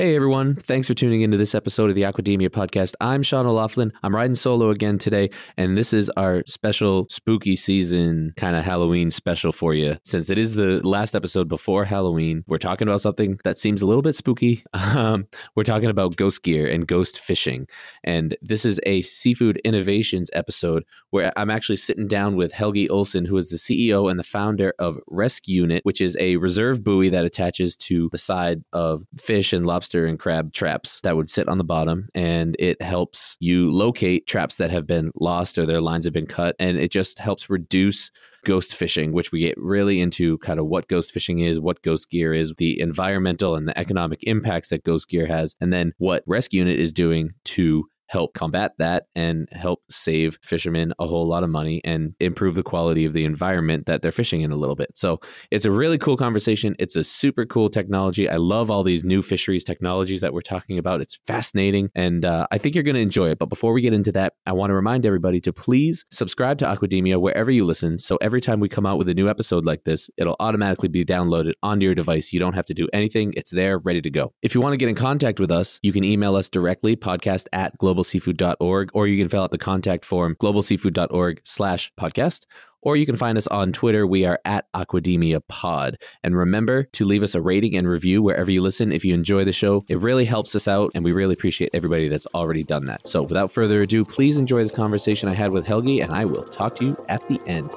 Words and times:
Hey 0.00 0.16
everyone, 0.16 0.54
thanks 0.54 0.88
for 0.88 0.94
tuning 0.94 1.20
into 1.20 1.36
this 1.36 1.54
episode 1.54 1.90
of 1.90 1.94
the 1.94 2.04
Aquademia 2.04 2.48
podcast. 2.48 2.94
I'm 3.02 3.22
Sean 3.22 3.44
O'Laughlin. 3.44 3.92
I'm 4.02 4.16
riding 4.16 4.34
solo 4.34 4.70
again 4.70 4.96
today, 4.96 5.28
and 5.58 5.76
this 5.76 5.92
is 5.92 6.08
our 6.16 6.42
special 6.46 7.06
spooky 7.10 7.54
season 7.54 8.32
kind 8.38 8.56
of 8.56 8.64
Halloween 8.64 9.10
special 9.10 9.52
for 9.52 9.74
you. 9.74 9.98
Since 10.02 10.30
it 10.30 10.38
is 10.38 10.54
the 10.54 10.80
last 10.88 11.14
episode 11.14 11.48
before 11.48 11.84
Halloween, 11.84 12.44
we're 12.46 12.56
talking 12.56 12.88
about 12.88 13.02
something 13.02 13.38
that 13.44 13.58
seems 13.58 13.82
a 13.82 13.86
little 13.86 14.00
bit 14.00 14.16
spooky. 14.16 14.64
Um, 14.90 15.28
we're 15.54 15.64
talking 15.64 15.90
about 15.90 16.16
ghost 16.16 16.42
gear 16.42 16.66
and 16.66 16.86
ghost 16.86 17.20
fishing. 17.20 17.68
And 18.02 18.36
this 18.42 18.64
is 18.64 18.80
a 18.86 19.02
seafood 19.02 19.60
innovations 19.64 20.30
episode 20.32 20.84
where 21.10 21.32
I'm 21.36 21.50
actually 21.50 21.76
sitting 21.76 22.08
down 22.08 22.34
with 22.34 22.52
Helge 22.52 22.88
Olsen, 22.88 23.24
who 23.24 23.36
is 23.36 23.50
the 23.50 23.56
CEO 23.56 24.10
and 24.10 24.18
the 24.18 24.24
founder 24.24 24.72
of 24.78 24.98
ResQunit, 25.10 25.80
which 25.82 26.00
is 26.00 26.16
a 26.18 26.36
reserve 26.36 26.82
buoy 26.82 27.08
that 27.10 27.24
attaches 27.24 27.76
to 27.76 28.08
the 28.10 28.18
side 28.18 28.64
of 28.72 29.04
fish 29.16 29.52
and 29.52 29.64
lobster 29.66 29.89
lobster 29.90 30.06
and 30.06 30.18
crab 30.20 30.52
traps 30.52 31.00
that 31.00 31.16
would 31.16 31.28
sit 31.28 31.48
on 31.48 31.58
the 31.58 31.64
bottom 31.64 32.08
and 32.14 32.54
it 32.58 32.80
helps 32.80 33.36
you 33.40 33.70
locate 33.72 34.26
traps 34.26 34.56
that 34.56 34.70
have 34.70 34.86
been 34.86 35.10
lost 35.16 35.58
or 35.58 35.66
their 35.66 35.80
lines 35.80 36.04
have 36.04 36.14
been 36.14 36.26
cut 36.26 36.54
and 36.60 36.78
it 36.78 36.92
just 36.92 37.18
helps 37.18 37.50
reduce 37.50 38.10
ghost 38.44 38.74
fishing 38.74 39.12
which 39.12 39.32
we 39.32 39.40
get 39.40 39.58
really 39.58 40.00
into 40.00 40.38
kind 40.38 40.60
of 40.60 40.66
what 40.66 40.88
ghost 40.88 41.12
fishing 41.12 41.40
is 41.40 41.58
what 41.58 41.82
ghost 41.82 42.08
gear 42.08 42.32
is 42.32 42.52
the 42.56 42.80
environmental 42.80 43.56
and 43.56 43.66
the 43.66 43.76
economic 43.76 44.22
impacts 44.22 44.68
that 44.68 44.84
ghost 44.84 45.08
gear 45.08 45.26
has 45.26 45.56
and 45.60 45.72
then 45.72 45.92
what 45.98 46.22
rescue 46.26 46.60
unit 46.60 46.78
is 46.78 46.92
doing 46.92 47.30
to 47.44 47.88
help 48.10 48.34
combat 48.34 48.72
that 48.78 49.04
and 49.14 49.48
help 49.52 49.80
save 49.88 50.36
fishermen 50.42 50.92
a 50.98 51.06
whole 51.06 51.26
lot 51.26 51.44
of 51.44 51.50
money 51.50 51.80
and 51.84 52.12
improve 52.18 52.56
the 52.56 52.62
quality 52.62 53.04
of 53.04 53.12
the 53.12 53.24
environment 53.24 53.86
that 53.86 54.02
they're 54.02 54.10
fishing 54.10 54.40
in 54.40 54.50
a 54.50 54.56
little 54.56 54.74
bit. 54.74 54.90
So 54.96 55.20
it's 55.52 55.64
a 55.64 55.70
really 55.70 55.96
cool 55.96 56.16
conversation. 56.16 56.74
It's 56.80 56.96
a 56.96 57.04
super 57.04 57.46
cool 57.46 57.68
technology. 57.68 58.28
I 58.28 58.36
love 58.36 58.68
all 58.68 58.82
these 58.82 59.04
new 59.04 59.22
fisheries 59.22 59.62
technologies 59.62 60.22
that 60.22 60.32
we're 60.32 60.40
talking 60.40 60.76
about. 60.76 61.00
It's 61.00 61.18
fascinating 61.24 61.90
and 61.94 62.24
uh, 62.24 62.48
I 62.50 62.58
think 62.58 62.74
you're 62.74 62.82
going 62.84 62.96
to 62.96 63.00
enjoy 63.00 63.30
it. 63.30 63.38
But 63.38 63.48
before 63.48 63.72
we 63.72 63.80
get 63.80 63.92
into 63.92 64.10
that, 64.12 64.32
I 64.44 64.52
want 64.52 64.70
to 64.70 64.74
remind 64.74 65.06
everybody 65.06 65.40
to 65.42 65.52
please 65.52 66.04
subscribe 66.10 66.58
to 66.58 66.66
Aquademia 66.66 67.20
wherever 67.20 67.50
you 67.52 67.64
listen. 67.64 67.96
So 67.98 68.18
every 68.20 68.40
time 68.40 68.58
we 68.58 68.68
come 68.68 68.86
out 68.86 68.98
with 68.98 69.08
a 69.08 69.14
new 69.14 69.28
episode 69.28 69.64
like 69.64 69.84
this, 69.84 70.10
it'll 70.16 70.36
automatically 70.40 70.88
be 70.88 71.04
downloaded 71.04 71.52
onto 71.62 71.86
your 71.86 71.94
device. 71.94 72.32
You 72.32 72.40
don't 72.40 72.54
have 72.54 72.66
to 72.66 72.74
do 72.74 72.88
anything, 72.92 73.32
it's 73.36 73.52
there 73.52 73.78
ready 73.78 74.02
to 74.02 74.10
go. 74.10 74.32
If 74.42 74.56
you 74.56 74.60
want 74.60 74.72
to 74.72 74.78
get 74.78 74.88
in 74.88 74.96
contact 74.96 75.38
with 75.38 75.52
us, 75.52 75.78
you 75.82 75.92
can 75.92 76.02
email 76.02 76.34
us 76.34 76.48
directly 76.48 76.96
podcast 76.96 77.46
at 77.52 77.78
global 77.78 77.99
globalseafood.org, 78.00 78.90
or 78.94 79.06
you 79.06 79.20
can 79.20 79.28
fill 79.28 79.42
out 79.42 79.50
the 79.50 79.58
contact 79.58 80.04
form, 80.04 80.36
globalseafood.org 80.36 81.40
slash 81.44 81.92
podcast, 81.98 82.46
or 82.82 82.96
you 82.96 83.04
can 83.04 83.16
find 83.16 83.36
us 83.36 83.46
on 83.48 83.72
Twitter. 83.72 84.06
We 84.06 84.24
are 84.24 84.40
at 84.44 84.70
Aquademia 84.72 85.42
Pod. 85.48 85.98
And 86.22 86.36
remember 86.36 86.84
to 86.84 87.04
leave 87.04 87.22
us 87.22 87.34
a 87.34 87.40
rating 87.40 87.76
and 87.76 87.86
review 87.86 88.22
wherever 88.22 88.50
you 88.50 88.62
listen 88.62 88.90
if 88.90 89.04
you 89.04 89.12
enjoy 89.12 89.44
the 89.44 89.52
show. 89.52 89.84
It 89.88 89.98
really 89.98 90.24
helps 90.24 90.54
us 90.54 90.66
out, 90.66 90.92
and 90.94 91.04
we 91.04 91.12
really 91.12 91.34
appreciate 91.34 91.70
everybody 91.74 92.08
that's 92.08 92.26
already 92.28 92.64
done 92.64 92.86
that. 92.86 93.06
So 93.06 93.22
without 93.22 93.52
further 93.52 93.82
ado, 93.82 94.04
please 94.04 94.38
enjoy 94.38 94.62
this 94.62 94.72
conversation 94.72 95.28
I 95.28 95.34
had 95.34 95.50
with 95.50 95.66
Helge, 95.66 96.00
and 96.00 96.12
I 96.12 96.24
will 96.24 96.44
talk 96.44 96.76
to 96.76 96.84
you 96.86 97.04
at 97.08 97.26
the 97.28 97.40
end. 97.46 97.70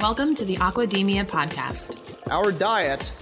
Welcome 0.00 0.34
to 0.36 0.44
the 0.44 0.56
Aquademia 0.56 1.24
Podcast. 1.24 2.16
Our 2.30 2.50
diet 2.50 3.21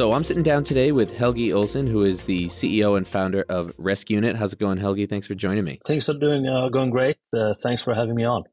So 0.00 0.14
I'm 0.14 0.24
sitting 0.24 0.42
down 0.42 0.64
today 0.64 0.92
with 0.92 1.14
Helge 1.14 1.50
Olsen, 1.52 1.86
who 1.86 2.04
is 2.04 2.22
the 2.22 2.46
CEO 2.46 2.96
and 2.96 3.06
founder 3.06 3.44
of 3.50 3.66
ResQunit. 3.76 4.34
How's 4.34 4.54
it 4.54 4.58
going, 4.58 4.78
Helge? 4.78 5.06
Thanks 5.06 5.26
for 5.26 5.34
joining 5.34 5.62
me. 5.62 5.78
Things 5.86 6.08
are 6.08 6.18
doing 6.18 6.46
uh, 6.46 6.70
going 6.70 6.88
great. 6.88 7.18
Uh, 7.36 7.52
thanks 7.62 7.82
for 7.82 7.92
having 7.92 8.14
me 8.14 8.24
on. 8.24 8.44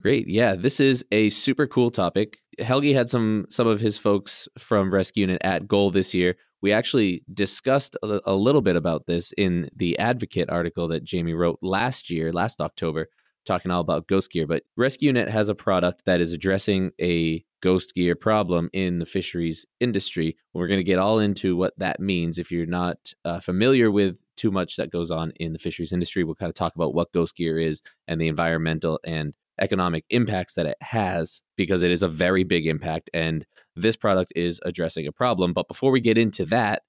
Great. 0.00 0.26
Yeah, 0.26 0.54
this 0.54 0.80
is 0.80 1.04
a 1.12 1.28
super 1.28 1.66
cool 1.66 1.90
topic. 1.90 2.38
Helge 2.60 2.94
had 2.94 3.10
some 3.10 3.44
some 3.50 3.66
of 3.66 3.82
his 3.82 3.98
folks 3.98 4.48
from 4.58 4.90
ResQunit 4.90 5.36
at 5.42 5.68
Goal 5.68 5.90
this 5.90 6.14
year. 6.14 6.36
We 6.62 6.72
actually 6.72 7.24
discussed 7.30 7.98
a, 8.02 8.20
a 8.24 8.34
little 8.34 8.62
bit 8.62 8.76
about 8.76 9.04
this 9.06 9.34
in 9.36 9.68
the 9.76 9.98
Advocate 9.98 10.48
article 10.48 10.88
that 10.88 11.04
Jamie 11.04 11.34
wrote 11.34 11.58
last 11.60 12.08
year, 12.08 12.32
last 12.32 12.58
October, 12.58 13.08
talking 13.46 13.70
all 13.70 13.80
about 13.80 14.06
Ghost 14.06 14.30
Gear. 14.30 14.46
But 14.46 14.62
ResQunit 14.78 15.28
has 15.28 15.48
a 15.48 15.54
product 15.54 16.04
that 16.04 16.20
is 16.20 16.32
addressing 16.32 16.92
a 17.00 17.44
ghost 17.62 17.94
gear 17.94 18.14
problem 18.14 18.70
in 18.72 18.98
the 18.98 19.06
fisheries 19.06 19.66
industry. 19.80 20.36
We're 20.54 20.68
going 20.68 20.80
to 20.80 20.84
get 20.84 20.98
all 20.98 21.18
into 21.18 21.56
what 21.56 21.74
that 21.78 22.00
means. 22.00 22.38
If 22.38 22.50
you're 22.50 22.66
not 22.66 23.12
uh, 23.24 23.40
familiar 23.40 23.90
with 23.90 24.18
too 24.36 24.50
much 24.50 24.76
that 24.76 24.90
goes 24.90 25.10
on 25.10 25.32
in 25.36 25.52
the 25.52 25.58
fisheries 25.58 25.92
industry, 25.92 26.24
we'll 26.24 26.34
kind 26.34 26.48
of 26.50 26.54
talk 26.54 26.74
about 26.74 26.94
what 26.94 27.12
ghost 27.12 27.36
gear 27.36 27.58
is 27.58 27.82
and 28.08 28.20
the 28.20 28.28
environmental 28.28 28.98
and 29.04 29.34
economic 29.60 30.04
impacts 30.08 30.54
that 30.54 30.64
it 30.64 30.78
has 30.80 31.42
because 31.56 31.82
it 31.82 31.90
is 31.90 32.02
a 32.02 32.08
very 32.08 32.44
big 32.44 32.66
impact 32.66 33.10
and 33.12 33.44
this 33.76 33.96
product 33.96 34.32
is 34.34 34.60
addressing 34.64 35.06
a 35.06 35.12
problem. 35.12 35.52
But 35.52 35.68
before 35.68 35.90
we 35.90 36.00
get 36.00 36.18
into 36.18 36.44
that, 36.46 36.82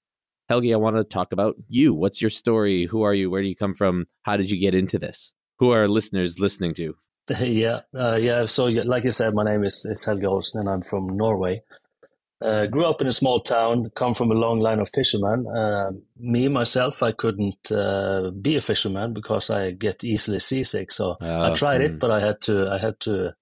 Helge, 0.48 0.72
I 0.72 0.76
want 0.76 0.96
to 0.96 1.04
talk 1.04 1.32
about 1.32 1.56
you. 1.68 1.94
What's 1.94 2.20
your 2.20 2.30
story? 2.30 2.84
Who 2.84 3.02
are 3.02 3.14
you? 3.14 3.30
Where 3.30 3.42
do 3.42 3.48
you 3.48 3.56
come 3.56 3.74
from? 3.74 4.06
How 4.22 4.36
did 4.36 4.50
you 4.50 4.58
get 4.58 4.74
into 4.74 4.98
this? 4.98 5.34
Who 5.62 5.70
are 5.70 5.86
listeners 5.86 6.40
listening 6.40 6.72
to? 6.72 6.96
yeah, 7.40 7.82
uh, 7.96 8.16
yeah. 8.18 8.46
So, 8.46 8.64
like 8.64 9.04
you 9.04 9.12
said, 9.12 9.32
my 9.32 9.44
name 9.44 9.62
is, 9.62 9.84
is 9.84 10.04
Helge 10.04 10.24
Olsen, 10.24 10.62
and 10.62 10.68
I'm 10.68 10.80
from 10.80 11.16
Norway. 11.16 11.62
Uh, 12.44 12.66
grew 12.66 12.84
up 12.84 13.00
in 13.00 13.06
a 13.06 13.12
small 13.12 13.38
town, 13.38 13.88
come 13.94 14.12
from 14.12 14.32
a 14.32 14.34
long 14.34 14.58
line 14.58 14.80
of 14.80 14.90
fishermen. 14.92 15.46
Uh, 15.46 15.92
me 16.18 16.48
myself, 16.48 17.00
I 17.00 17.12
couldn't 17.12 17.70
uh, 17.70 18.32
be 18.32 18.56
a 18.56 18.60
fisherman 18.60 19.12
because 19.12 19.50
I 19.50 19.70
get 19.70 20.02
easily 20.02 20.40
seasick. 20.40 20.90
So 20.90 21.16
I 21.20 21.54
tried 21.54 21.80
mm. 21.80 21.90
it, 21.90 22.00
but 22.00 22.10
I 22.10 22.18
had 22.18 22.40
to, 22.40 22.68
I 22.68 22.78
had 22.78 22.98
to, 23.02 23.36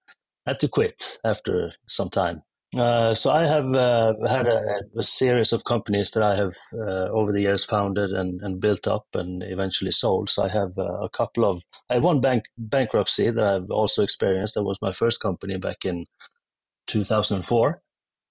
had 0.45 0.59
to 0.59 0.67
quit 0.67 1.17
after 1.25 1.71
some 1.87 2.11
time. 2.11 2.43
Uh, 2.77 3.13
so 3.13 3.31
I 3.31 3.43
have 3.43 3.73
uh, 3.73 4.13
had 4.29 4.47
a, 4.47 4.79
a, 4.97 5.03
series 5.03 5.51
of 5.51 5.65
companies 5.65 6.11
that 6.11 6.23
I 6.23 6.37
have 6.37 6.53
uh, 6.73 7.09
over 7.11 7.33
the 7.33 7.41
years 7.41 7.65
founded 7.65 8.11
and, 8.11 8.39
and, 8.41 8.61
built 8.61 8.87
up 8.87 9.07
and 9.13 9.43
eventually 9.43 9.91
sold. 9.91 10.29
So 10.29 10.45
I 10.45 10.47
have 10.47 10.77
uh, 10.77 11.01
a 11.01 11.09
couple 11.09 11.43
of 11.43 11.61
I 11.89 11.95
have 11.95 12.05
one 12.05 12.21
bank 12.21 12.45
bankruptcy 12.57 13.29
that 13.29 13.43
I've 13.43 13.69
also 13.69 14.03
experienced. 14.03 14.55
That 14.55 14.63
was 14.63 14.81
my 14.81 14.93
first 14.93 15.19
company 15.19 15.57
back 15.57 15.83
in 15.83 16.05
2004. 16.87 17.81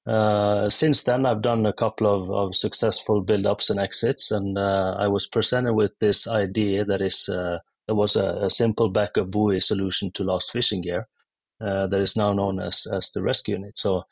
Uh, 0.07 0.71
since 0.71 1.03
then, 1.03 1.27
I've 1.27 1.43
done 1.43 1.67
a 1.67 1.75
couple 1.75 2.07
of, 2.07 2.31
of 2.31 2.55
successful 2.55 3.21
build 3.21 3.45
ups 3.45 3.69
and 3.69 3.79
exits, 3.79 4.31
and 4.31 4.59
I 4.59 5.07
was 5.09 5.27
presented 5.27 5.75
with 5.75 5.99
this 5.99 6.27
idea 6.27 6.87
that 6.87 7.03
is 7.03 7.27
that 7.27 7.95
was 7.95 8.17
a, 8.17 8.39
a 8.45 8.51
simple 8.51 8.89
backup 8.89 9.31
buoy 9.31 9.61
solution 9.61 10.11
to 10.13 10.25
lost 10.25 10.51
fishing 10.51 10.81
gear. 10.81 11.09
That 11.61 12.01
is 12.01 12.17
now 12.17 12.33
known 12.33 12.59
as 12.59 12.87
as 12.91 13.11
the 13.11 13.23
rescue 13.23 13.57
unit. 13.57 13.77
So 13.77 14.05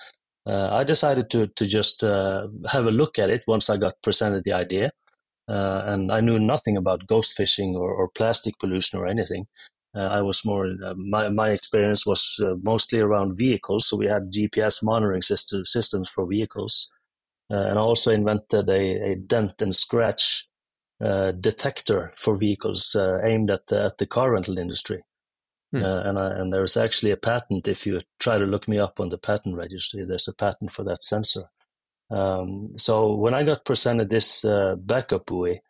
uh, 0.49 0.71
I 0.73 0.85
decided 0.85 1.29
to 1.31 1.49
to 1.49 1.67
just 1.67 2.03
uh, 2.03 2.49
have 2.73 2.87
a 2.87 2.91
look 2.91 3.19
at 3.19 3.29
it 3.29 3.45
once 3.47 3.69
I 3.69 3.77
got 3.77 4.03
presented 4.03 4.45
the 4.45 4.55
idea, 4.55 4.91
uh, 5.49 5.83
and 5.87 6.11
I 6.11 6.21
knew 6.21 6.39
nothing 6.39 6.77
about 6.77 7.07
ghost 7.07 7.37
fishing 7.37 7.77
or, 7.77 7.93
or 7.93 8.09
plastic 8.09 8.59
pollution 8.59 8.99
or 8.99 9.07
anything. 9.07 9.47
Uh, 9.95 10.09
I 10.19 10.23
was 10.23 10.45
more 10.47 10.67
uh, 10.67 10.95
my 10.97 11.29
my 11.29 11.51
experience 11.51 12.07
was 12.07 12.35
uh, 12.43 12.55
mostly 12.63 13.01
around 13.01 13.37
vehicles, 13.37 13.89
so 13.89 13.97
we 13.99 14.07
had 14.07 14.33
GPS 14.33 14.83
monitoring 14.83 15.23
system, 15.23 15.67
systems 15.67 16.09
for 16.09 16.27
vehicles, 16.27 16.91
and 17.51 17.79
I 17.79 17.83
also 17.83 18.11
invented 18.11 18.71
a, 18.71 19.13
a 19.13 19.17
dent 19.17 19.61
and 19.61 19.75
scratch 19.75 20.47
detector 21.41 22.13
for 22.17 22.37
vehicles 22.37 22.97
aimed 23.23 23.51
at 23.51 23.67
the, 23.69 23.85
at 23.85 23.99
the 23.99 24.07
car 24.07 24.33
rental 24.33 24.59
industry. 24.59 25.05
Hmm. 25.73 25.83
Uh, 25.83 26.01
and 26.05 26.19
I, 26.19 26.31
and 26.31 26.53
there's 26.53 26.77
actually 26.77 27.11
a 27.11 27.17
patent. 27.17 27.69
If 27.69 27.87
you 27.87 28.01
try 28.19 28.39
to 28.39 28.47
look 28.47 28.69
me 28.69 28.79
up 28.79 29.01
on 29.01 29.11
the 29.11 29.19
patent 29.19 29.55
registry, 29.55 30.05
there's 30.05 30.29
a 30.29 30.35
patent 30.35 30.73
for 30.73 30.83
that 30.85 31.03
sensor. 31.03 31.45
Um, 32.11 32.73
so 32.79 33.15
when 33.15 33.35
I 33.35 33.43
got 33.43 33.67
presented 33.67 34.09
this 34.09 34.45
uh, 34.45 34.77
backup 34.79 35.27
buoy, 35.27 35.61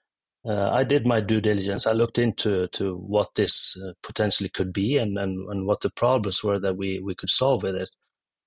uh, 0.49 0.71
I 0.71 0.85
did 0.85 1.05
my 1.05 1.21
due 1.21 1.41
diligence. 1.41 1.87
I 1.87 1.93
looked 1.93 2.19
into 2.19 2.69
to 2.69 2.95
what 2.95 3.35
this 3.35 3.77
uh, 3.85 3.93
potentially 4.05 4.49
could 4.49 4.73
be 4.73 4.97
and, 4.99 5.19
and, 5.19 5.49
and 5.51 5.67
what 5.67 5.81
the 5.81 5.91
problems 5.91 6.45
were 6.45 6.61
that 6.61 6.77
we, 6.77 7.01
we 7.01 7.17
could 7.17 7.31
solve 7.31 7.65
with 7.65 7.75
it. 7.75 7.91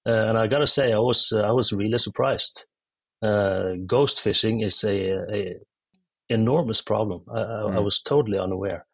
Uh, 0.07 0.29
and 0.29 0.37
I 0.37 0.47
gotta 0.47 0.67
say, 0.67 0.93
I 0.93 0.99
was 0.99 1.31
uh, 1.31 1.41
I 1.41 1.51
was 1.51 1.71
really 1.73 1.99
surprised. 1.99 2.65
ghost 3.21 4.21
fishing 4.21 4.61
is 4.61 4.83
a, 4.83 5.35
a 5.35 5.55
enormous 6.29 6.81
problem. 6.81 7.23
I. 7.31 7.41
I, 7.41 7.71
hmm. 7.71 7.83
was 7.83 8.01
totally 8.01 8.39
unaware. 8.39 8.87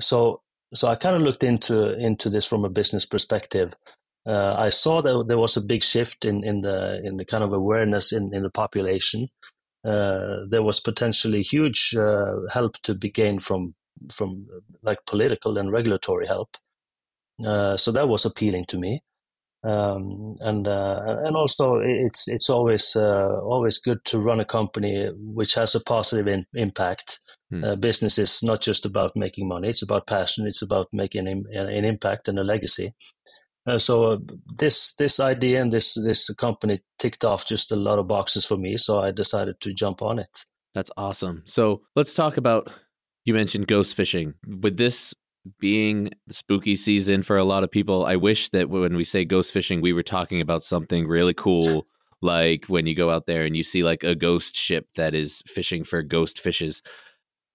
so 0.00 0.40
so 0.74 0.88
I 0.88 0.96
kind 0.96 1.16
of 1.16 1.22
looked 1.22 1.42
into 1.42 1.98
into 1.98 2.30
this 2.30 2.48
from 2.48 2.64
a 2.64 2.70
business 2.70 3.06
perspective. 3.06 3.74
Uh, 4.26 4.54
I 4.58 4.68
saw 4.68 5.00
that 5.02 5.24
there 5.28 5.38
was 5.38 5.56
a 5.56 5.62
big 5.62 5.82
shift 5.82 6.24
in, 6.24 6.44
in 6.44 6.60
the 6.60 7.00
in 7.04 7.16
the 7.16 7.24
kind 7.24 7.42
of 7.42 7.52
awareness 7.52 8.12
in, 8.12 8.34
in 8.34 8.42
the 8.42 8.50
population. 8.50 9.28
Uh, 9.84 10.44
there 10.48 10.62
was 10.62 10.78
potentially 10.78 11.42
huge 11.42 11.94
uh, 11.96 12.46
help 12.52 12.76
to 12.82 12.94
be 12.94 13.10
gained 13.10 13.42
from 13.42 13.74
from 14.12 14.46
like 14.82 14.98
political 15.06 15.58
and 15.58 15.72
regulatory 15.72 16.26
help. 16.26 16.56
Uh, 17.44 17.76
so 17.76 17.90
that 17.92 18.08
was 18.08 18.24
appealing 18.24 18.66
to 18.66 18.78
me. 18.78 19.02
Um, 19.62 20.36
and 20.40 20.66
uh, 20.66 21.16
and 21.24 21.36
also 21.36 21.80
it's 21.82 22.28
it's 22.28 22.48
always 22.48 22.96
uh, 22.96 23.40
always 23.42 23.78
good 23.78 24.04
to 24.06 24.18
run 24.18 24.40
a 24.40 24.44
company 24.44 25.10
which 25.16 25.54
has 25.54 25.74
a 25.74 25.80
positive 25.80 26.28
in, 26.28 26.46
impact. 26.54 27.20
Hmm. 27.50 27.64
Uh, 27.64 27.76
business 27.76 28.18
is 28.18 28.42
not 28.42 28.60
just 28.62 28.86
about 28.86 29.16
making 29.16 29.48
money; 29.48 29.68
it's 29.68 29.82
about 29.82 30.06
passion. 30.06 30.46
It's 30.46 30.62
about 30.62 30.88
making 30.92 31.26
an, 31.26 31.44
an 31.52 31.84
impact 31.84 32.28
and 32.28 32.38
a 32.38 32.44
legacy. 32.44 32.94
Uh, 33.66 33.78
so 33.78 34.04
uh, 34.04 34.18
this 34.56 34.94
this 34.94 35.20
idea 35.20 35.60
and 35.60 35.72
this 35.72 35.94
this 35.94 36.32
company 36.34 36.78
ticked 36.98 37.24
off 37.24 37.46
just 37.46 37.72
a 37.72 37.76
lot 37.76 37.98
of 37.98 38.08
boxes 38.08 38.46
for 38.46 38.56
me. 38.56 38.76
So 38.76 39.00
I 39.00 39.10
decided 39.10 39.60
to 39.60 39.72
jump 39.72 40.00
on 40.02 40.18
it. 40.18 40.44
That's 40.74 40.90
awesome. 40.96 41.42
So 41.44 41.82
let's 41.96 42.14
talk 42.14 42.36
about. 42.36 42.72
You 43.26 43.34
mentioned 43.34 43.66
ghost 43.66 43.94
fishing. 43.94 44.34
With 44.46 44.78
this 44.78 45.12
being 45.58 46.10
the 46.26 46.34
spooky 46.34 46.74
season 46.74 47.22
for 47.22 47.36
a 47.36 47.44
lot 47.44 47.64
of 47.64 47.70
people, 47.70 48.06
I 48.06 48.16
wish 48.16 48.48
that 48.50 48.70
when 48.70 48.96
we 48.96 49.04
say 49.04 49.24
ghost 49.24 49.52
fishing, 49.52 49.80
we 49.80 49.92
were 49.92 50.02
talking 50.02 50.40
about 50.40 50.62
something 50.62 51.06
really 51.06 51.34
cool, 51.34 51.86
like 52.22 52.64
when 52.66 52.86
you 52.86 52.94
go 52.94 53.10
out 53.10 53.26
there 53.26 53.44
and 53.44 53.56
you 53.56 53.62
see 53.62 53.82
like 53.82 54.04
a 54.04 54.14
ghost 54.14 54.56
ship 54.56 54.86
that 54.96 55.14
is 55.14 55.42
fishing 55.46 55.84
for 55.84 56.02
ghost 56.02 56.40
fishes. 56.40 56.82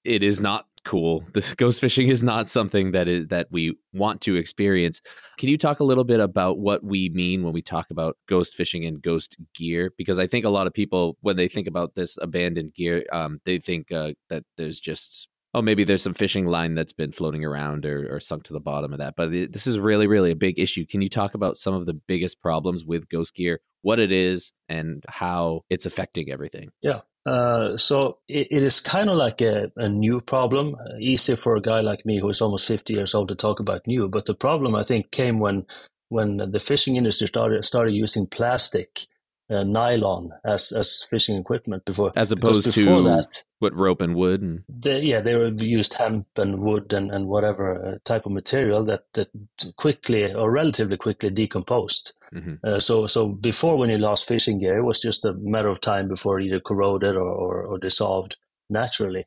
It 0.06 0.24
is 0.24 0.42
not 0.42 0.66
cool. 0.84 1.24
The 1.34 1.56
ghost 1.58 1.82
fishing 1.82 2.08
is 2.08 2.24
not 2.24 2.48
something 2.48 2.92
that 2.92 3.08
is 3.08 3.28
that 3.28 3.48
we 3.52 3.76
want 3.94 4.22
to 4.22 4.36
experience. 4.36 5.02
Can 5.38 5.50
you 5.50 5.58
talk 5.58 5.80
a 5.80 5.84
little 5.84 6.04
bit 6.04 6.20
about 6.20 6.60
what 6.60 6.84
we 6.84 7.10
mean 7.10 7.44
when 7.44 7.54
we 7.54 7.62
talk 7.62 7.90
about 7.90 8.18
ghost 8.28 8.56
fishing 8.56 8.86
and 8.86 9.02
ghost 9.02 9.38
gear? 9.54 9.92
Because 9.98 10.20
I 10.20 10.28
think 10.28 10.46
a 10.46 10.50
lot 10.50 10.68
of 10.68 10.74
people, 10.74 11.18
when 11.22 11.36
they 11.36 11.48
think 11.48 11.68
about 11.68 11.96
this 11.96 12.18
abandoned 12.22 12.74
gear, 12.74 13.04
um, 13.12 13.40
they 13.44 13.58
think 13.58 13.92
uh, 13.92 14.12
that 14.30 14.44
there's 14.58 14.80
just 14.80 15.28
oh, 15.56 15.62
maybe 15.62 15.86
there's 15.86 16.04
some 16.04 16.14
fishing 16.14 16.46
line 16.46 16.76
that's 16.76 16.92
been 16.92 17.14
floating 17.14 17.46
around 17.46 17.86
or, 17.86 18.14
or 18.14 18.20
sunk 18.20 18.44
to 18.44 18.52
the 18.52 18.60
bottom 18.60 18.92
of 18.92 19.00
that. 19.00 19.16
But 19.16 19.32
this 19.32 19.66
is 19.66 19.80
really, 19.80 20.06
really 20.06 20.32
a 20.32 20.36
big 20.36 20.60
issue. 20.60 20.86
Can 20.86 21.02
you 21.02 21.08
talk 21.08 21.34
about 21.34 21.56
some 21.56 21.74
of 21.74 21.86
the 21.86 21.94
biggest 21.94 22.42
problems 22.42 22.84
with 22.84 23.08
ghost 23.08 23.34
gear, 23.36 23.62
what 23.82 23.98
it 23.98 24.12
is, 24.12 24.52
and 24.68 25.02
how 25.08 25.62
it's 25.70 25.86
affecting 25.86 26.30
everything? 26.30 26.72
Yeah. 26.82 27.02
Uh, 27.26 27.76
so 27.76 28.20
it, 28.28 28.48
it 28.52 28.64
is 28.64 28.80
kind 28.80 29.10
of 29.10 29.18
like 29.18 29.42
a, 29.42 29.72
a 29.76 29.90
new 29.90 30.22
problem. 30.22 30.76
Uh, 30.76 30.98
easy 31.00 31.36
for 31.36 31.56
a 31.56 31.62
guy 31.62 31.82
like 31.82 32.06
me 32.06 32.20
who 32.20 32.30
is 32.30 32.42
almost 32.42 32.68
50 32.68 32.94
years 32.94 33.16
old 33.16 33.30
to 33.30 33.36
talk 33.36 33.60
about 33.60 33.88
new. 33.88 34.08
But 34.08 34.26
the 34.26 34.36
problem, 34.36 34.76
I 34.76 34.84
think, 34.84 35.12
came 35.12 35.40
when 35.40 35.66
when 36.10 36.38
the 36.38 36.60
fishing 36.60 36.98
industry 36.98 37.28
started 37.28 37.66
started 37.66 37.94
using 37.94 38.28
plastic 38.28 39.08
uh, 39.50 39.64
nylon 39.64 40.32
as 40.44 40.72
as 40.72 41.06
fishing 41.10 41.38
equipment 41.38 41.86
before, 41.86 42.12
as 42.16 42.32
opposed 42.32 42.64
to 42.64 43.04
that, 43.04 43.44
what 43.60 43.76
rope 43.76 44.02
and 44.02 44.16
wood. 44.16 44.42
And... 44.42 44.64
The, 44.68 45.04
yeah, 45.04 45.22
they 45.22 45.36
were 45.36 45.48
used 45.48 45.94
hemp 45.94 46.28
and 46.38 46.60
wood 46.60 46.94
and 46.94 47.12
and 47.12 47.28
whatever 47.28 47.86
uh, 47.86 47.98
type 48.04 48.26
of 48.26 48.32
material 48.32 48.84
that 48.86 49.04
that 49.14 49.30
quickly 49.78 50.34
or 50.34 50.52
relatively 50.52 50.98
quickly 50.98 51.30
decomposed. 51.30 52.14
Mm-hmm. 52.34 52.56
Uh, 52.66 52.80
so 52.80 53.08
so 53.08 53.28
before, 53.28 53.78
when 53.78 53.90
you 53.90 53.98
lost 53.98 54.28
fishing 54.28 54.60
gear, 54.60 54.78
it 54.78 54.84
was 54.84 55.02
just 55.02 55.26
a 55.26 55.34
matter 55.34 55.70
of 55.70 55.82
time 55.82 56.08
before 56.08 56.40
it 56.40 56.46
either 56.46 56.60
corroded 56.60 57.16
or, 57.16 57.30
or, 57.30 57.64
or 57.64 57.78
dissolved 57.78 58.38
naturally. 58.70 59.26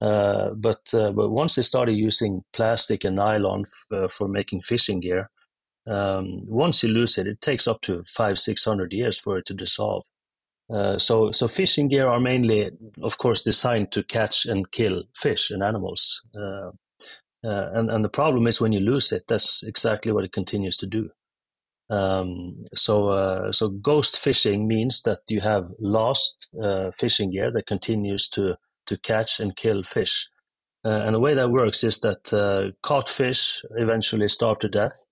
Uh, 0.00 0.50
but 0.50 0.92
uh, 0.92 1.12
but 1.12 1.30
once 1.30 1.54
they 1.54 1.62
started 1.62 1.92
using 1.92 2.42
plastic 2.52 3.04
and 3.04 3.16
nylon 3.16 3.62
f- 3.62 3.96
uh, 3.96 4.08
for 4.08 4.28
making 4.28 4.60
fishing 4.60 5.00
gear, 5.00 5.30
um, 5.86 6.42
once 6.46 6.82
you 6.82 6.92
lose 6.92 7.18
it, 7.18 7.26
it 7.26 7.40
takes 7.40 7.68
up 7.68 7.80
to 7.82 8.02
five, 8.06 8.38
six 8.38 8.64
hundred 8.64 8.92
years 8.92 9.18
for 9.18 9.38
it 9.38 9.46
to 9.46 9.54
dissolve. 9.54 10.04
Uh, 10.72 10.98
so, 10.98 11.30
so 11.30 11.46
fishing 11.46 11.88
gear 11.88 12.08
are 12.08 12.20
mainly, 12.20 12.70
of 13.02 13.18
course, 13.18 13.42
designed 13.42 13.92
to 13.92 14.02
catch 14.02 14.46
and 14.46 14.70
kill 14.70 15.04
fish 15.14 15.50
and 15.50 15.62
animals. 15.62 16.22
Uh, 16.34 16.70
uh, 17.46 17.70
and, 17.74 17.90
and 17.90 18.02
the 18.02 18.08
problem 18.08 18.46
is 18.46 18.60
when 18.60 18.72
you 18.72 18.80
lose 18.80 19.12
it, 19.12 19.24
that's 19.28 19.62
exactly 19.62 20.10
what 20.10 20.24
it 20.24 20.32
continues 20.32 20.78
to 20.78 20.86
do. 20.86 21.10
Um, 21.90 22.64
so, 22.74 23.08
uh, 23.08 23.52
so 23.52 23.68
ghost 23.68 24.18
fishing 24.18 24.66
means 24.66 25.02
that 25.02 25.18
you 25.28 25.42
have 25.42 25.68
lost 25.78 26.48
uh, 26.62 26.90
fishing 26.92 27.30
gear 27.30 27.50
that 27.52 27.66
continues 27.66 28.28
to 28.30 28.56
to 28.86 28.98
catch 28.98 29.40
and 29.40 29.56
kill 29.56 29.82
fish. 29.82 30.28
Uh, 30.84 31.02
and 31.06 31.14
the 31.14 31.20
way 31.20 31.34
that 31.34 31.50
works 31.50 31.82
is 31.84 32.00
that 32.00 32.74
caught 32.82 33.08
fish 33.08 33.62
eventually 33.76 34.28
starve 34.28 34.58
to 34.58 34.68
death 34.68 35.06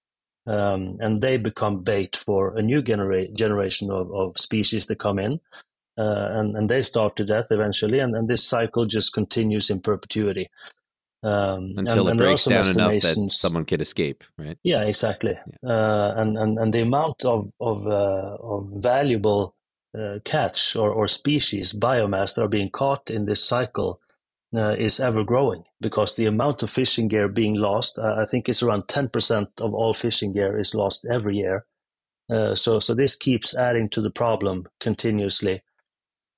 um, 0.46 0.96
and 1.00 1.20
they 1.20 1.36
become 1.36 1.82
bait 1.82 2.16
for 2.16 2.56
a 2.56 2.62
new 2.62 2.82
genera- 2.82 3.28
generation 3.28 3.90
of, 3.90 4.12
of 4.12 4.38
species 4.38 4.86
that 4.86 4.98
come 4.98 5.18
in, 5.18 5.40
uh, 5.98 6.28
and 6.32 6.56
and 6.56 6.68
they 6.68 6.82
starve 6.82 7.14
to 7.16 7.24
death 7.24 7.46
eventually, 7.50 7.98
and, 7.98 8.14
and 8.14 8.28
this 8.28 8.46
cycle 8.46 8.86
just 8.86 9.12
continues 9.12 9.70
in 9.70 9.80
perpetuity. 9.80 10.50
Um, 11.24 11.74
Until 11.76 12.08
and, 12.08 12.20
it 12.20 12.24
breaks 12.24 12.46
down 12.46 12.66
enough 12.68 13.00
that 13.00 13.26
someone 13.30 13.64
can 13.64 13.80
escape, 13.80 14.24
right? 14.36 14.58
Yeah, 14.64 14.82
exactly. 14.82 15.38
Yeah. 15.62 15.70
Uh, 15.70 16.14
and, 16.16 16.36
and 16.36 16.58
and 16.58 16.74
the 16.74 16.82
amount 16.82 17.24
of 17.24 17.46
of, 17.60 17.86
uh, 17.86 18.36
of 18.40 18.68
valuable 18.74 19.54
uh, 19.96 20.18
catch 20.24 20.74
or, 20.74 20.90
or 20.90 21.06
species 21.06 21.72
biomass 21.72 22.34
that 22.34 22.42
are 22.42 22.48
being 22.48 22.70
caught 22.70 23.08
in 23.08 23.24
this 23.26 23.46
cycle 23.46 24.00
uh, 24.54 24.74
is 24.78 25.00
ever 25.00 25.24
growing 25.24 25.64
because 25.80 26.16
the 26.16 26.26
amount 26.26 26.62
of 26.62 26.70
fishing 26.70 27.08
gear 27.08 27.28
being 27.28 27.54
lost, 27.54 27.98
uh, 27.98 28.16
I 28.18 28.24
think 28.24 28.48
it's 28.48 28.62
around 28.62 28.84
10% 28.84 29.46
of 29.58 29.74
all 29.74 29.94
fishing 29.94 30.32
gear 30.32 30.58
is 30.58 30.74
lost 30.74 31.06
every 31.10 31.36
year. 31.36 31.64
Uh, 32.30 32.54
so, 32.54 32.78
so 32.78 32.94
this 32.94 33.16
keeps 33.16 33.56
adding 33.56 33.88
to 33.88 34.00
the 34.00 34.10
problem 34.10 34.66
continuously, 34.80 35.62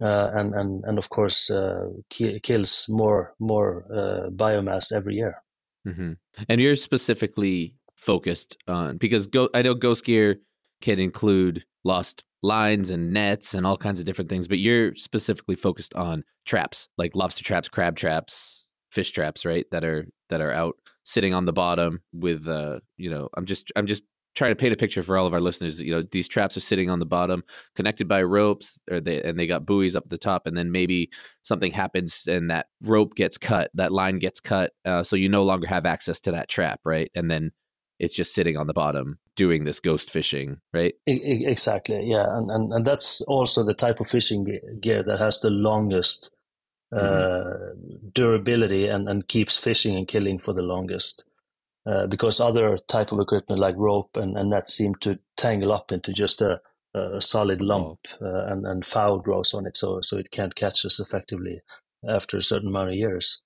uh, 0.02 0.30
and 0.34 0.54
and 0.54 0.84
and 0.84 0.98
of 0.98 1.08
course 1.10 1.50
uh, 1.50 1.86
ki- 2.10 2.40
kills 2.40 2.86
more 2.88 3.34
more 3.38 3.84
uh, 3.92 4.30
biomass 4.30 4.92
every 4.92 5.14
year. 5.14 5.42
Mm-hmm. 5.86 6.12
And 6.48 6.60
you're 6.60 6.74
specifically 6.74 7.76
focused 7.96 8.56
on 8.66 8.96
because 8.96 9.26
go, 9.26 9.50
I 9.54 9.62
know 9.62 9.74
Ghost 9.74 10.04
Gear 10.04 10.38
can 10.80 10.98
include 10.98 11.64
lost 11.84 12.24
lines 12.42 12.90
and 12.90 13.12
nets 13.12 13.54
and 13.54 13.66
all 13.66 13.76
kinds 13.76 14.00
of 14.00 14.06
different 14.06 14.30
things, 14.30 14.48
but 14.48 14.58
you're 14.58 14.94
specifically 14.96 15.56
focused 15.56 15.94
on 15.94 16.24
traps, 16.44 16.88
like 16.98 17.16
lobster 17.16 17.44
traps, 17.44 17.68
crab 17.68 17.96
traps, 17.96 18.66
fish 18.90 19.10
traps, 19.10 19.44
right? 19.44 19.66
That 19.70 19.84
are 19.84 20.06
that 20.28 20.40
are 20.40 20.52
out 20.52 20.76
sitting 21.04 21.34
on 21.34 21.44
the 21.44 21.52
bottom 21.52 22.02
with 22.12 22.48
uh, 22.48 22.80
you 22.96 23.10
know, 23.10 23.28
I'm 23.36 23.46
just 23.46 23.72
I'm 23.76 23.86
just 23.86 24.02
trying 24.34 24.50
to 24.50 24.56
paint 24.56 24.72
a 24.72 24.76
picture 24.76 25.02
for 25.02 25.16
all 25.16 25.26
of 25.26 25.32
our 25.32 25.40
listeners. 25.40 25.80
You 25.80 25.92
know, 25.92 26.02
these 26.10 26.28
traps 26.28 26.56
are 26.56 26.60
sitting 26.60 26.90
on 26.90 26.98
the 26.98 27.06
bottom, 27.06 27.44
connected 27.76 28.08
by 28.08 28.22
ropes, 28.22 28.80
or 28.90 29.00
they 29.00 29.22
and 29.22 29.38
they 29.38 29.46
got 29.46 29.66
buoys 29.66 29.96
up 29.96 30.08
the 30.08 30.18
top, 30.18 30.46
and 30.46 30.56
then 30.56 30.72
maybe 30.72 31.10
something 31.42 31.72
happens 31.72 32.26
and 32.26 32.50
that 32.50 32.66
rope 32.82 33.14
gets 33.14 33.38
cut, 33.38 33.70
that 33.74 33.92
line 33.92 34.18
gets 34.18 34.40
cut, 34.40 34.72
uh, 34.84 35.02
so 35.02 35.16
you 35.16 35.28
no 35.28 35.44
longer 35.44 35.66
have 35.66 35.86
access 35.86 36.20
to 36.20 36.32
that 36.32 36.48
trap, 36.48 36.80
right? 36.84 37.10
And 37.14 37.30
then 37.30 37.52
it's 37.98 38.14
just 38.14 38.34
sitting 38.34 38.56
on 38.56 38.66
the 38.66 38.74
bottom 38.74 39.18
doing 39.36 39.64
this 39.64 39.80
ghost 39.80 40.10
fishing, 40.10 40.58
right? 40.72 40.94
Exactly, 41.06 42.04
yeah, 42.04 42.36
and 42.36 42.50
and, 42.50 42.72
and 42.72 42.86
that's 42.86 43.20
also 43.22 43.62
the 43.62 43.74
type 43.74 44.00
of 44.00 44.08
fishing 44.08 44.58
gear 44.80 45.02
that 45.04 45.18
has 45.18 45.40
the 45.40 45.50
longest 45.50 46.36
mm-hmm. 46.94 47.96
uh, 47.96 48.08
durability 48.12 48.86
and, 48.88 49.08
and 49.08 49.28
keeps 49.28 49.56
fishing 49.58 49.96
and 49.96 50.08
killing 50.08 50.38
for 50.38 50.52
the 50.52 50.62
longest. 50.62 51.24
Uh, 51.86 52.06
because 52.06 52.40
other 52.40 52.78
type 52.88 53.12
of 53.12 53.20
equipment 53.20 53.60
like 53.60 53.74
rope 53.76 54.16
and, 54.16 54.38
and 54.38 54.50
net 54.50 54.70
seem 54.70 54.94
to 54.94 55.18
tangle 55.36 55.70
up 55.70 55.92
into 55.92 56.14
just 56.14 56.40
a, 56.40 56.60
a 56.94 57.20
solid 57.20 57.60
lump 57.60 57.98
oh. 58.22 58.26
uh, 58.26 58.46
and, 58.50 58.66
and 58.66 58.86
foul 58.86 59.18
grows 59.18 59.52
on 59.52 59.66
it, 59.66 59.76
so 59.76 60.00
so 60.00 60.16
it 60.16 60.30
can't 60.30 60.54
catch 60.54 60.86
us 60.86 60.98
effectively 60.98 61.60
after 62.08 62.38
a 62.38 62.42
certain 62.42 62.68
amount 62.68 62.88
of 62.88 62.94
years. 62.94 63.44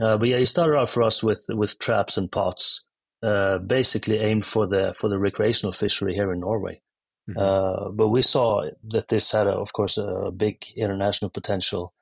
Uh, 0.00 0.16
but 0.16 0.28
yeah, 0.28 0.36
it 0.36 0.46
started 0.46 0.78
out 0.78 0.88
for 0.88 1.02
us 1.02 1.22
with 1.22 1.44
with 1.50 1.78
traps 1.78 2.16
and 2.16 2.32
pots, 2.32 2.86
uh, 3.22 3.58
basically 3.58 4.18
aimed 4.18 4.46
for 4.46 4.66
the 4.66 4.94
for 4.96 5.10
the 5.10 5.18
recreational 5.18 5.72
fishery 5.72 6.14
here 6.14 6.32
in 6.32 6.40
Norway. 6.40 6.80
Mm-hmm. 7.28 7.38
Uh, 7.38 7.90
but 7.90 8.08
we 8.08 8.22
saw 8.22 8.68
that 8.90 9.08
this 9.08 9.32
had, 9.32 9.46
a, 9.46 9.50
of 9.50 9.72
course, 9.72 9.98
a 9.98 10.30
big 10.30 10.64
international 10.76 11.30
potential. 11.30 11.92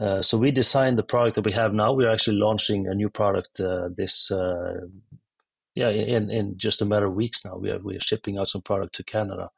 Uh, 0.00 0.22
so 0.22 0.38
we 0.38 0.50
designed 0.50 0.98
the 0.98 1.02
product 1.02 1.36
that 1.36 1.44
we 1.44 1.52
have 1.52 1.74
now. 1.74 1.92
We're 1.92 2.12
actually 2.12 2.38
launching 2.38 2.86
a 2.86 2.94
new 2.94 3.10
product 3.10 3.60
uh, 3.60 3.88
this, 3.94 4.30
uh, 4.30 4.86
yeah, 5.74 5.90
in 5.90 6.30
in 6.30 6.56
just 6.56 6.80
a 6.80 6.86
matter 6.86 7.06
of 7.06 7.14
weeks 7.14 7.44
now. 7.44 7.56
We 7.56 7.70
are 7.70 7.78
we 7.78 7.96
are 7.96 8.00
shipping 8.00 8.38
out 8.38 8.48
some 8.48 8.62
product 8.62 8.94
to 8.96 9.04
Canada. 9.04 9.50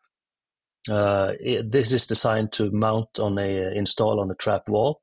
It, 0.89 1.71
this 1.71 1.93
is 1.93 2.09
designed 2.09 2.53
to 2.55 2.71
mount 2.73 3.21
on 3.21 3.39
a 3.39 3.73
install 3.77 4.19
on 4.21 4.31
a 4.31 4.35
trap 4.35 4.69
wall. 4.69 5.01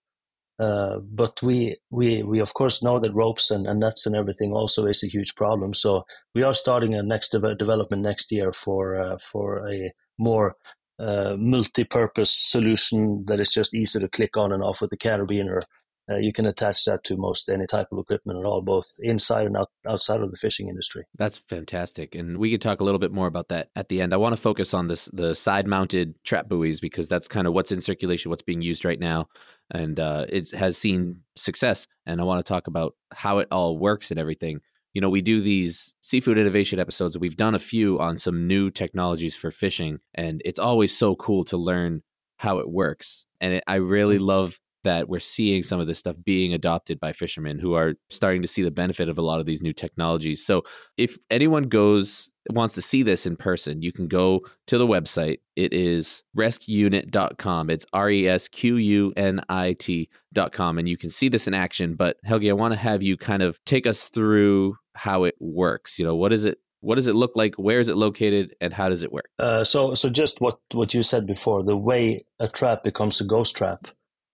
Uh, 0.59 0.99
but 0.99 1.41
we, 1.41 1.77
we, 1.89 2.21
we 2.21 2.39
of 2.39 2.53
course 2.53 2.83
know 2.83 2.99
that 2.99 3.13
ropes 3.13 3.49
and, 3.49 3.65
and 3.65 3.79
nets 3.79 4.05
and 4.05 4.13
everything 4.13 4.51
also 4.51 4.85
is 4.85 5.01
a 5.03 5.07
huge 5.07 5.33
problem. 5.35 5.73
So 5.73 6.05
we 6.35 6.43
are 6.43 6.53
starting 6.53 6.93
a 6.93 7.01
next 7.01 7.29
de- 7.29 7.55
development 7.55 8.01
next 8.01 8.29
year 8.31 8.51
for 8.51 8.99
uh, 8.99 9.17
for 9.19 9.65
a 9.69 9.93
more 10.17 10.57
uh, 10.99 11.35
multi-purpose 11.37 12.33
solution 12.33 13.23
that 13.27 13.39
is 13.39 13.49
just 13.49 13.73
easy 13.73 13.99
to 13.99 14.09
click 14.09 14.35
on 14.37 14.51
and 14.51 14.63
off 14.63 14.81
with 14.81 14.89
the 14.89 14.97
carabiner 14.97 15.61
uh, 16.09 16.17
you 16.17 16.33
can 16.33 16.45
attach 16.45 16.85
that 16.85 17.03
to 17.03 17.15
most 17.15 17.49
any 17.49 17.67
type 17.67 17.87
of 17.91 17.99
equipment 17.99 18.39
at 18.39 18.45
all, 18.45 18.61
both 18.61 18.95
inside 18.99 19.45
and 19.45 19.55
out, 19.55 19.69
outside 19.87 20.21
of 20.21 20.31
the 20.31 20.37
fishing 20.37 20.67
industry. 20.67 21.05
That's 21.17 21.37
fantastic, 21.37 22.15
and 22.15 22.37
we 22.37 22.49
could 22.49 22.61
talk 22.61 22.81
a 22.81 22.83
little 22.83 22.99
bit 22.99 23.11
more 23.11 23.27
about 23.27 23.49
that 23.49 23.69
at 23.75 23.89
the 23.89 24.01
end. 24.01 24.13
I 24.13 24.17
want 24.17 24.35
to 24.35 24.41
focus 24.41 24.73
on 24.73 24.87
this 24.87 25.05
the 25.13 25.35
side 25.35 25.67
mounted 25.67 26.15
trap 26.23 26.49
buoys 26.49 26.79
because 26.79 27.07
that's 27.07 27.27
kind 27.27 27.45
of 27.45 27.53
what's 27.53 27.71
in 27.71 27.81
circulation, 27.81 28.29
what's 28.29 28.41
being 28.41 28.61
used 28.61 28.85
right 28.85 28.99
now, 28.99 29.27
and 29.69 29.99
uh, 29.99 30.25
it 30.29 30.49
has 30.51 30.77
seen 30.77 31.21
success. 31.35 31.85
And 32.05 32.19
I 32.19 32.23
want 32.23 32.43
to 32.43 32.49
talk 32.49 32.67
about 32.67 32.95
how 33.13 33.37
it 33.39 33.47
all 33.51 33.77
works 33.77 34.09
and 34.09 34.19
everything. 34.19 34.61
You 34.93 35.01
know, 35.01 35.09
we 35.09 35.21
do 35.21 35.41
these 35.41 35.93
seafood 36.01 36.37
innovation 36.37 36.79
episodes. 36.79 37.17
We've 37.17 37.35
done 37.37 37.55
a 37.55 37.59
few 37.59 37.99
on 37.99 38.17
some 38.17 38.47
new 38.47 38.71
technologies 38.71 39.35
for 39.35 39.51
fishing, 39.51 39.99
and 40.15 40.41
it's 40.45 40.59
always 40.59 40.97
so 40.97 41.15
cool 41.15 41.43
to 41.45 41.57
learn 41.57 42.01
how 42.37 42.59
it 42.59 42.69
works. 42.69 43.25
And 43.41 43.55
it, 43.55 43.63
I 43.67 43.75
really 43.75 44.17
Mm. 44.17 44.25
love 44.25 44.59
that 44.83 45.09
we're 45.09 45.19
seeing 45.19 45.63
some 45.63 45.79
of 45.79 45.87
this 45.87 45.99
stuff 45.99 46.15
being 46.23 46.53
adopted 46.53 46.99
by 46.99 47.11
fishermen 47.11 47.59
who 47.59 47.73
are 47.73 47.95
starting 48.09 48.41
to 48.41 48.47
see 48.47 48.61
the 48.61 48.71
benefit 48.71 49.09
of 49.09 49.17
a 49.17 49.21
lot 49.21 49.39
of 49.39 49.45
these 49.45 49.61
new 49.61 49.73
technologies. 49.73 50.45
So, 50.45 50.63
if 50.97 51.17
anyone 51.29 51.63
goes 51.63 52.29
wants 52.51 52.73
to 52.73 52.81
see 52.81 53.03
this 53.03 53.25
in 53.25 53.35
person, 53.35 53.81
you 53.81 53.91
can 53.91 54.07
go 54.07 54.41
to 54.67 54.77
the 54.77 54.87
website. 54.87 55.39
It 55.55 55.73
is 55.73 56.23
resqunit.com. 56.37 57.69
It's 57.69 57.85
R 57.93 58.09
E 58.09 58.27
S 58.27 58.47
Q 58.47 58.77
U 58.77 59.13
N 59.15 59.41
I 59.49 59.73
T.com. 59.73 60.79
And 60.79 60.89
you 60.89 60.97
can 60.97 61.09
see 61.09 61.29
this 61.29 61.47
in 61.47 61.53
action. 61.53 61.95
But 61.95 62.17
Helge, 62.23 62.49
I 62.49 62.53
want 62.53 62.73
to 62.73 62.79
have 62.79 63.03
you 63.03 63.17
kind 63.17 63.43
of 63.43 63.63
take 63.65 63.85
us 63.85 64.09
through 64.09 64.77
how 64.95 65.23
it 65.23 65.35
works. 65.39 65.99
You 65.99 66.05
know, 66.05 66.15
what 66.15 66.33
is 66.33 66.45
it? 66.45 66.59
What 66.81 66.95
does 66.95 67.07
it 67.07 67.15
look 67.15 67.35
like? 67.35 67.55
Where 67.55 67.81
is 67.81 67.89
it 67.89 67.97
located? 67.97 68.55
And 68.61 68.73
how 68.73 68.87
does 68.87 69.03
it 69.03 69.11
work? 69.11 69.29
Uh, 69.37 69.65
so, 69.65 69.93
so 69.95 70.09
just 70.09 70.39
what, 70.39 70.59
what 70.71 70.93
you 70.93 71.03
said 71.03 71.27
before, 71.27 71.61
the 71.61 71.75
way 71.75 72.23
a 72.39 72.47
trap 72.47 72.83
becomes 72.83 73.19
a 73.19 73.25
ghost 73.25 73.57
trap 73.57 73.87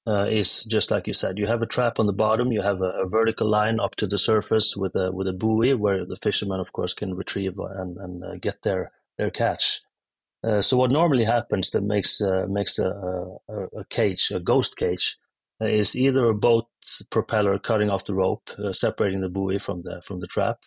uh, 0.07 0.27
is 0.29 0.63
just 0.65 0.91
like 0.91 1.07
you 1.07 1.13
said. 1.13 1.37
You 1.37 1.47
have 1.47 1.61
a 1.61 1.67
trap 1.67 1.99
on 1.99 2.05
the 2.07 2.13
bottom. 2.13 2.51
You 2.51 2.61
have 2.61 2.81
a, 2.81 2.91
a 3.03 3.07
vertical 3.07 3.49
line 3.49 3.79
up 3.79 3.95
to 3.95 4.07
the 4.07 4.17
surface 4.17 4.75
with 4.77 4.95
a 4.95 5.11
with 5.11 5.27
a 5.27 5.33
buoy 5.33 5.73
where 5.73 6.05
the 6.05 6.17
fishermen, 6.17 6.59
of 6.59 6.73
course, 6.73 6.93
can 6.93 7.15
retrieve 7.15 7.57
and 7.59 7.97
and 7.97 8.23
uh, 8.23 8.35
get 8.35 8.61
their 8.63 8.91
their 9.17 9.31
catch. 9.31 9.81
Uh, 10.43 10.61
so 10.61 10.77
what 10.77 10.91
normally 10.91 11.25
happens 11.25 11.71
that 11.71 11.81
makes 11.81 12.21
uh, 12.21 12.45
makes 12.47 12.77
a, 12.77 12.89
a, 13.49 13.79
a 13.79 13.85
cage 13.89 14.29
a 14.31 14.39
ghost 14.39 14.77
cage 14.77 15.17
uh, 15.59 15.65
is 15.65 15.95
either 15.95 16.29
a 16.29 16.35
boat 16.35 16.67
propeller 17.09 17.57
cutting 17.57 17.89
off 17.89 18.05
the 18.05 18.13
rope, 18.13 18.49
uh, 18.63 18.71
separating 18.71 19.21
the 19.21 19.29
buoy 19.29 19.57
from 19.57 19.81
the 19.81 20.03
from 20.05 20.19
the 20.19 20.27
trap. 20.27 20.59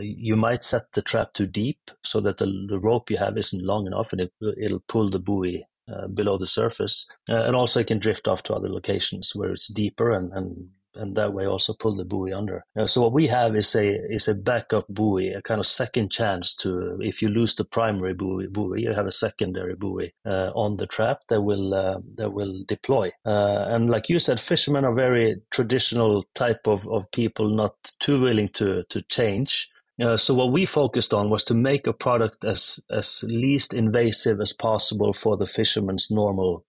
You 0.00 0.36
might 0.36 0.62
set 0.62 0.92
the 0.92 1.02
trap 1.02 1.32
too 1.32 1.46
deep 1.46 1.80
so 2.04 2.20
that 2.20 2.36
the, 2.36 2.66
the 2.68 2.78
rope 2.78 3.10
you 3.10 3.16
have 3.16 3.36
isn't 3.36 3.64
long 3.64 3.88
enough, 3.88 4.12
and 4.12 4.20
it 4.20 4.32
it'll 4.56 4.84
pull 4.86 5.10
the 5.10 5.18
buoy 5.18 5.66
below 6.14 6.38
the 6.38 6.46
surface, 6.46 7.08
uh, 7.28 7.44
and 7.46 7.56
also 7.56 7.80
it 7.80 7.86
can 7.86 7.98
drift 7.98 8.28
off 8.28 8.42
to 8.44 8.54
other 8.54 8.68
locations 8.68 9.32
where 9.34 9.52
it's 9.52 9.68
deeper 9.68 10.12
and 10.12 10.32
and 10.32 10.68
and 10.98 11.16
that 11.16 11.32
way 11.32 11.46
also 11.46 11.74
pull 11.74 11.96
the 11.96 12.04
buoy 12.04 12.32
under. 12.32 12.64
Uh, 12.78 12.86
so 12.86 13.00
what 13.00 13.12
we 13.12 13.28
have 13.28 13.56
is 13.56 13.74
a 13.74 13.94
is 14.10 14.28
a 14.28 14.34
backup 14.34 14.86
buoy, 14.88 15.28
a 15.28 15.42
kind 15.42 15.60
of 15.60 15.66
second 15.66 16.10
chance 16.10 16.54
to 16.56 16.98
if 17.00 17.22
you 17.22 17.28
lose 17.28 17.54
the 17.54 17.64
primary 17.64 18.14
buoy, 18.14 18.46
buoy 18.46 18.82
you 18.82 18.92
have 18.92 19.06
a 19.06 19.12
secondary 19.12 19.74
buoy 19.74 20.12
uh, 20.26 20.50
on 20.54 20.76
the 20.76 20.86
trap 20.86 21.20
that 21.28 21.42
will 21.42 21.74
uh, 21.74 21.98
that 22.16 22.32
will 22.32 22.64
deploy. 22.66 23.10
Uh, 23.24 23.66
and 23.68 23.90
like 23.90 24.08
you 24.08 24.18
said, 24.18 24.40
fishermen 24.40 24.84
are 24.84 24.94
very 24.94 25.36
traditional 25.50 26.24
type 26.34 26.60
of, 26.66 26.86
of 26.88 27.10
people, 27.12 27.48
not 27.48 27.74
too 28.00 28.20
willing 28.20 28.48
to 28.48 28.84
to 28.90 29.02
change. 29.02 29.70
Uh, 30.00 30.16
so 30.16 30.32
what 30.32 30.52
we 30.52 30.64
focused 30.64 31.12
on 31.12 31.28
was 31.28 31.44
to 31.44 31.54
make 31.54 31.86
a 31.86 31.92
product 31.92 32.44
as 32.44 32.84
as 32.90 33.24
least 33.28 33.74
invasive 33.74 34.40
as 34.40 34.52
possible 34.52 35.12
for 35.12 35.36
the 35.36 35.46
fisherman's 35.46 36.10
normal 36.10 36.64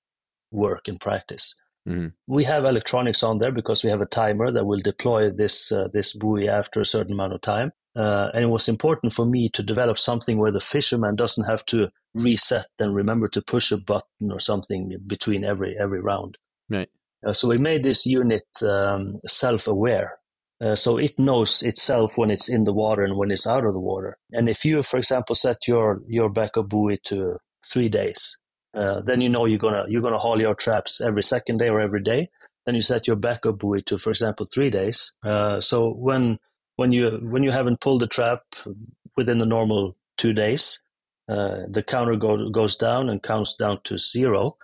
work 0.51 0.88
and 0.88 1.00
practice. 1.00 1.59
Mhm. 1.88 2.13
We 2.27 2.43
have 2.45 2.65
electronics 2.65 3.24
on 3.24 3.39
there 3.39 3.51
because 3.51 3.83
we 3.83 3.89
have 3.89 4.01
a 4.01 4.05
timer 4.05 4.51
that 4.51 4.65
will 4.65 4.81
deploy 4.81 5.29
this 5.29 5.71
uh, 5.71 5.88
this 5.93 6.15
buoy 6.15 6.50
after 6.50 6.81
a 6.81 6.86
certain 6.86 7.13
amount 7.13 7.33
of 7.33 7.41
time. 7.41 7.71
Uh, 7.95 8.29
and 8.33 8.43
it 8.43 8.50
was 8.50 8.69
important 8.69 9.13
for 9.13 9.25
me 9.25 9.50
to 9.50 9.63
develop 9.63 9.98
something 9.98 10.38
where 10.38 10.51
the 10.51 10.59
fisherman 10.59 11.15
doesn't 11.15 11.45
have 11.45 11.65
to 11.65 11.89
reset 12.13 12.67
and 12.77 12.95
remember 12.95 13.27
to 13.27 13.41
push 13.41 13.71
a 13.71 13.77
button 13.77 14.31
or 14.31 14.39
something 14.39 14.98
between 15.07 15.43
every 15.43 15.75
every 15.77 16.00
round. 16.01 16.38
Right. 16.69 16.89
Uh, 17.25 17.33
so 17.33 17.48
we 17.48 17.57
made 17.57 17.83
this 17.83 18.05
unit 18.05 18.48
um, 18.62 19.19
self-aware. 19.27 20.18
Uh, 20.61 20.75
so 20.75 20.97
it 20.97 21.17
knows 21.17 21.63
itself 21.63 22.17
when 22.17 22.29
it's 22.29 22.49
in 22.49 22.65
the 22.65 22.73
water 22.73 23.03
and 23.03 23.15
when 23.15 23.31
it's 23.31 23.47
out 23.47 23.65
of 23.65 23.73
the 23.73 23.79
water. 23.79 24.17
And 24.31 24.49
if 24.49 24.65
you, 24.65 24.83
for 24.83 24.97
example, 24.97 25.35
set 25.35 25.67
your 25.67 26.01
your 26.07 26.29
backup 26.29 26.67
buoy 26.69 26.97
to 27.05 27.37
three 27.65 27.87
days, 27.87 28.41
uh, 28.73 29.01
then 29.01 29.21
you 29.21 29.29
know 29.29 29.45
you're 29.45 29.57
gonna 29.57 29.85
you're 29.87 30.01
gonna 30.01 30.19
haul 30.19 30.39
your 30.39 30.55
traps 30.55 31.01
every 31.01 31.23
second 31.23 31.57
day 31.59 31.69
or 31.69 31.79
every 31.79 32.03
day. 32.03 32.29
Then 32.65 32.75
you 32.75 32.81
set 32.81 33.07
your 33.07 33.15
backup 33.15 33.59
buoy 33.59 33.81
to, 33.83 33.97
for 33.97 34.09
example, 34.09 34.45
three 34.45 34.69
days. 34.69 35.15
Uh, 35.23 35.61
so 35.61 35.91
when 35.91 36.39
when 36.75 36.91
you 36.91 37.19
when 37.21 37.43
you 37.43 37.51
haven't 37.51 37.79
pulled 37.79 38.01
the 38.01 38.07
trap 38.07 38.41
within 39.15 39.37
the 39.39 39.45
normal 39.45 39.95
two 40.17 40.33
days, 40.33 40.83
uh, 41.29 41.59
the 41.69 41.83
counter 41.83 42.15
go, 42.15 42.49
goes 42.49 42.75
down 42.75 43.09
and 43.09 43.23
counts 43.23 43.55
down 43.55 43.79
to 43.85 43.97
zero, 43.97 44.57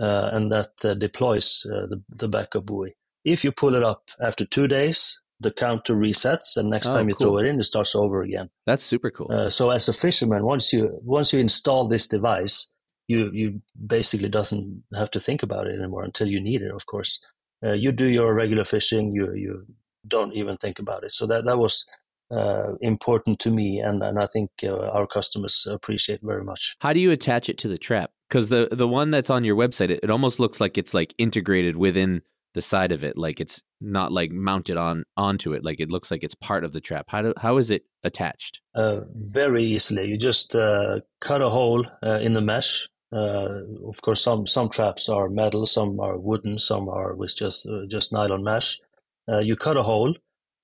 uh, 0.00 0.30
and 0.32 0.50
that 0.50 0.70
deploys 0.98 1.62
the, 1.64 2.02
the 2.08 2.28
backup 2.28 2.64
buoy. 2.64 2.94
If 3.24 3.44
you 3.44 3.52
pull 3.52 3.74
it 3.74 3.82
up 3.82 4.02
after 4.20 4.44
two 4.44 4.66
days, 4.66 5.20
the 5.42 5.50
counter 5.50 5.94
resets, 5.94 6.56
and 6.56 6.70
next 6.70 6.88
Oh, 6.90 6.94
time 6.94 7.08
you 7.08 7.14
cool. 7.14 7.26
throw 7.26 7.38
it 7.38 7.46
in, 7.46 7.58
it 7.60 7.64
starts 7.64 7.94
over 7.94 8.22
again. 8.22 8.50
That's 8.66 8.82
super 8.82 9.10
cool. 9.10 9.30
Uh, 9.30 9.50
so 9.50 9.70
as 9.70 9.88
a 9.88 9.92
fisherman, 9.92 10.44
once 10.44 10.72
you 10.72 10.98
once 11.02 11.32
you 11.32 11.40
install 11.40 11.88
this 11.88 12.06
device, 12.08 12.74
you 13.08 13.30
you 13.32 13.60
basically 13.86 14.28
doesn't 14.28 14.82
have 14.94 15.10
to 15.10 15.20
think 15.20 15.42
about 15.42 15.66
it 15.66 15.78
anymore 15.78 16.04
until 16.04 16.28
you 16.28 16.40
need 16.40 16.62
it. 16.62 16.70
Of 16.74 16.86
course, 16.86 17.24
uh, 17.64 17.72
you 17.72 17.92
do 17.92 18.06
your 18.06 18.34
regular 18.34 18.64
fishing, 18.64 19.12
you 19.14 19.34
you 19.34 19.66
don't 20.06 20.32
even 20.34 20.56
think 20.56 20.78
about 20.78 21.04
it. 21.04 21.12
So 21.12 21.26
that 21.26 21.44
that 21.44 21.58
was 21.58 21.88
uh, 22.30 22.74
important 22.80 23.38
to 23.40 23.50
me, 23.50 23.80
and 23.80 24.02
and 24.02 24.18
I 24.18 24.26
think 24.26 24.50
uh, 24.64 24.88
our 24.96 25.06
customers 25.06 25.66
appreciate 25.70 26.20
very 26.22 26.44
much. 26.44 26.76
How 26.80 26.92
do 26.92 27.00
you 27.00 27.10
attach 27.10 27.48
it 27.48 27.58
to 27.58 27.68
the 27.68 27.78
trap? 27.78 28.10
Because 28.28 28.48
the 28.48 28.68
the 28.72 28.88
one 28.88 29.10
that's 29.10 29.30
on 29.30 29.44
your 29.44 29.56
website, 29.56 29.90
it, 29.90 30.00
it 30.02 30.10
almost 30.10 30.40
looks 30.40 30.60
like 30.60 30.78
it's 30.78 30.94
like 30.94 31.14
integrated 31.18 31.76
within 31.76 32.22
the 32.54 32.62
side 32.62 32.92
of 32.92 33.02
it, 33.04 33.16
like 33.16 33.40
it's 33.40 33.62
not 33.80 34.12
like 34.12 34.30
mounted 34.30 34.76
on 34.76 35.04
onto 35.16 35.52
it. 35.52 35.64
Like 35.64 35.80
it 35.80 35.90
looks 35.90 36.10
like 36.10 36.22
it's 36.24 36.34
part 36.34 36.64
of 36.64 36.72
the 36.72 36.80
trap. 36.80 37.06
How 37.08 37.22
do 37.22 37.34
how 37.36 37.58
is 37.58 37.70
it 37.70 37.84
attached? 38.04 38.60
Uh, 38.74 39.00
very 39.14 39.64
easily, 39.64 40.06
you 40.06 40.16
just 40.18 40.54
uh, 40.54 41.00
cut 41.20 41.42
a 41.42 41.48
hole 41.50 41.86
uh, 42.02 42.18
in 42.20 42.34
the 42.34 42.40
mesh. 42.40 42.88
Uh, 43.14 43.60
of 43.86 44.00
course, 44.02 44.22
some 44.22 44.46
some 44.46 44.68
traps 44.68 45.08
are 45.08 45.28
metal, 45.28 45.66
some 45.66 46.00
are 46.00 46.16
wooden, 46.18 46.58
some 46.58 46.88
are 46.88 47.14
with 47.14 47.36
just 47.36 47.66
uh, 47.66 47.86
just 47.88 48.12
nylon 48.12 48.42
mesh. 48.44 48.80
Uh, 49.30 49.38
you 49.38 49.54
cut 49.54 49.76
a 49.76 49.82
hole, 49.82 50.14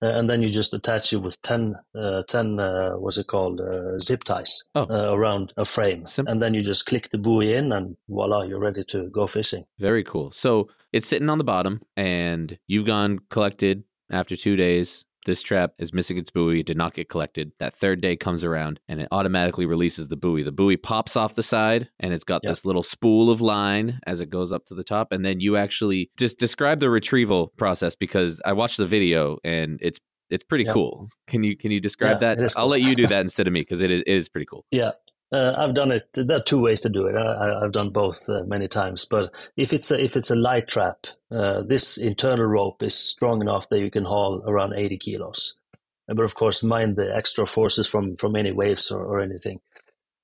and 0.00 0.28
then 0.30 0.42
you 0.42 0.48
just 0.48 0.74
attach 0.74 1.12
it 1.12 1.18
with 1.18 1.40
10, 1.42 1.76
uh, 1.96 2.22
10 2.28 2.58
uh, 2.58 2.90
what's 2.94 3.18
it 3.18 3.26
called, 3.28 3.60
uh, 3.60 3.98
zip 4.00 4.24
ties 4.24 4.68
Oh. 4.74 4.86
uh, 4.90 5.14
around 5.14 5.52
a 5.56 5.64
frame. 5.64 6.06
Simple. 6.06 6.32
And 6.32 6.42
then 6.42 6.54
you 6.54 6.62
just 6.62 6.86
click 6.86 7.10
the 7.10 7.18
buoy 7.18 7.54
in, 7.54 7.70
and 7.72 7.96
voila, 8.08 8.42
you're 8.42 8.58
ready 8.58 8.82
to 8.84 9.08
go 9.10 9.26
fishing. 9.28 9.64
Very 9.78 10.02
cool. 10.02 10.32
So 10.32 10.68
it's 10.92 11.06
sitting 11.08 11.28
on 11.28 11.38
the 11.38 11.44
bottom, 11.44 11.80
and 11.96 12.58
you've 12.66 12.86
gone 12.86 13.18
collected 13.30 13.84
after 14.10 14.36
two 14.36 14.56
days. 14.56 15.04
This 15.26 15.42
trap 15.42 15.72
is 15.78 15.92
missing 15.92 16.16
its 16.16 16.30
buoy. 16.30 16.60
It 16.60 16.66
did 16.66 16.78
not 16.78 16.94
get 16.94 17.10
collected. 17.10 17.52
That 17.58 17.74
third 17.74 18.00
day 18.00 18.16
comes 18.16 18.44
around, 18.44 18.80
and 18.88 19.00
it 19.02 19.08
automatically 19.12 19.66
releases 19.66 20.08
the 20.08 20.16
buoy. 20.16 20.42
The 20.42 20.52
buoy 20.52 20.78
pops 20.78 21.16
off 21.16 21.34
the 21.34 21.42
side, 21.42 21.90
and 22.00 22.14
it's 22.14 22.24
got 22.24 22.42
Yep. 22.44 22.50
this 22.50 22.64
little 22.64 22.82
spool 22.82 23.30
of 23.30 23.42
line 23.42 24.00
as 24.06 24.22
it 24.22 24.30
goes 24.30 24.52
up 24.54 24.64
to 24.66 24.74
the 24.74 24.84
top. 24.84 25.12
And 25.12 25.24
then 25.26 25.40
you 25.40 25.56
actually 25.58 26.10
just 26.16 26.38
describe 26.38 26.80
the 26.80 26.88
retrieval 26.88 27.48
process 27.58 27.94
because 27.94 28.40
I 28.46 28.52
watched 28.54 28.78
the 28.78 28.86
video, 28.86 29.38
and 29.44 29.78
it's 29.82 29.98
it's 30.30 30.44
pretty 30.44 30.64
Yep. 30.64 30.74
cool. 30.74 31.06
Can 31.26 31.42
you 31.42 31.56
can 31.56 31.70
you 31.72 31.80
describe 31.80 32.22
Yeah, 32.22 32.34
that? 32.36 32.40
is 32.42 32.54
I'll 32.56 32.66
let 32.68 32.82
you 32.82 32.94
do 32.94 33.06
that 33.08 33.20
instead 33.20 33.46
of 33.46 33.52
me 33.52 33.60
because 33.62 33.80
it 33.80 33.90
is, 33.90 34.00
it 34.06 34.14
is 34.16 34.28
pretty 34.30 34.44
cool. 34.46 34.64
Yeah, 34.70 34.92
uh, 35.30 35.54
I've 35.58 35.74
done 35.74 35.92
it. 35.92 36.08
There 36.14 36.38
are 36.38 36.42
two 36.42 36.62
ways 36.62 36.80
to 36.82 36.88
do 36.88 37.06
it. 37.06 37.14
I, 37.14 37.62
I've 37.62 37.72
done 37.72 37.90
both 37.90 38.28
uh, 38.28 38.44
many 38.44 38.66
times. 38.66 39.04
But 39.04 39.32
if 39.56 39.72
it's 39.72 39.90
a, 39.90 40.02
if 40.02 40.16
it's 40.16 40.30
a 40.30 40.36
light 40.36 40.68
trap, 40.68 41.06
uh, 41.30 41.62
this 41.62 41.98
internal 41.98 42.46
rope 42.46 42.82
is 42.82 42.94
strong 42.94 43.42
enough 43.42 43.68
that 43.68 43.80
you 43.80 43.90
can 43.90 44.04
haul 44.04 44.42
around 44.46 44.72
80 44.74 44.98
kilos. 44.98 45.58
But 46.06 46.20
of 46.20 46.34
course, 46.34 46.64
mind 46.64 46.96
the 46.96 47.14
extra 47.14 47.46
forces 47.46 47.88
from 47.88 48.16
from 48.16 48.34
any 48.34 48.52
waves 48.52 48.90
or, 48.90 49.04
or 49.04 49.20
anything. 49.20 49.60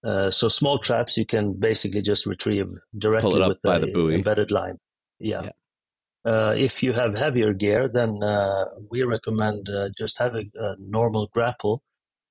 Uh, 0.02 0.30
so 0.30 0.48
small 0.48 0.78
traps 0.78 1.16
you 1.16 1.26
can 1.26 1.52
basically 1.54 2.02
just 2.02 2.26
retrieve 2.26 2.68
directly 2.96 3.42
up 3.42 3.48
with 3.48 3.62
by 3.62 3.78
the 3.78 3.86
buoy. 3.86 4.14
embedded 4.14 4.50
line. 4.50 4.78
Yeah. 5.18 5.42
Yeah. 5.44 5.50
Uh, 6.26 6.54
if 6.56 6.82
you 6.82 6.94
have 6.94 7.18
heavier 7.18 7.52
gear, 7.52 7.86
then 7.86 8.22
uh, 8.22 8.64
we 8.90 9.02
recommend 9.02 9.68
uh, 9.68 9.90
just 9.96 10.18
having 10.18 10.50
a 10.54 10.74
normal 10.78 11.28
grapple 11.34 11.82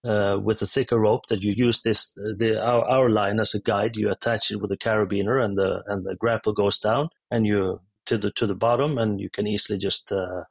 uh, 0.04 0.38
with 0.42 0.62
a 0.62 0.68
thicker 0.68 1.00
rope 1.00 1.28
that 1.28 1.42
you 1.42 1.54
use 1.56 1.82
this 1.82 2.14
the 2.14 2.62
our, 2.64 2.84
our 2.88 3.10
line 3.10 3.40
as 3.40 3.56
a 3.56 3.62
guide. 3.62 3.96
You 3.96 4.12
attach 4.12 4.52
it 4.52 4.62
with 4.62 4.72
a 4.72 4.78
carabiner, 4.78 5.44
and 5.44 5.58
the 5.58 5.84
and 5.88 6.06
the 6.06 6.16
grapple 6.16 6.54
goes 6.54 6.80
down, 6.80 7.10
and 7.32 7.46
you 7.46 7.82
to 8.06 8.18
the 8.18 8.32
to 8.32 8.48
the 8.48 8.56
bottom, 8.56 8.98
and 8.98 9.20
you 9.20 9.30
can 9.30 9.48
easily 9.48 9.80
just 9.80 10.12
uh, 10.12 10.44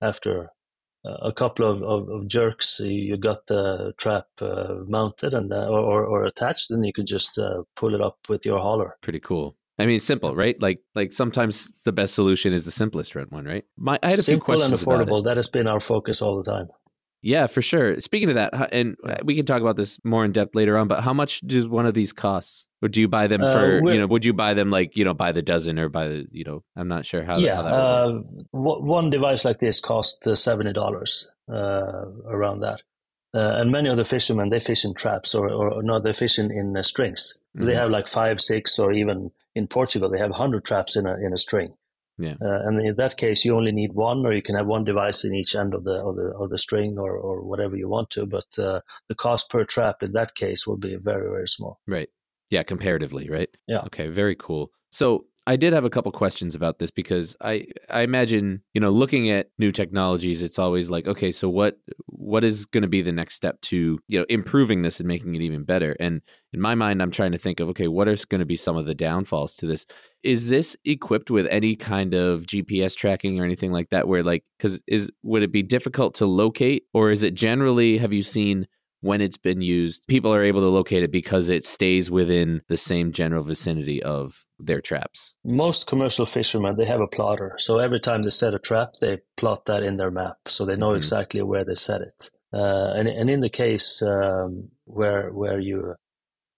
after 0.00 0.50
a 1.22 1.32
couple 1.32 1.66
of, 1.66 1.82
of, 1.82 2.08
of 2.08 2.28
jerks, 2.28 2.80
you 2.80 3.16
got 3.16 3.46
the 3.46 3.92
trap 3.96 4.26
uh, 4.40 4.74
mounted 4.86 5.34
and 5.34 5.52
uh, 5.52 5.66
or, 5.66 6.04
or 6.04 6.24
attached, 6.24 6.70
and 6.70 6.84
you 6.84 6.92
can 6.92 7.06
just 7.06 7.38
uh, 7.38 7.62
pull 7.76 7.94
it 7.94 8.00
up 8.00 8.18
with 8.28 8.44
your 8.44 8.58
hauler. 8.58 8.96
Pretty 9.02 9.20
cool. 9.20 9.56
I 9.78 9.86
mean, 9.86 10.00
simple, 10.00 10.34
right? 10.34 10.60
Like, 10.60 10.80
like 10.94 11.12
sometimes 11.12 11.82
the 11.82 11.92
best 11.92 12.14
solution 12.14 12.52
is 12.52 12.64
the 12.64 12.70
simplest 12.70 13.14
one, 13.14 13.44
right? 13.44 13.64
My, 13.76 13.98
I 14.02 14.06
had 14.06 14.14
a 14.14 14.16
few 14.16 14.22
Simple 14.22 14.54
and 14.54 14.60
questions 14.60 14.82
it. 14.82 14.86
affordable. 14.88 15.22
That 15.22 15.36
has 15.36 15.48
been 15.48 15.66
our 15.66 15.80
focus 15.80 16.22
all 16.22 16.42
the 16.42 16.50
time. 16.50 16.68
Yeah, 17.26 17.48
for 17.48 17.60
sure. 17.60 18.00
Speaking 18.00 18.28
of 18.28 18.36
that, 18.36 18.72
and 18.72 18.96
we 19.24 19.34
can 19.34 19.44
talk 19.44 19.60
about 19.60 19.74
this 19.76 19.98
more 20.04 20.24
in 20.24 20.30
depth 20.30 20.54
later 20.54 20.76
on. 20.78 20.86
But 20.86 21.02
how 21.02 21.12
much 21.12 21.40
does 21.40 21.66
one 21.66 21.84
of 21.84 21.92
these 21.94 22.12
costs? 22.12 22.66
Or 22.82 22.88
do 22.88 23.00
you 23.00 23.08
buy 23.08 23.26
them 23.26 23.42
Uh, 23.42 23.52
for? 23.52 23.82
we're- 23.82 23.94
you 23.94 23.98
know, 24.00 24.06
would 24.06 24.24
you 24.24 24.32
buy 24.32 24.54
them 24.54 24.70
like 24.70 24.96
you 24.96 25.04
know 25.04 25.12
by 25.14 25.32
the 25.32 25.42
dozen 25.42 25.78
or 25.78 25.88
by 25.88 26.06
the 26.06 26.26
you 26.30 26.44
know? 26.44 26.62
I'm 26.76 26.86
not 26.86 27.04
sure 27.04 27.24
how. 27.24 27.38
yeah, 27.38 27.56
how 27.56 27.62
uh, 27.62 28.06
w- 28.52 28.82
one 28.98 29.10
device 29.10 29.44
like 29.44 29.58
this 29.58 29.80
costs 29.80 30.24
uh, 30.26 30.36
seventy 30.36 30.72
dollars 30.72 31.28
uh, 31.52 32.04
around 32.26 32.60
that. 32.60 32.82
Uh, 33.34 33.56
and 33.60 33.72
many 33.72 33.88
of 33.88 33.96
the 33.96 34.04
fishermen 34.04 34.48
they 34.50 34.60
fish 34.60 34.84
in 34.84 34.94
traps 34.94 35.34
or, 35.34 35.50
or, 35.50 35.66
or 35.74 35.82
no 35.82 35.98
they 35.98 36.12
fish 36.12 36.38
in, 36.38 36.50
in 36.50 36.76
uh, 36.76 36.82
strings 36.82 37.42
so 37.58 37.64
they 37.66 37.72
Mhm. 37.72 37.80
have 37.82 37.90
like 37.90 38.08
five 38.08 38.40
six 38.40 38.78
or 38.78 38.92
even 38.92 39.30
in 39.54 39.66
portugal 39.66 40.08
they 40.08 40.18
have 40.18 40.30
100 40.30 40.64
traps 40.64 40.96
in 40.96 41.06
a, 41.06 41.14
in 41.26 41.32
a 41.34 41.36
string 41.36 41.74
Yeah. 42.18 42.36
uh, 42.40 42.60
and 42.64 42.80
in 42.80 42.96
that 42.96 43.18
case 43.18 43.44
you 43.44 43.54
only 43.54 43.72
need 43.72 43.92
one 43.92 44.24
or 44.24 44.32
you 44.32 44.42
can 44.42 44.54
have 44.54 44.66
one 44.66 44.84
device 44.84 45.24
in 45.24 45.34
each 45.34 45.54
end 45.54 45.74
of 45.74 45.84
the 45.84 46.02
of 46.02 46.16
the, 46.16 46.32
of 46.40 46.50
the 46.50 46.58
string 46.58 46.98
or, 46.98 47.12
or 47.16 47.42
whatever 47.42 47.76
you 47.76 47.88
want 47.88 48.08
to 48.10 48.24
but 48.24 48.58
uh, 48.58 48.80
the 49.08 49.14
cost 49.14 49.50
per 49.50 49.64
trap 49.64 50.02
in 50.02 50.12
that 50.12 50.34
case 50.34 50.66
will 50.66 50.78
be 50.78 50.96
very 50.96 51.28
very 51.28 51.48
small 51.48 51.80
Right. 51.86 52.08
Yeah, 52.50 52.62
comparatively, 52.62 53.28
right? 53.28 53.48
Yeah. 53.66 53.82
Okay, 53.86 54.08
very 54.08 54.36
cool. 54.36 54.70
So 54.90 55.26
I 55.48 55.54
did 55.54 55.72
have 55.72 55.84
a 55.84 55.90
couple 55.90 56.10
questions 56.10 56.56
about 56.56 56.80
this 56.80 56.90
because 56.90 57.36
I 57.40 57.66
I 57.88 58.00
imagine, 58.00 58.62
you 58.74 58.80
know, 58.80 58.90
looking 58.90 59.30
at 59.30 59.48
new 59.58 59.70
technologies, 59.70 60.42
it's 60.42 60.58
always 60.58 60.90
like, 60.90 61.06
okay, 61.06 61.30
so 61.30 61.48
what 61.48 61.78
what 62.06 62.42
is 62.42 62.66
going 62.66 62.82
to 62.82 62.88
be 62.88 63.00
the 63.00 63.12
next 63.12 63.34
step 63.34 63.60
to, 63.62 64.00
you 64.08 64.18
know, 64.18 64.26
improving 64.28 64.82
this 64.82 64.98
and 64.98 65.06
making 65.06 65.36
it 65.36 65.42
even 65.42 65.62
better? 65.62 65.96
And 66.00 66.20
in 66.52 66.60
my 66.60 66.74
mind, 66.74 67.00
I'm 67.00 67.12
trying 67.12 67.30
to 67.30 67.38
think 67.38 67.60
of, 67.60 67.68
okay, 67.68 67.86
what 67.86 68.08
are 68.08 68.16
going 68.28 68.40
to 68.40 68.44
be 68.46 68.56
some 68.56 68.76
of 68.76 68.86
the 68.86 68.94
downfalls 68.94 69.54
to 69.56 69.66
this? 69.66 69.86
Is 70.24 70.48
this 70.48 70.76
equipped 70.84 71.30
with 71.30 71.46
any 71.48 71.76
kind 71.76 72.14
of 72.14 72.42
GPS 72.46 72.96
tracking 72.96 73.38
or 73.38 73.44
anything 73.44 73.70
like 73.70 73.90
that 73.90 74.08
where 74.08 74.24
like 74.24 74.42
cuz 74.58 74.82
is 74.88 75.10
would 75.22 75.44
it 75.44 75.52
be 75.52 75.62
difficult 75.62 76.14
to 76.14 76.26
locate 76.26 76.86
or 76.92 77.12
is 77.12 77.22
it 77.22 77.34
generally 77.34 77.98
have 77.98 78.12
you 78.12 78.24
seen 78.24 78.66
when 79.00 79.20
it's 79.20 79.36
been 79.36 79.60
used, 79.60 80.06
people 80.08 80.32
are 80.34 80.42
able 80.42 80.60
to 80.60 80.68
locate 80.68 81.02
it 81.02 81.10
because 81.12 81.48
it 81.48 81.64
stays 81.64 82.10
within 82.10 82.62
the 82.68 82.76
same 82.76 83.12
general 83.12 83.42
vicinity 83.42 84.02
of 84.02 84.44
their 84.58 84.80
traps. 84.80 85.34
most 85.44 85.86
commercial 85.86 86.24
fishermen 86.26 86.76
they 86.76 86.86
have 86.86 87.00
a 87.00 87.06
plotter 87.06 87.54
so 87.58 87.78
every 87.78 88.00
time 88.00 88.22
they 88.22 88.30
set 88.30 88.54
a 88.54 88.58
trap 88.58 88.88
they 89.00 89.18
plot 89.36 89.66
that 89.66 89.82
in 89.82 89.96
their 89.98 90.10
map 90.10 90.38
so 90.48 90.64
they 90.64 90.76
know 90.76 90.92
Mhm. 90.92 90.96
exactly 90.96 91.42
where 91.42 91.64
they 91.64 91.74
set 91.74 92.00
it 92.00 92.30
uh, 92.54 92.92
and, 92.96 93.06
and 93.08 93.28
in 93.28 93.40
the 93.40 93.50
case 93.50 94.00
um, 94.02 94.68
where 94.84 95.30
where 95.30 95.60
you 95.60 95.94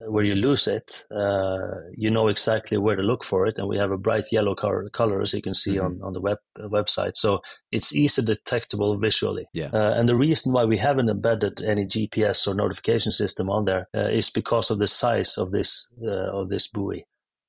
where 0.01 0.25
you 0.25 0.35
lose 0.35 0.69
it 0.69 1.05
uh, 1.11 1.75
you 1.97 2.11
know 2.11 2.29
exactly 2.29 2.79
where 2.79 2.95
to 2.97 3.03
look 3.03 3.25
for 3.25 3.47
it 3.47 3.59
and 3.59 3.67
we 3.69 3.77
have 3.77 3.91
a 3.91 3.99
bright 3.99 4.25
yellow 4.31 4.55
color, 4.55 4.89
color 4.91 5.21
as 5.21 5.35
you 5.35 5.43
can 5.43 5.55
see 5.55 5.79
on, 5.79 5.99
on 6.03 6.13
the 6.13 6.21
web 6.21 6.39
uh, 6.61 6.69
website 6.69 7.17
so 7.17 7.41
it's 7.73 7.95
easy 7.95 8.23
detectable 8.23 8.97
visually 8.97 9.47
Yeah. 9.55 9.71
uh, 9.73 9.95
and 9.97 10.09
the 10.09 10.17
reason 10.17 10.53
why 10.53 10.65
we 10.65 10.79
haven't 10.79 11.09
embedded 11.09 11.63
any 11.63 11.85
GPS 11.85 12.47
or 12.47 12.55
notification 12.55 13.11
system 13.13 13.51
on 13.51 13.65
there 13.65 13.89
uh, 13.95 14.09
is 14.09 14.31
because 14.31 14.71
of 14.71 14.79
the 14.79 14.87
size 14.87 15.37
of 15.37 15.51
this 15.51 15.93
uh, 16.03 16.31
of 16.39 16.49
this 16.49 16.69
buoy 16.69 17.05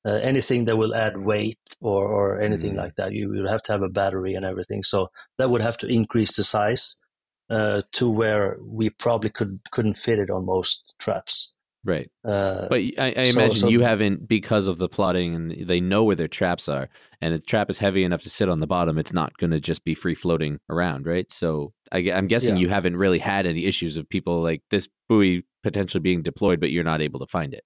uh, 0.06 0.14
anything 0.24 0.66
that 0.66 0.78
will 0.78 0.96
add 0.96 1.18
weight 1.18 1.60
or, 1.82 2.08
or 2.08 2.40
anything 2.40 2.74
Mm. 2.74 2.78
like 2.78 2.96
that, 2.96 3.12
you 3.12 3.28
would 3.30 3.50
have 3.50 3.62
to 3.64 3.74
have 3.74 3.82
a 3.82 3.90
battery 3.90 4.34
and 4.34 4.46
everything. 4.46 4.82
So 4.82 5.10
that 5.38 5.50
would 5.50 5.60
have 5.62 5.78
to 5.80 5.88
increase 5.88 6.38
the 6.38 6.46
size 6.46 7.02
uh, 7.50 7.82
to 7.92 8.10
where 8.10 8.56
we 8.62 8.90
probably 8.92 9.30
could 9.30 9.60
couldn't 9.74 9.98
fit 9.98 10.18
it 10.20 10.30
on 10.30 10.46
most 10.46 10.96
traps. 11.00 11.54
Right. 11.86 12.10
Uh, 12.26 12.68
But 12.70 12.82
I, 12.98 13.14
I 13.18 13.24
so- 13.24 13.40
imagine 13.40 13.56
so- 13.62 13.70
you 13.70 13.82
haven't, 13.82 14.28
because 14.28 14.68
of 14.68 14.78
the 14.78 14.90
plotting 14.90 15.34
and 15.36 15.68
they 15.68 15.80
know 15.80 16.04
where 16.04 16.16
their 16.16 16.28
traps 16.28 16.68
are, 16.68 16.90
and 17.22 17.34
if 17.34 17.42
the 17.42 17.46
trap 17.46 17.70
is 17.70 17.78
heavy 17.80 18.04
enough 18.04 18.24
to 18.24 18.30
sit 18.30 18.50
on 18.50 18.58
the 18.60 18.68
bottom, 18.68 18.98
it's 18.98 19.14
not 19.14 19.38
going 19.38 19.52
to 19.52 19.60
just 19.60 19.84
be 19.86 19.94
free 19.96 20.16
floating 20.16 20.60
around, 20.70 21.06
right? 21.06 21.32
So 21.32 21.74
I, 21.92 22.00
am 22.00 22.28
guessing 22.28 22.56
Yeah. 22.56 22.62
you 22.62 22.70
haven't 22.70 22.98
really 22.98 23.20
had 23.20 23.46
any 23.46 23.66
issues 23.66 23.96
of 23.98 24.10
people 24.10 24.42
like 24.42 24.62
this 24.70 24.88
buoy 25.08 25.46
potentially 25.64 26.02
being 26.02 26.22
deployed, 26.22 26.60
but 26.60 26.72
you're 26.72 26.84
not 26.84 27.02
able 27.02 27.20
to 27.20 27.28
find 27.28 27.54
it. 27.54 27.64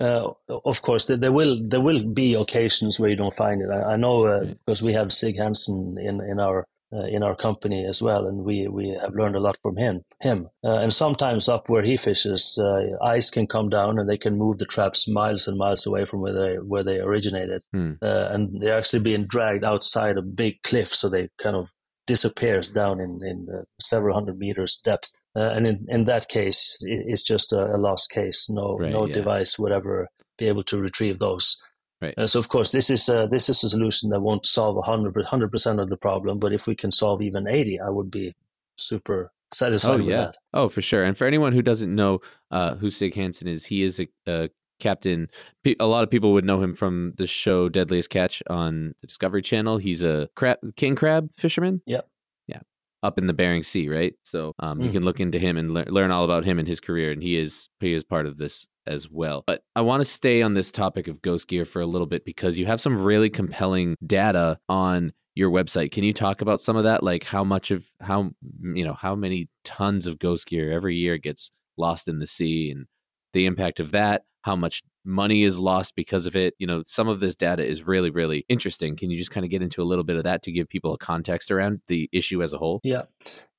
Uh, 0.00 0.30
of 0.48 0.82
course, 0.82 1.06
there, 1.06 1.18
there 1.18 1.32
will 1.32 1.60
there 1.68 1.80
will 1.82 2.02
be 2.02 2.34
occasions 2.34 2.98
where 2.98 3.10
you 3.10 3.16
don't 3.16 3.34
find 3.34 3.60
it. 3.62 3.70
I, 3.70 3.92
I 3.92 3.96
know 3.96 4.26
uh, 4.26 4.44
because 4.44 4.82
we 4.82 4.94
have 4.94 5.12
Sig 5.12 5.36
Hansen 5.36 5.98
in 5.98 6.20
in 6.20 6.40
our 6.40 6.66
uh, 6.92 7.04
in 7.06 7.22
our 7.22 7.36
company 7.36 7.84
as 7.86 8.02
well, 8.02 8.26
and 8.26 8.44
we 8.44 8.66
we 8.68 8.96
have 9.00 9.14
learned 9.14 9.36
a 9.36 9.40
lot 9.40 9.56
from 9.62 9.76
him. 9.76 10.02
Him, 10.20 10.48
uh, 10.64 10.78
and 10.82 10.92
sometimes 10.92 11.48
up 11.48 11.68
where 11.68 11.82
he 11.82 11.96
fishes, 11.96 12.58
uh, 12.62 12.96
ice 13.04 13.30
can 13.30 13.46
come 13.46 13.68
down 13.68 13.98
and 13.98 14.08
they 14.08 14.18
can 14.18 14.36
move 14.38 14.58
the 14.58 14.66
traps 14.66 15.08
miles 15.08 15.46
and 15.48 15.56
miles 15.58 15.86
away 15.86 16.04
from 16.04 16.20
where 16.20 16.32
they 16.34 16.54
where 16.56 16.84
they 16.84 16.98
originated, 16.98 17.62
Hmm. 17.72 17.92
uh, 18.02 18.28
and 18.32 18.60
they're 18.60 18.78
actually 18.78 19.02
being 19.02 19.26
dragged 19.26 19.64
outside 19.64 20.16
a 20.18 20.22
big 20.22 20.62
cliff, 20.64 20.92
so 20.94 21.08
they 21.08 21.28
kind 21.42 21.56
of 21.56 21.68
disappears 22.06 22.70
down 22.72 23.00
in 23.00 23.20
in 23.24 23.46
uh, 23.54 23.62
several 23.80 24.14
hundred 24.14 24.38
meters 24.38 24.80
depth. 24.84 25.10
Uh, 25.36 25.50
and 25.54 25.66
in, 25.66 25.86
in 25.88 26.04
that 26.06 26.28
case, 26.28 26.78
it, 26.82 27.04
it's 27.06 27.22
just 27.22 27.52
a, 27.52 27.76
a 27.76 27.78
lost 27.78 28.10
case. 28.10 28.50
No 28.50 28.76
Right, 28.78 28.92
no 28.92 29.06
yeah. 29.06 29.14
device 29.14 29.58
would 29.60 29.70
ever 29.72 30.08
be 30.38 30.46
able 30.48 30.64
to 30.64 30.78
retrieve 30.80 31.18
those. 31.20 31.62
Right. 32.02 32.14
Uh, 32.16 32.26
so 32.26 32.38
of 32.38 32.48
course, 32.48 32.72
this 32.72 32.88
is 32.88 33.08
a, 33.10 33.28
this 33.30 33.48
is 33.48 33.62
a 33.62 33.68
solution 33.68 34.08
that 34.10 34.20
won't 34.20 34.46
solve 34.46 34.76
a 34.78 34.82
hundred 34.82 35.22
hundred 35.26 35.50
percent 35.52 35.80
of 35.80 35.88
the 35.90 35.96
problem, 35.98 36.38
but 36.38 36.52
if 36.52 36.66
we 36.66 36.74
can 36.74 36.90
solve 36.90 37.20
even 37.22 37.46
eighty, 37.46 37.78
I 37.78 37.90
would 37.90 38.10
be 38.10 38.34
super 38.76 39.32
satisfied 39.52 40.00
Oh 40.00 40.04
with 40.04 40.08
that. 40.08 40.36
Oh, 40.54 40.68
for 40.68 40.80
sure. 40.80 41.04
And 41.04 41.16
for 41.16 41.26
anyone 41.26 41.52
who 41.52 41.60
doesn't 41.62 41.94
know 41.94 42.20
uh, 42.50 42.76
who 42.76 42.88
Sig 42.88 43.14
Hansen 43.14 43.48
is, 43.48 43.66
he 43.66 43.82
is 43.82 44.00
a, 44.00 44.08
a 44.26 44.48
captain. 44.78 45.28
A 45.78 45.84
lot 45.86 46.02
of 46.04 46.10
people 46.10 46.32
would 46.32 46.44
know 46.44 46.62
him 46.62 46.74
from 46.74 47.12
the 47.18 47.26
show 47.26 47.68
Deadliest 47.68 48.08
Catch 48.08 48.42
on 48.48 48.94
the 49.02 49.06
Discovery 49.06 49.42
Channel. 49.42 49.76
He's 49.76 50.02
a 50.02 50.30
crab, 50.36 50.56
king 50.76 50.94
crab 50.96 51.28
fisherman. 51.36 51.82
Yep. 51.84 52.08
Yeah. 52.46 52.60
Up 53.02 53.18
in 53.18 53.26
the 53.26 53.34
Bering 53.34 53.62
Sea, 53.62 53.88
right? 53.90 54.14
So 54.24 54.54
um, 54.58 54.80
you 54.80 54.88
Mm. 54.88 54.92
can 54.92 55.02
look 55.02 55.20
into 55.20 55.38
him 55.38 55.58
and 55.58 55.70
lear- 55.70 55.84
learn 55.84 56.10
all 56.12 56.24
about 56.24 56.44
him 56.46 56.58
and 56.58 56.66
his 56.66 56.80
career, 56.80 57.10
and 57.12 57.22
he 57.22 57.36
is 57.36 57.68
he 57.80 57.92
is 57.92 58.04
part 58.04 58.24
of 58.24 58.38
this 58.38 58.66
as 58.86 59.10
well. 59.10 59.44
But 59.46 59.62
I 59.76 59.82
want 59.82 60.00
to 60.00 60.04
stay 60.04 60.42
on 60.42 60.54
this 60.54 60.72
topic 60.72 61.08
of 61.08 61.22
ghost 61.22 61.48
gear 61.48 61.64
for 61.64 61.80
a 61.80 61.86
little 61.86 62.06
bit 62.06 62.24
because 62.24 62.58
you 62.58 62.66
have 62.66 62.80
some 62.80 62.98
really 62.98 63.30
compelling 63.30 63.96
data 64.06 64.58
on 64.68 65.12
your 65.34 65.50
website. 65.50 65.92
Can 65.92 66.04
you 66.04 66.12
talk 66.12 66.40
about 66.40 66.60
some 66.60 66.76
of 66.76 66.84
that? 66.84 67.02
Like 67.02 67.24
how 67.24 67.44
much 67.44 67.70
of 67.70 67.86
how 68.00 68.30
you 68.62 68.84
know 68.84 68.94
how 68.94 69.14
many 69.14 69.48
tons 69.64 70.06
of 70.06 70.18
ghost 70.18 70.46
gear 70.46 70.72
every 70.72 70.96
year 70.96 71.18
gets 71.18 71.50
lost 71.76 72.08
in 72.08 72.18
the 72.18 72.26
sea 72.26 72.70
and 72.70 72.86
the 73.32 73.46
impact 73.46 73.80
of 73.80 73.92
that, 73.92 74.22
how 74.42 74.56
much 74.56 74.82
money 75.04 75.42
is 75.44 75.58
lost 75.58 75.94
because 75.96 76.26
of 76.26 76.36
it. 76.36 76.54
You 76.58 76.66
know, 76.66 76.82
some 76.86 77.08
of 77.08 77.20
this 77.20 77.34
data 77.34 77.66
is 77.66 77.86
really, 77.86 78.10
really 78.10 78.44
interesting. 78.48 78.96
Can 78.96 79.10
you 79.10 79.18
just 79.18 79.30
kind 79.30 79.44
of 79.44 79.50
get 79.50 79.62
into 79.62 79.82
a 79.82 79.84
little 79.84 80.04
bit 80.04 80.16
of 80.16 80.24
that 80.24 80.42
to 80.42 80.52
give 80.52 80.68
people 80.68 80.94
a 80.94 80.98
context 80.98 81.50
around 81.50 81.80
the 81.86 82.08
issue 82.12 82.42
as 82.42 82.52
a 82.52 82.58
whole? 82.58 82.80
Yeah. 82.82 83.02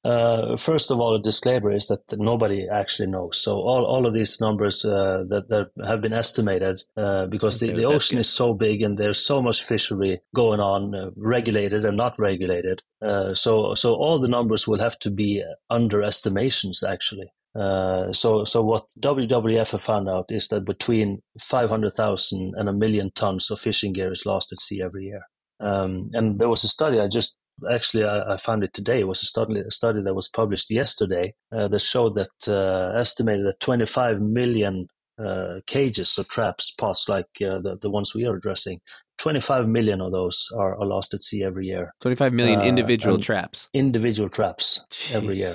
Uh, 0.04 0.58
first 0.58 0.89
of 0.89 0.99
all, 0.99 1.13
a 1.13 1.21
disclaimer 1.21 1.71
is 1.71 1.86
that 1.86 2.01
nobody 2.17 2.67
actually 2.67 3.08
knows. 3.08 3.39
So 3.39 3.58
all, 3.58 3.86
all 3.86 4.08
of 4.08 4.15
these 4.15 4.41
numbers 4.41 4.84
uh, 4.84 5.25
that, 5.30 5.47
that 5.49 5.69
have 5.86 6.01
been 6.01 6.13
estimated 6.13 6.84
uh, 6.97 7.27
because 7.27 7.62
Okay, 7.62 7.71
the, 7.71 7.82
the 7.82 7.86
ocean 7.86 8.15
good. 8.15 8.21
is 8.21 8.30
so 8.30 8.56
big 8.56 8.82
and 8.82 8.97
there's 8.97 9.23
so 9.23 9.43
much 9.43 9.63
fishery 9.63 10.21
going 10.34 10.60
on, 10.60 10.95
uh, 10.95 11.12
regulated 11.15 11.86
and 11.86 11.97
not 11.97 12.17
regulated. 12.17 12.82
Uh, 12.99 13.36
so 13.36 13.75
so 13.75 13.93
all 13.93 14.19
the 14.19 14.27
numbers 14.27 14.67
will 14.67 14.80
have 14.80 14.97
to 14.99 15.12
be 15.12 15.43
underestimations 15.71 16.84
actually. 16.88 17.32
Uh, 17.54 18.14
so 18.14 18.46
so 18.46 18.64
what 18.64 18.86
WWF 19.00 19.72
have 19.72 19.82
found 19.82 20.08
out 20.10 20.26
is 20.30 20.48
that 20.50 20.64
between 20.66 21.22
500,000 21.40 22.54
and 22.56 22.70
a 22.70 22.74
million 22.74 23.12
tons 23.14 23.52
of 23.52 23.60
fishing 23.60 23.94
gear 23.94 24.12
is 24.12 24.26
lost 24.26 24.52
at 24.52 24.60
sea 24.60 24.82
every 24.82 25.06
year. 25.06 25.22
Um, 25.60 26.10
and 26.14 26.40
there 26.40 26.50
was 26.50 26.64
a 26.64 26.68
study 26.70 27.00
I 27.00 27.08
just 27.08 27.38
actually 27.70 28.06
I, 28.06 28.34
I 28.34 28.38
found 28.38 28.64
it 28.64 28.74
today. 28.74 29.02
It 29.02 29.08
was 29.08 29.22
a 29.22 29.26
study, 29.26 29.60
a 29.60 29.72
study 29.72 30.02
that 30.02 30.16
was 30.16 30.30
published 30.30 30.72
yesterday 30.72 31.34
uh, 31.52 31.68
that 31.68 31.82
showed 31.82 32.16
that 32.16 32.30
uh, 32.48 32.98
estimated 32.98 33.46
that 33.46 33.60
25 33.60 34.22
million 34.22 34.88
uh, 35.24 35.60
cages 35.68 36.18
or 36.18 36.24
traps, 36.24 36.72
pots 36.72 37.08
like 37.10 37.28
uh, 37.46 37.60
the 37.60 37.78
the 37.82 37.92
ones 37.92 38.16
we 38.16 38.26
are 38.26 38.36
addressing, 38.36 38.80
25 39.20 39.68
million 39.68 40.02
of 40.02 40.12
those 40.12 40.50
are, 40.58 40.76
are 40.80 40.86
lost 40.86 41.14
at 41.14 41.22
sea 41.22 41.44
every 41.44 41.68
year. 41.68 41.94
25 42.02 42.34
million 42.34 42.62
Uh, 42.62 42.64
individual 42.64 43.20
traps. 43.20 43.70
Individual 43.74 44.30
traps 44.30 44.84
every 45.14 45.38
year. 45.38 45.54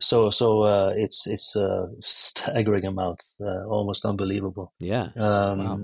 So 0.00 0.30
so 0.30 0.62
uh, 0.62 0.92
it's 0.96 1.26
it's 1.26 1.56
a 1.56 1.88
staggering 2.00 2.86
amount, 2.86 3.22
uh, 3.40 3.64
almost 3.66 4.04
unbelievable. 4.04 4.72
Yeah. 4.80 5.08
Um, 5.16 5.58
Wow. 5.58 5.80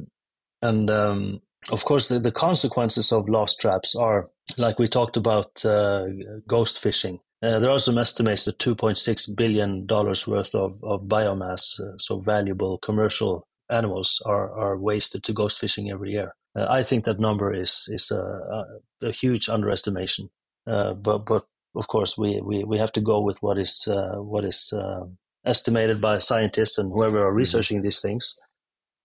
And 0.63 0.91
um, 0.91 1.43
of 1.71 1.85
course, 1.85 2.09
the, 2.09 2.19
the 2.19 2.33
consequences 2.33 3.13
of 3.13 3.29
lost 3.29 3.61
traps 3.61 3.95
are 3.95 4.31
like 4.57 4.79
we 4.79 4.89
talked 4.89 5.17
about 5.17 5.65
uh, 5.65 6.07
ghost 6.49 6.83
fishing. 6.83 7.21
Uh, 7.43 7.59
there 7.59 7.71
are 7.71 7.79
some 7.79 7.99
estimates 7.99 8.47
that 8.47 8.59
2.6 8.59 9.37
billion 9.37 9.85
dollars 9.85 10.27
worth 10.27 10.55
of, 10.55 10.83
of 10.83 11.03
biomass, 11.03 11.79
uh, 11.81 11.93
so 11.99 12.19
valuable 12.21 12.79
commercial 12.79 13.47
animals, 13.71 14.23
are, 14.25 14.51
are 14.59 14.79
wasted 14.79 15.23
to 15.25 15.33
ghost 15.35 15.61
fishing 15.61 15.91
every 15.91 16.13
year. 16.13 16.35
Uh, 16.59 16.67
I 16.71 16.83
think 16.83 17.05
that 17.05 17.21
number 17.21 17.53
is 17.53 17.89
is 17.93 18.11
a, 18.11 18.23
a, 18.23 19.09
a 19.09 19.13
huge 19.13 19.49
underestimation. 19.51 20.31
Uh, 20.67 20.95
but 20.95 21.27
but 21.27 21.45
of 21.75 21.89
course, 21.89 22.17
we, 22.19 22.41
we, 22.43 22.65
we 22.65 22.79
have 22.79 22.93
to 22.93 23.01
go 23.01 23.21
with 23.21 23.43
what 23.43 23.59
is 23.59 23.89
uh, 23.91 24.21
what 24.21 24.45
is 24.45 24.73
uh, 24.73 25.05
estimated 25.45 26.01
by 26.01 26.19
scientists 26.19 26.79
and 26.79 26.93
whoever 26.93 27.27
are 27.27 27.33
Mhm. 27.33 27.37
researching 27.39 27.83
these 27.83 28.01
things. 28.01 28.39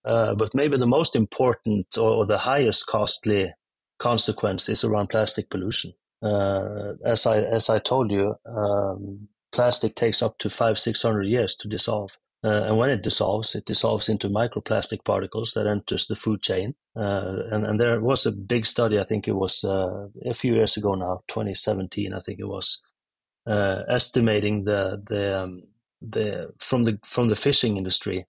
Uh, 0.06 0.34
but 0.36 0.56
maybe 0.56 0.78
the 0.78 0.88
most 0.98 1.16
important 1.16 1.98
or 1.98 2.26
the 2.26 2.38
highest 2.38 2.88
costly 2.88 3.54
consequence 4.00 4.70
is 4.70 4.84
around 4.84 5.08
plastic 5.10 5.50
pollution. 5.50 5.92
Uh, 6.22 6.94
as 7.06 7.26
I 7.26 7.42
as 7.42 7.70
I 7.70 7.80
told 7.80 8.12
you, 8.12 8.36
um, 8.46 9.28
plastic 9.52 9.96
takes 9.96 10.22
up 10.22 10.38
to 10.40 10.50
five 10.50 10.78
six 10.78 11.02
hundred 11.02 11.28
years 11.28 11.56
to 11.56 11.68
dissolve, 11.68 12.12
uh, 12.44 12.64
and 12.66 12.78
when 12.78 12.90
it 12.90 13.04
dissolves, 13.04 13.56
it 13.56 13.66
dissolves 13.66 14.10
into 14.10 14.30
microplastic 14.30 15.04
particles 15.04 15.54
that 15.54 15.68
enters 15.68 16.08
the 16.08 16.16
food 16.16 16.42
chain. 16.42 16.76
Uh, 16.96 17.44
and 17.52 17.66
and 17.66 17.80
there 17.80 18.00
was 18.02 18.26
a 18.26 18.32
big 18.32 18.66
study, 18.66 19.00
I 19.00 19.04
think 19.04 19.28
it 19.28 19.36
was 19.36 19.64
uh, 19.64 20.08
a 20.26 20.34
few 20.34 20.56
years 20.56 20.78
ago 20.78 20.96
now, 20.96 21.22
2017, 21.28 22.14
I 22.14 22.20
think 22.20 22.40
it 22.40 22.48
was, 22.48 22.82
uh, 23.46 23.84
estimating 23.90 24.64
the 24.64 25.02
the 25.08 25.42
um, 25.42 25.64
the 26.02 26.54
from 26.60 26.84
the 26.84 27.00
from 27.06 27.28
the 27.28 27.36
fishing 27.36 27.78
industry 27.78 28.26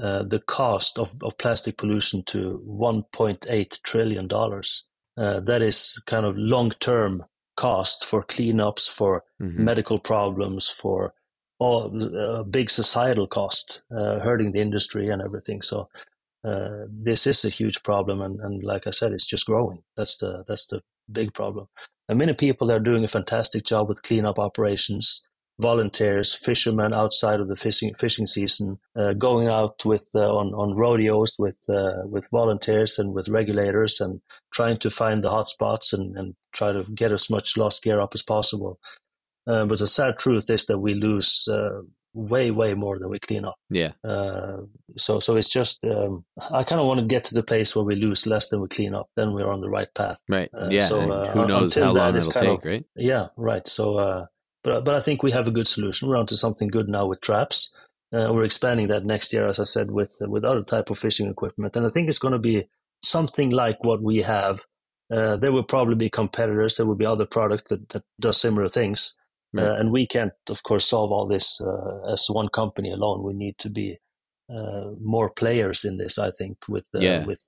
uh, 0.00 0.22
the 0.22 0.38
cost 0.38 0.96
of, 0.96 1.10
of 1.24 1.36
plastic 1.38 1.76
pollution 1.76 2.22
to 2.22 2.62
1.8 2.68 3.82
trillion 3.82 4.28
dollars. 4.28 4.86
Uh, 5.16 5.40
that 5.40 5.60
is 5.60 6.00
kind 6.06 6.24
of 6.24 6.38
long 6.38 6.70
term 6.78 7.24
cost 7.56 8.04
for 8.04 8.22
cleanups, 8.22 8.88
for 8.88 9.24
mm-hmm. 9.42 9.64
medical 9.64 9.98
problems, 9.98 10.68
for 10.68 11.14
all 11.58 11.92
uh, 12.16 12.42
big 12.44 12.70
societal 12.70 13.26
cost, 13.26 13.82
uh, 13.90 14.20
hurting 14.20 14.52
the 14.52 14.60
industry 14.60 15.08
and 15.08 15.20
everything. 15.20 15.62
So 15.62 15.88
uh, 16.44 16.84
this 16.88 17.26
is 17.26 17.44
a 17.44 17.50
huge 17.50 17.82
problem, 17.82 18.20
and, 18.20 18.40
and 18.40 18.62
like 18.62 18.86
I 18.86 18.90
said, 18.90 19.12
it's 19.12 19.26
just 19.26 19.46
growing. 19.46 19.82
That's 19.96 20.16
the 20.16 20.44
that's 20.46 20.66
the 20.66 20.82
big 21.10 21.34
problem. 21.34 21.66
And 22.08 22.18
many 22.18 22.32
people 22.32 22.70
are 22.70 22.80
doing 22.80 23.04
a 23.04 23.08
fantastic 23.08 23.64
job 23.64 23.88
with 23.88 24.02
cleanup 24.02 24.38
operations 24.38 25.24
volunteers, 25.60 26.34
fishermen 26.34 26.94
outside 26.94 27.40
of 27.40 27.48
the 27.48 27.56
fishing 27.56 27.92
fishing 27.94 28.26
season, 28.26 28.78
uh, 28.96 29.12
going 29.12 29.48
out 29.48 29.84
with 29.84 30.08
uh, 30.14 30.20
on 30.20 30.54
on 30.54 30.74
rodeos 30.76 31.34
with 31.38 31.58
uh, 31.68 32.06
with 32.06 32.28
volunteers 32.30 32.98
and 32.98 33.12
with 33.12 33.28
regulators, 33.28 34.00
and 34.00 34.20
trying 34.52 34.78
to 34.78 34.90
find 34.90 35.22
the 35.22 35.30
hot 35.30 35.48
spots 35.48 35.92
and, 35.92 36.16
and 36.16 36.34
try 36.52 36.72
to 36.72 36.84
get 36.94 37.12
as 37.12 37.28
much 37.28 37.56
lost 37.56 37.82
gear 37.82 38.00
up 38.00 38.14
as 38.14 38.22
possible. 38.22 38.78
Uh, 39.48 39.64
but 39.64 39.78
the 39.78 39.86
sad 39.86 40.18
truth 40.18 40.50
is 40.50 40.66
that 40.66 40.78
we 40.78 40.94
lose 40.94 41.48
uh, 41.50 41.80
way 42.12 42.50
way 42.50 42.74
more 42.74 42.98
than 42.98 43.08
we 43.08 43.18
clean 43.18 43.44
up. 43.44 43.56
Yeah. 43.70 43.92
Uh, 44.04 44.58
so 44.96 45.20
so 45.20 45.36
it's 45.36 45.48
just 45.48 45.84
um, 45.84 46.24
I 46.50 46.64
kind 46.64 46.80
of 46.80 46.86
want 46.86 47.00
to 47.00 47.06
get 47.06 47.24
to 47.24 47.34
the 47.34 47.42
place 47.42 47.74
where 47.74 47.84
we 47.84 47.94
lose 47.94 48.26
less 48.26 48.50
than 48.50 48.60
we 48.60 48.68
clean 48.68 48.94
up. 48.94 49.08
Then 49.16 49.32
we're 49.32 49.50
on 49.50 49.60
the 49.60 49.70
right 49.70 49.88
path. 49.94 50.18
Right. 50.28 50.50
yeah. 50.68 50.80
So 50.80 51.00
who 51.00 51.46
knows 51.46 51.74
how 51.74 51.92
long 51.92 52.14
it'll 52.14 52.32
take, 52.32 52.48
of, 52.48 52.64
right? 52.64 52.84
Yeah. 52.94 53.28
Right. 53.36 53.66
So 53.66 54.26
but 54.64 54.84
but 54.84 54.94
I 54.94 55.00
think 55.00 55.22
we 55.22 55.32
have 55.32 55.46
a 55.46 55.52
good 55.52 55.68
solution. 55.68 56.08
We're 56.08 56.16
onto 56.16 56.34
something 56.34 56.68
good 56.68 56.88
now 56.88 57.06
with 57.06 57.20
traps. 57.20 57.74
Uh, 58.12 58.28
we're 58.32 58.44
expanding 58.44 58.88
that 58.88 59.04
next 59.04 59.32
year, 59.32 59.44
as 59.44 59.60
I 59.60 59.64
said, 59.64 59.90
with 59.90 60.16
with 60.20 60.44
other 60.44 60.62
type 60.62 60.90
of 60.90 60.98
fishing 60.98 61.28
equipment, 61.28 61.76
and 61.76 61.86
I 61.86 61.90
think 61.90 62.08
it's 62.08 62.18
going 62.18 62.32
to 62.32 62.38
be 62.38 62.68
something 63.02 63.50
like 63.50 63.82
what 63.84 64.02
we 64.02 64.18
have. 64.18 64.60
Uh, 65.10 65.36
there 65.36 65.52
will 65.52 65.62
probably 65.62 65.94
be 65.94 66.10
competitors. 66.10 66.76
There 66.76 66.86
will 66.86 66.96
be 66.96 67.06
other 67.06 67.26
products 67.26 67.64
that 67.70 67.88
that 67.90 68.02
does 68.20 68.40
similar 68.40 68.68
things, 68.68 69.16
right. 69.52 69.66
uh, 69.66 69.74
and 69.74 69.92
we 69.92 70.06
can't, 70.06 70.32
of 70.48 70.62
course, 70.62 70.88
solve 70.88 71.12
all 71.12 71.26
this 71.26 71.60
uh, 71.60 72.12
as 72.12 72.26
one 72.30 72.48
company 72.48 72.90
alone. 72.92 73.22
We 73.22 73.34
need 73.34 73.58
to 73.58 73.70
be 73.70 73.98
uh, 74.50 74.92
more 75.00 75.30
players 75.30 75.84
in 75.84 75.98
this. 75.98 76.18
I 76.18 76.30
think 76.30 76.58
with 76.68 76.84
uh, 76.94 77.00
yeah. 77.00 77.24
with 77.24 77.46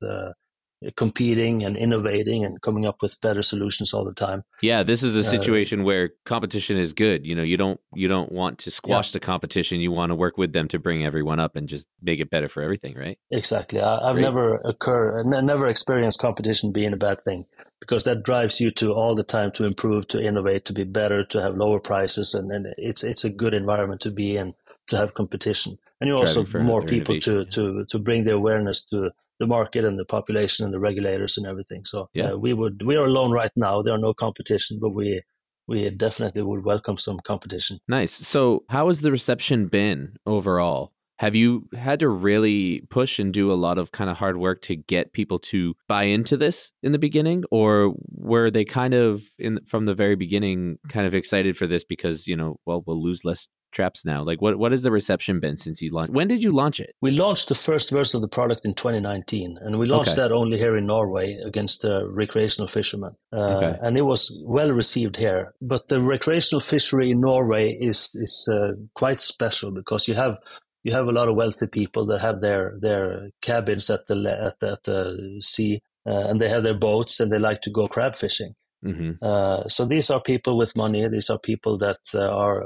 competing 0.96 1.62
and 1.62 1.76
innovating 1.76 2.42
and 2.44 2.60
coming 2.62 2.86
up 2.86 2.96
with 3.02 3.20
better 3.20 3.42
solutions 3.42 3.92
all 3.92 4.04
the 4.04 4.14
time. 4.14 4.42
Yeah, 4.62 4.82
this 4.82 5.02
is 5.02 5.14
a 5.14 5.20
uh, 5.20 5.22
situation 5.22 5.80
uh, 5.80 5.84
where 5.84 6.10
competition 6.24 6.78
is 6.78 6.92
good. 6.94 7.26
You 7.26 7.34
know, 7.34 7.42
you 7.42 7.56
don't 7.56 7.80
you 7.94 8.08
don't 8.08 8.32
want 8.32 8.58
to 8.60 8.70
squash 8.70 9.10
yeah. 9.10 9.18
the 9.18 9.20
competition. 9.20 9.80
You 9.80 9.92
want 9.92 10.10
to 10.10 10.14
work 10.14 10.38
with 10.38 10.52
them 10.52 10.68
to 10.68 10.78
bring 10.78 11.04
everyone 11.04 11.38
up 11.38 11.54
and 11.56 11.68
just 11.68 11.86
make 12.02 12.20
it 12.20 12.30
better 12.30 12.48
for 12.48 12.62
everything, 12.62 12.94
right? 12.94 13.18
Exactly. 13.30 13.80
I, 13.80 14.06
have 14.06 14.16
never 14.16 14.56
occur 14.56 15.22
never 15.24 15.66
experienced 15.66 16.20
competition 16.20 16.72
being 16.72 16.92
a 16.92 16.96
bad 16.96 17.22
thing 17.24 17.44
because 17.80 18.04
that 18.04 18.22
drives 18.22 18.60
you 18.60 18.70
to 18.72 18.92
all 18.92 19.14
the 19.14 19.24
time 19.24 19.50
to 19.52 19.64
improve, 19.64 20.06
to 20.08 20.22
innovate, 20.22 20.64
to 20.66 20.72
be 20.72 20.84
better, 20.84 21.24
to 21.24 21.42
have 21.42 21.56
lower 21.56 21.80
prices, 21.80 22.34
and, 22.34 22.52
and 22.52 22.66
it's 22.76 23.02
it's 23.02 23.24
a 23.24 23.30
good 23.30 23.54
environment 23.54 24.00
to 24.02 24.10
be 24.10 24.36
in 24.36 24.54
to 24.88 24.96
have 24.96 25.14
competition. 25.14 25.78
And 26.00 26.08
you 26.08 26.16
also 26.16 26.44
more 26.60 26.82
people 26.82 27.18
to, 27.20 27.44
to 27.44 27.84
to 27.86 27.98
bring 27.98 28.24
the 28.24 28.32
awareness 28.32 28.84
to 28.86 29.10
the 29.38 29.46
market 29.46 29.84
and 29.84 29.98
the 29.98 30.04
population 30.04 30.64
and 30.64 30.72
the 30.72 30.78
regulators 30.78 31.36
and 31.38 31.46
everything. 31.46 31.84
So 31.84 32.08
yeah, 32.12 32.32
uh, 32.32 32.36
we 32.36 32.52
would 32.52 32.82
we 32.84 32.96
are 32.96 33.04
alone 33.04 33.32
right 33.32 33.52
now. 33.56 33.82
There 33.82 33.94
are 33.94 33.98
no 33.98 34.14
competition, 34.14 34.78
but 34.80 34.90
we 34.90 35.22
we 35.66 35.88
definitely 35.90 36.42
would 36.42 36.64
welcome 36.64 36.98
some 36.98 37.18
competition. 37.20 37.80
Nice. 37.88 38.12
So 38.12 38.64
how 38.68 38.88
has 38.88 39.00
the 39.00 39.10
reception 39.10 39.68
been 39.68 40.16
overall? 40.26 40.92
Have 41.20 41.36
you 41.36 41.68
had 41.76 41.98
to 41.98 42.08
really 42.08 42.80
push 42.88 43.18
and 43.18 43.30
do 43.30 43.52
a 43.52 43.60
lot 43.66 43.76
of 43.76 43.92
kind 43.92 44.08
of 44.08 44.16
hard 44.16 44.38
work 44.38 44.62
to 44.62 44.74
get 44.74 45.12
people 45.12 45.38
to 45.50 45.74
buy 45.86 46.04
into 46.04 46.34
this 46.34 46.72
in 46.82 46.92
the 46.92 46.98
beginning, 46.98 47.44
or 47.50 47.94
were 48.08 48.50
they 48.50 48.64
kind 48.64 48.94
of 48.94 49.20
in 49.38 49.60
from 49.66 49.84
the 49.84 49.92
very 49.92 50.14
beginning 50.14 50.78
kind 50.88 51.06
of 51.06 51.14
excited 51.14 51.58
for 51.58 51.66
this 51.66 51.84
because 51.84 52.26
you 52.26 52.34
know, 52.34 52.58
well, 52.64 52.82
we'll 52.86 53.02
lose 53.02 53.22
less 53.22 53.48
traps 53.70 54.02
now? 54.02 54.22
Like, 54.22 54.40
what 54.40 54.58
what 54.58 54.72
has 54.72 54.82
the 54.82 54.90
reception 54.90 55.40
been 55.40 55.58
since 55.58 55.82
you 55.82 55.92
launched? 55.92 56.14
When 56.14 56.26
did 56.26 56.42
you 56.42 56.52
launch 56.52 56.80
it? 56.80 56.94
We 57.02 57.10
launched 57.10 57.50
the 57.50 57.54
first 57.54 57.90
version 57.90 58.16
of 58.16 58.22
the 58.22 58.34
product 58.34 58.64
in 58.64 58.72
2019, 58.72 59.58
and 59.60 59.78
we 59.78 59.84
launched 59.84 60.12
okay. 60.12 60.22
that 60.22 60.32
only 60.32 60.56
here 60.56 60.74
in 60.74 60.86
Norway 60.86 61.38
against 61.44 61.82
the 61.82 62.08
recreational 62.08 62.66
fishermen, 62.66 63.14
uh, 63.30 63.58
okay. 63.58 63.78
and 63.82 63.98
it 63.98 64.06
was 64.06 64.42
well 64.46 64.70
received 64.70 65.16
here. 65.16 65.52
But 65.60 65.88
the 65.88 66.00
recreational 66.00 66.62
fishery 66.62 67.10
in 67.10 67.20
Norway 67.20 67.76
is 67.78 68.10
is 68.14 68.48
uh, 68.50 68.72
quite 68.94 69.20
special 69.20 69.70
because 69.70 70.08
you 70.08 70.14
have 70.14 70.38
you 70.82 70.92
have 70.92 71.06
a 71.06 71.12
lot 71.12 71.28
of 71.28 71.36
wealthy 71.36 71.66
people 71.66 72.06
that 72.06 72.20
have 72.20 72.40
their 72.40 72.76
their 72.80 73.30
cabins 73.42 73.90
at 73.90 74.06
the 74.06 74.14
at 74.16 74.58
the, 74.60 74.72
at 74.72 74.82
the 74.84 75.36
sea, 75.40 75.82
uh, 76.06 76.28
and 76.28 76.40
they 76.40 76.48
have 76.48 76.62
their 76.62 76.78
boats 76.78 77.20
and 77.20 77.30
they 77.30 77.38
like 77.38 77.60
to 77.62 77.70
go 77.70 77.88
crab 77.88 78.14
fishing. 78.14 78.54
Mm-hmm. 78.84 79.22
Uh, 79.22 79.68
so 79.68 79.84
these 79.84 80.10
are 80.10 80.20
people 80.22 80.56
with 80.56 80.76
money. 80.76 81.06
These 81.08 81.28
are 81.30 81.38
people 81.38 81.76
that 81.78 81.98
uh, 82.14 82.28
are 82.28 82.64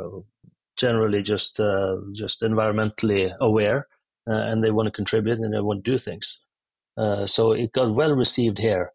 generally 0.76 1.22
just 1.22 1.60
uh, 1.60 1.96
just 2.12 2.42
environmentally 2.42 3.36
aware 3.40 3.88
uh, 4.28 4.34
and 4.34 4.62
they 4.62 4.70
want 4.70 4.86
to 4.86 4.92
contribute 4.92 5.38
and 5.38 5.52
they 5.52 5.60
want 5.60 5.84
to 5.84 5.90
do 5.90 5.98
things. 5.98 6.46
Uh, 6.96 7.26
so 7.26 7.52
it 7.52 7.72
got 7.72 7.94
well 7.94 8.14
received 8.14 8.58
here. 8.58 8.92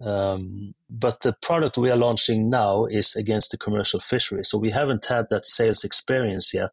Um, 0.00 0.74
but 0.88 1.20
the 1.20 1.36
product 1.42 1.76
we 1.76 1.90
are 1.90 1.96
launching 1.96 2.48
now 2.48 2.86
is 2.86 3.14
against 3.16 3.50
the 3.50 3.58
commercial 3.58 4.00
fishery. 4.00 4.44
So 4.44 4.56
we 4.58 4.70
haven't 4.70 5.04
had 5.04 5.26
that 5.30 5.46
sales 5.46 5.84
experience 5.84 6.54
yet. 6.54 6.72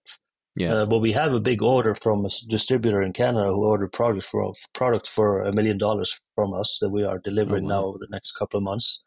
Yeah. 0.58 0.74
Uh, 0.74 0.86
but 0.88 1.00
we 1.00 1.14
have 1.14 1.34
a 1.34 1.40
big 1.40 1.62
order 1.62 1.94
from 1.94 2.26
a 2.26 2.30
distributor 2.50 3.04
in 3.04 3.14
Canada 3.14 3.46
who 3.46 3.64
ordered 3.64 3.92
product 3.94 4.26
for 4.26 4.52
product 4.74 5.08
for 5.08 5.44
a 5.44 5.54
million 5.54 5.78
dollars 5.78 6.20
from 6.34 6.54
us 6.56 6.80
that 6.82 6.90
we 6.90 7.04
are 7.04 7.20
delivering 7.20 7.66
oh, 7.66 7.68
wow. 7.68 7.82
now 7.82 7.86
over 7.86 8.00
the 8.00 8.08
next 8.10 8.32
couple 8.34 8.58
of 8.58 8.64
months, 8.64 9.04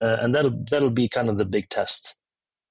uh, 0.00 0.16
and 0.22 0.34
that'll 0.34 0.64
that'll 0.70 0.88
be 0.90 1.08
kind 1.08 1.28
of 1.28 1.36
the 1.36 1.44
big 1.44 1.68
test. 1.68 2.16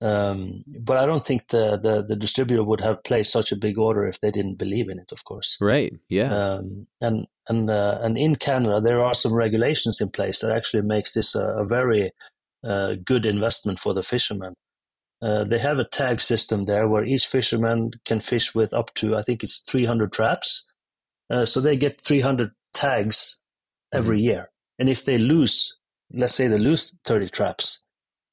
Um, 0.02 0.64
but 0.80 0.98
I 0.98 1.06
don't 1.08 1.26
think 1.26 1.48
the, 1.48 1.78
the, 1.78 2.04
the 2.08 2.16
distributor 2.16 2.64
would 2.64 2.82
have 2.82 3.04
placed 3.04 3.32
such 3.32 3.52
a 3.52 3.58
big 3.58 3.80
order 3.80 4.06
if 4.06 4.20
they 4.20 4.30
didn't 4.30 4.60
believe 4.60 4.90
in 4.90 5.00
it. 5.00 5.12
Of 5.12 5.24
course, 5.24 5.58
right? 5.62 5.94
Yeah. 6.10 6.34
Um, 6.34 6.88
and 7.00 7.28
and 7.48 7.70
uh, 7.70 8.00
and 8.02 8.18
in 8.18 8.36
Canada, 8.36 8.82
there 8.82 9.00
are 9.00 9.14
some 9.14 9.34
regulations 9.34 10.02
in 10.02 10.10
place 10.10 10.42
that 10.42 10.56
actually 10.56 10.84
makes 10.84 11.14
this 11.14 11.36
a, 11.36 11.46
a 11.48 11.66
very 11.66 12.12
uh, 12.64 12.96
good 13.06 13.28
investment 13.28 13.78
for 13.78 13.94
the 13.94 14.04
fishermen. 14.04 14.56
Uh, 15.22 15.44
they 15.44 15.58
have 15.58 15.80
a 15.80 15.84
tag 15.84 16.22
system 16.22 16.64
there 16.64 16.88
where 16.88 17.04
each 17.04 17.26
fisherman 17.26 17.92
can 18.06 18.20
fish 18.20 18.54
with 18.54 18.74
up 18.74 18.94
to 18.94 19.16
I 19.16 19.24
think 19.24 19.44
it's 19.44 19.62
300 19.62 20.14
traps. 20.14 20.72
Uh, 21.30 21.46
so 21.46 21.60
they 21.60 21.76
get 21.76 22.02
300 22.02 22.52
tags 22.74 23.40
every 23.92 24.18
mm-hmm. 24.18 24.26
year, 24.26 24.50
and 24.80 24.88
if 24.88 25.04
they 25.04 25.18
lose, 25.18 25.80
let's 26.14 26.36
say 26.36 26.48
they 26.48 26.58
lose 26.58 26.96
30 27.06 27.30
traps 27.30 27.84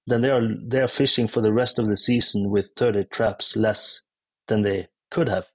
then 0.06 0.20
they 0.20 0.30
are 0.30 0.46
they 0.62 0.80
are 0.80 0.88
fishing 0.88 1.26
for 1.26 1.40
the 1.40 1.52
rest 1.52 1.78
of 1.78 1.86
the 1.86 1.96
season 1.96 2.50
with 2.50 2.72
30 2.76 3.04
traps 3.04 3.56
less 3.56 4.02
than 4.48 4.62
they 4.62 4.88
could 5.10 5.28
have. 5.28 5.46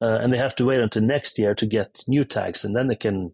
Uh, 0.00 0.18
and 0.20 0.32
they 0.32 0.38
have 0.38 0.54
to 0.56 0.64
wait 0.64 0.80
until 0.80 1.02
next 1.02 1.38
year 1.38 1.54
to 1.54 1.66
get 1.66 2.04
new 2.06 2.24
tags, 2.24 2.64
and 2.64 2.76
then 2.76 2.88
they 2.88 2.96
can 2.96 3.32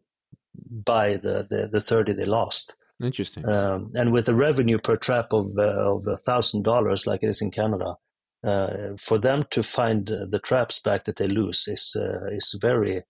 buy 0.71 1.17
the, 1.17 1.47
the, 1.49 1.69
the 1.71 1.81
30 1.81 2.13
they 2.13 2.25
lost. 2.25 2.77
Interesting. 3.03 3.49
Um, 3.49 3.91
and 3.95 4.13
with 4.13 4.29
a 4.29 4.35
revenue 4.35 4.79
per 4.79 4.97
trap 4.97 5.33
of 5.33 5.57
uh, 5.59 5.63
of 5.63 6.07
a 6.07 6.17
thousand 6.17 6.63
dollars, 6.63 7.07
like 7.07 7.23
it 7.23 7.29
is 7.29 7.41
in 7.41 7.51
Canada, 7.51 7.97
uh, 8.45 8.97
for 8.99 9.19
them 9.19 9.45
to 9.51 9.63
find 9.63 10.07
the 10.07 10.41
traps 10.43 10.79
back 10.79 11.05
that 11.05 11.17
they 11.17 11.29
lose 11.29 11.67
is 11.69 11.97
uh, 11.99 12.27
is 12.35 12.59
very 12.61 13.03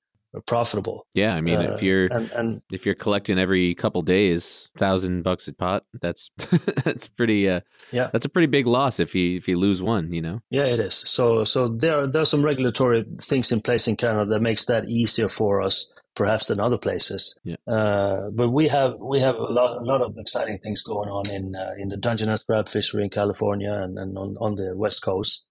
profitable. 0.47 1.07
Yeah, 1.15 1.35
I 1.35 1.41
mean, 1.41 1.59
uh, 1.59 1.75
if 1.75 1.83
you're 1.83 2.07
and, 2.07 2.31
and, 2.33 2.63
if 2.71 2.87
you're 2.87 2.95
collecting 2.95 3.39
every 3.39 3.75
couple 3.75 4.03
days, 4.03 4.69
thousand 4.77 5.23
bucks 5.23 5.49
a 5.49 5.53
pot, 5.53 5.85
that's 6.01 6.31
that's 6.85 7.09
pretty. 7.09 7.49
Uh, 7.49 7.61
yeah, 7.91 8.11
that's 8.13 8.25
a 8.25 8.29
pretty 8.29 8.47
big 8.47 8.67
loss 8.67 9.01
if 9.01 9.15
you 9.15 9.37
if 9.37 9.49
you 9.49 9.59
lose 9.59 9.83
one. 9.83 10.13
You 10.13 10.23
know. 10.23 10.41
Yeah, 10.51 10.65
it 10.65 10.81
is. 10.81 10.95
So 10.95 11.45
so 11.45 11.69
there 11.69 12.01
are, 12.01 12.07
there 12.07 12.23
are 12.23 12.27
some 12.27 12.43
regulatory 12.43 13.05
things 13.23 13.51
in 13.51 13.61
place 13.61 13.89
in 13.89 13.97
Canada 13.97 14.31
that 14.31 14.41
makes 14.41 14.67
that 14.67 14.89
easier 14.89 15.29
for 15.29 15.61
us, 15.61 15.91
perhaps 16.15 16.47
than 16.49 16.61
other 16.61 16.79
places. 16.79 17.39
Yeah. 17.45 17.57
Uh, 17.67 18.31
but 18.31 18.51
we 18.51 18.69
have 18.69 18.95
we 18.99 19.21
have 19.21 19.37
a 19.37 19.53
lot 19.53 19.79
a 19.79 19.85
lot 19.85 20.03
of 20.03 20.17
exciting 20.19 20.59
things 20.59 20.83
going 20.83 21.09
on 21.09 21.31
in 21.31 21.55
uh, 21.55 21.73
in 21.79 21.89
the 21.89 21.97
Dungeness 21.97 22.43
crab 22.43 22.69
fishery 22.69 23.05
in 23.05 23.11
California 23.11 23.73
and, 23.73 23.99
and 23.99 24.17
on 24.19 24.37
on 24.41 24.55
the 24.57 24.77
west 24.77 25.03
coast. 25.05 25.49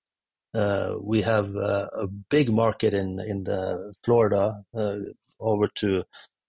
Uh, 0.53 0.95
we 0.99 1.21
have 1.21 1.55
uh, 1.55 1.87
a 1.93 2.07
big 2.29 2.51
market 2.51 2.93
in 2.93 3.19
in 3.19 3.43
the 3.43 3.93
Florida 4.03 4.63
uh, 4.75 4.95
over 5.39 5.67
to 5.75 6.03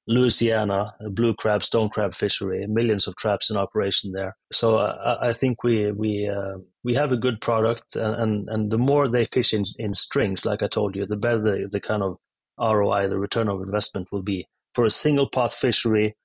Louisiana, 0.06 0.94
blue 1.10 1.34
crab, 1.34 1.62
stone 1.62 1.88
crab 1.88 2.14
fishery, 2.14 2.66
millions 2.66 3.06
of 3.06 3.14
traps 3.16 3.50
in 3.50 3.56
operation 3.56 4.12
there. 4.12 4.36
So 4.50 4.76
uh, 4.76 5.18
I 5.20 5.32
think 5.32 5.62
we 5.62 5.92
we 5.92 6.30
we 6.82 6.94
have 6.94 7.12
a 7.12 7.16
good 7.16 7.40
product, 7.40 7.94
and, 7.94 8.14
and, 8.14 8.48
and 8.48 8.70
the 8.70 8.78
more 8.78 9.06
they 9.06 9.26
fish 9.26 9.52
in, 9.52 9.64
in 9.78 9.94
strings, 9.94 10.46
like 10.46 10.62
I 10.62 10.66
told 10.66 10.96
you, 10.96 11.06
the 11.06 11.16
better 11.16 11.40
the, 11.42 11.68
the 11.70 11.80
kind 11.80 12.02
of 12.02 12.16
ROI, 12.60 13.08
the 13.08 13.18
return 13.18 13.48
of 13.48 13.62
investment 13.62 14.08
will 14.12 14.22
be. 14.22 14.46
For 14.74 14.84
a 14.84 14.90
single 14.90 15.28
pot 15.28 15.52
fishery, 15.52 16.16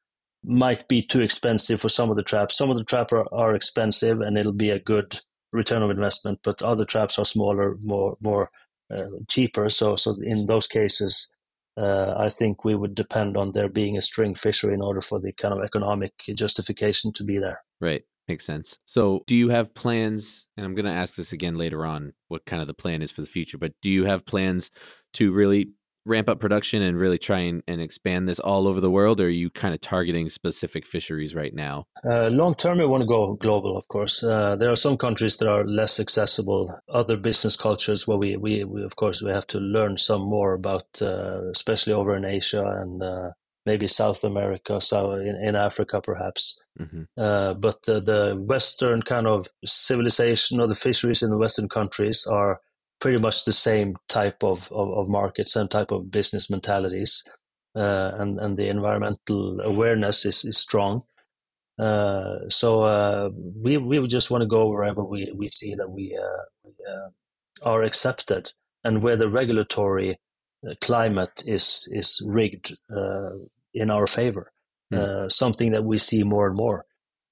might 0.43 0.87
be 0.87 1.01
too 1.01 1.21
expensive 1.21 1.81
for 1.81 1.89
some 1.89 2.09
of 2.09 2.15
the 2.15 2.23
traps. 2.23 2.55
Some 2.55 2.69
of 2.69 2.77
the 2.77 2.83
traps 2.83 3.11
are, 3.13 3.25
are 3.31 3.55
expensive, 3.55 4.21
and 4.21 4.37
it'll 4.37 4.51
be 4.51 4.69
a 4.69 4.79
good 4.79 5.19
return 5.51 5.81
of 5.81 5.89
investment, 5.89 6.39
but 6.43 6.61
other 6.61 6.85
traps 6.85 7.17
are 7.17 7.25
smaller, 7.25 7.77
more 7.81 8.15
more 8.21 8.49
uh, 8.95 9.05
cheaper. 9.27 9.69
So 9.69 9.95
so 9.95 10.13
in 10.21 10.45
those 10.45 10.67
cases, 10.67 11.31
uh, 11.77 12.13
I 12.17 12.29
think 12.29 12.63
we 12.63 12.75
would 12.75 12.95
depend 12.95 13.37
on 13.37 13.51
there 13.51 13.69
being 13.69 13.97
a 13.97 14.01
string 14.01 14.35
fishery 14.35 14.73
in 14.73 14.81
order 14.81 15.01
for 15.01 15.19
the 15.19 15.31
kind 15.33 15.53
of 15.53 15.63
economic 15.63 16.13
justification 16.35 17.11
to 17.13 17.23
be 17.23 17.37
there. 17.37 17.63
Right. 17.81 18.03
Makes 18.27 18.45
sense. 18.45 18.79
So, 18.85 19.23
do 19.27 19.35
you 19.35 19.49
have 19.49 19.75
plans? 19.75 20.47
And 20.57 20.65
I'm 20.65 20.73
going 20.73 20.85
to 20.85 20.91
ask 20.91 21.15
this 21.15 21.31
again 21.31 21.53
later 21.55 21.85
on 21.85 22.13
what 22.27 22.45
kind 22.45 22.59
of 22.59 22.67
the 22.67 22.73
plan 22.73 23.03
is 23.03 23.11
for 23.11 23.21
the 23.21 23.27
future, 23.27 23.59
but 23.59 23.73
do 23.83 23.89
you 23.89 24.05
have 24.05 24.25
plans 24.25 24.71
to 25.13 25.31
really 25.31 25.69
ramp 26.05 26.29
up 26.29 26.39
production 26.39 26.81
and 26.81 26.97
really 26.97 27.17
try 27.17 27.39
and, 27.39 27.63
and 27.67 27.81
expand 27.81 28.27
this 28.27 28.39
all 28.39 28.67
over 28.67 28.79
the 28.79 28.91
world, 28.91 29.19
or 29.19 29.25
are 29.25 29.29
you 29.29 29.49
kind 29.49 29.73
of 29.73 29.81
targeting 29.81 30.29
specific 30.29 30.85
fisheries 30.85 31.33
right 31.33 31.53
now? 31.53 31.87
Uh, 32.07 32.27
long 32.27 32.53
term, 32.55 32.77
we 32.77 32.85
want 32.85 33.01
to 33.01 33.07
go 33.07 33.33
global, 33.35 33.75
of 33.75 33.87
course. 33.87 34.23
Uh, 34.23 34.55
there 34.55 34.69
are 34.69 34.75
some 34.75 34.97
countries 34.97 35.37
that 35.37 35.49
are 35.49 35.65
less 35.65 35.99
accessible, 35.99 36.79
other 36.89 37.17
business 37.17 37.57
cultures 37.57 38.07
where 38.07 38.17
we, 38.17 38.37
we, 38.37 38.63
we 38.63 38.83
of 38.83 38.95
course, 38.95 39.21
we 39.21 39.31
have 39.31 39.47
to 39.47 39.59
learn 39.59 39.97
some 39.97 40.21
more 40.21 40.53
about, 40.53 40.85
uh, 41.01 41.49
especially 41.51 41.93
over 41.93 42.15
in 42.15 42.23
Asia 42.23 42.63
and 42.63 43.01
uh, 43.01 43.29
maybe 43.65 43.87
South 43.87 44.23
America, 44.23 44.79
South 44.79 45.19
in, 45.19 45.35
in 45.43 45.55
Africa, 45.55 46.01
perhaps. 46.01 46.61
Mm-hmm. 46.79 47.03
Uh, 47.17 47.55
but 47.55 47.81
the, 47.83 47.99
the 47.99 48.35
Western 48.39 49.01
kind 49.01 49.25
of 49.25 49.47
civilization 49.65 50.59
or 50.59 50.67
the 50.67 50.75
fisheries 50.75 51.23
in 51.23 51.31
the 51.31 51.37
Western 51.37 51.67
countries 51.67 52.27
are 52.29 52.61
pretty 53.05 53.21
much 53.21 53.45
the 53.45 53.51
same 53.51 53.95
type 54.09 54.41
of, 54.41 54.67
of, 54.71 54.89
of 54.97 55.07
market, 55.07 55.47
same 55.47 55.67
type 55.67 55.91
of 55.91 56.09
business 56.09 56.49
mentalities, 56.49 57.23
uh, 57.75 58.13
and 58.17 58.39
and 58.39 58.57
the 58.57 58.67
environmental 58.67 59.61
awareness 59.61 60.25
is, 60.25 60.43
is 60.43 60.57
strong. 60.57 61.03
Uh, 61.77 62.49
so 62.49 62.81
uh, 62.81 63.29
we 63.63 63.77
we 63.77 64.07
just 64.07 64.31
want 64.31 64.41
to 64.41 64.47
go 64.47 64.67
wherever 64.67 65.03
we, 65.03 65.31
we 65.35 65.49
see 65.49 65.75
that 65.75 65.87
we, 65.87 66.17
uh, 66.19 66.45
we 66.63 66.71
uh, 66.91 67.09
are 67.61 67.83
accepted 67.83 68.51
and 68.83 69.03
where 69.03 69.17
the 69.17 69.29
regulatory 69.29 70.17
uh, 70.67 70.73
climate 70.81 71.43
is 71.45 71.87
is 71.91 72.25
rigged 72.27 72.75
in 73.75 73.91
our 73.91 74.07
favor. 74.07 74.51
Mm. 74.93 75.31
something 75.31 75.71
that 75.73 75.83
we 75.83 75.97
see 75.97 76.23
more 76.23 76.47
and 76.47 76.55
more. 76.55 76.85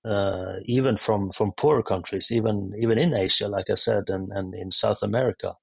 Uh, 0.05 0.55
even 0.65 0.97
from 0.97 1.31
from 1.31 1.51
poorer 1.53 1.83
countries, 1.83 2.31
even 2.31 2.73
even 2.77 2.97
in 2.99 3.15
Asia, 3.15 3.47
like 3.47 3.69
I 3.71 3.75
said, 3.75 4.03
and, 4.09 4.31
and 4.33 4.53
in 4.53 4.71
South 4.71 5.01
America, 5.01 5.55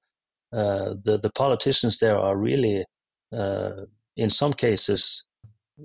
the 0.51 1.19
the 1.21 1.31
politicians 1.31 1.99
there 1.99 2.17
are 2.17 2.35
really, 2.35 2.85
uh, 3.35 3.85
in 4.15 4.29
some 4.29 4.53
cases, 4.53 5.25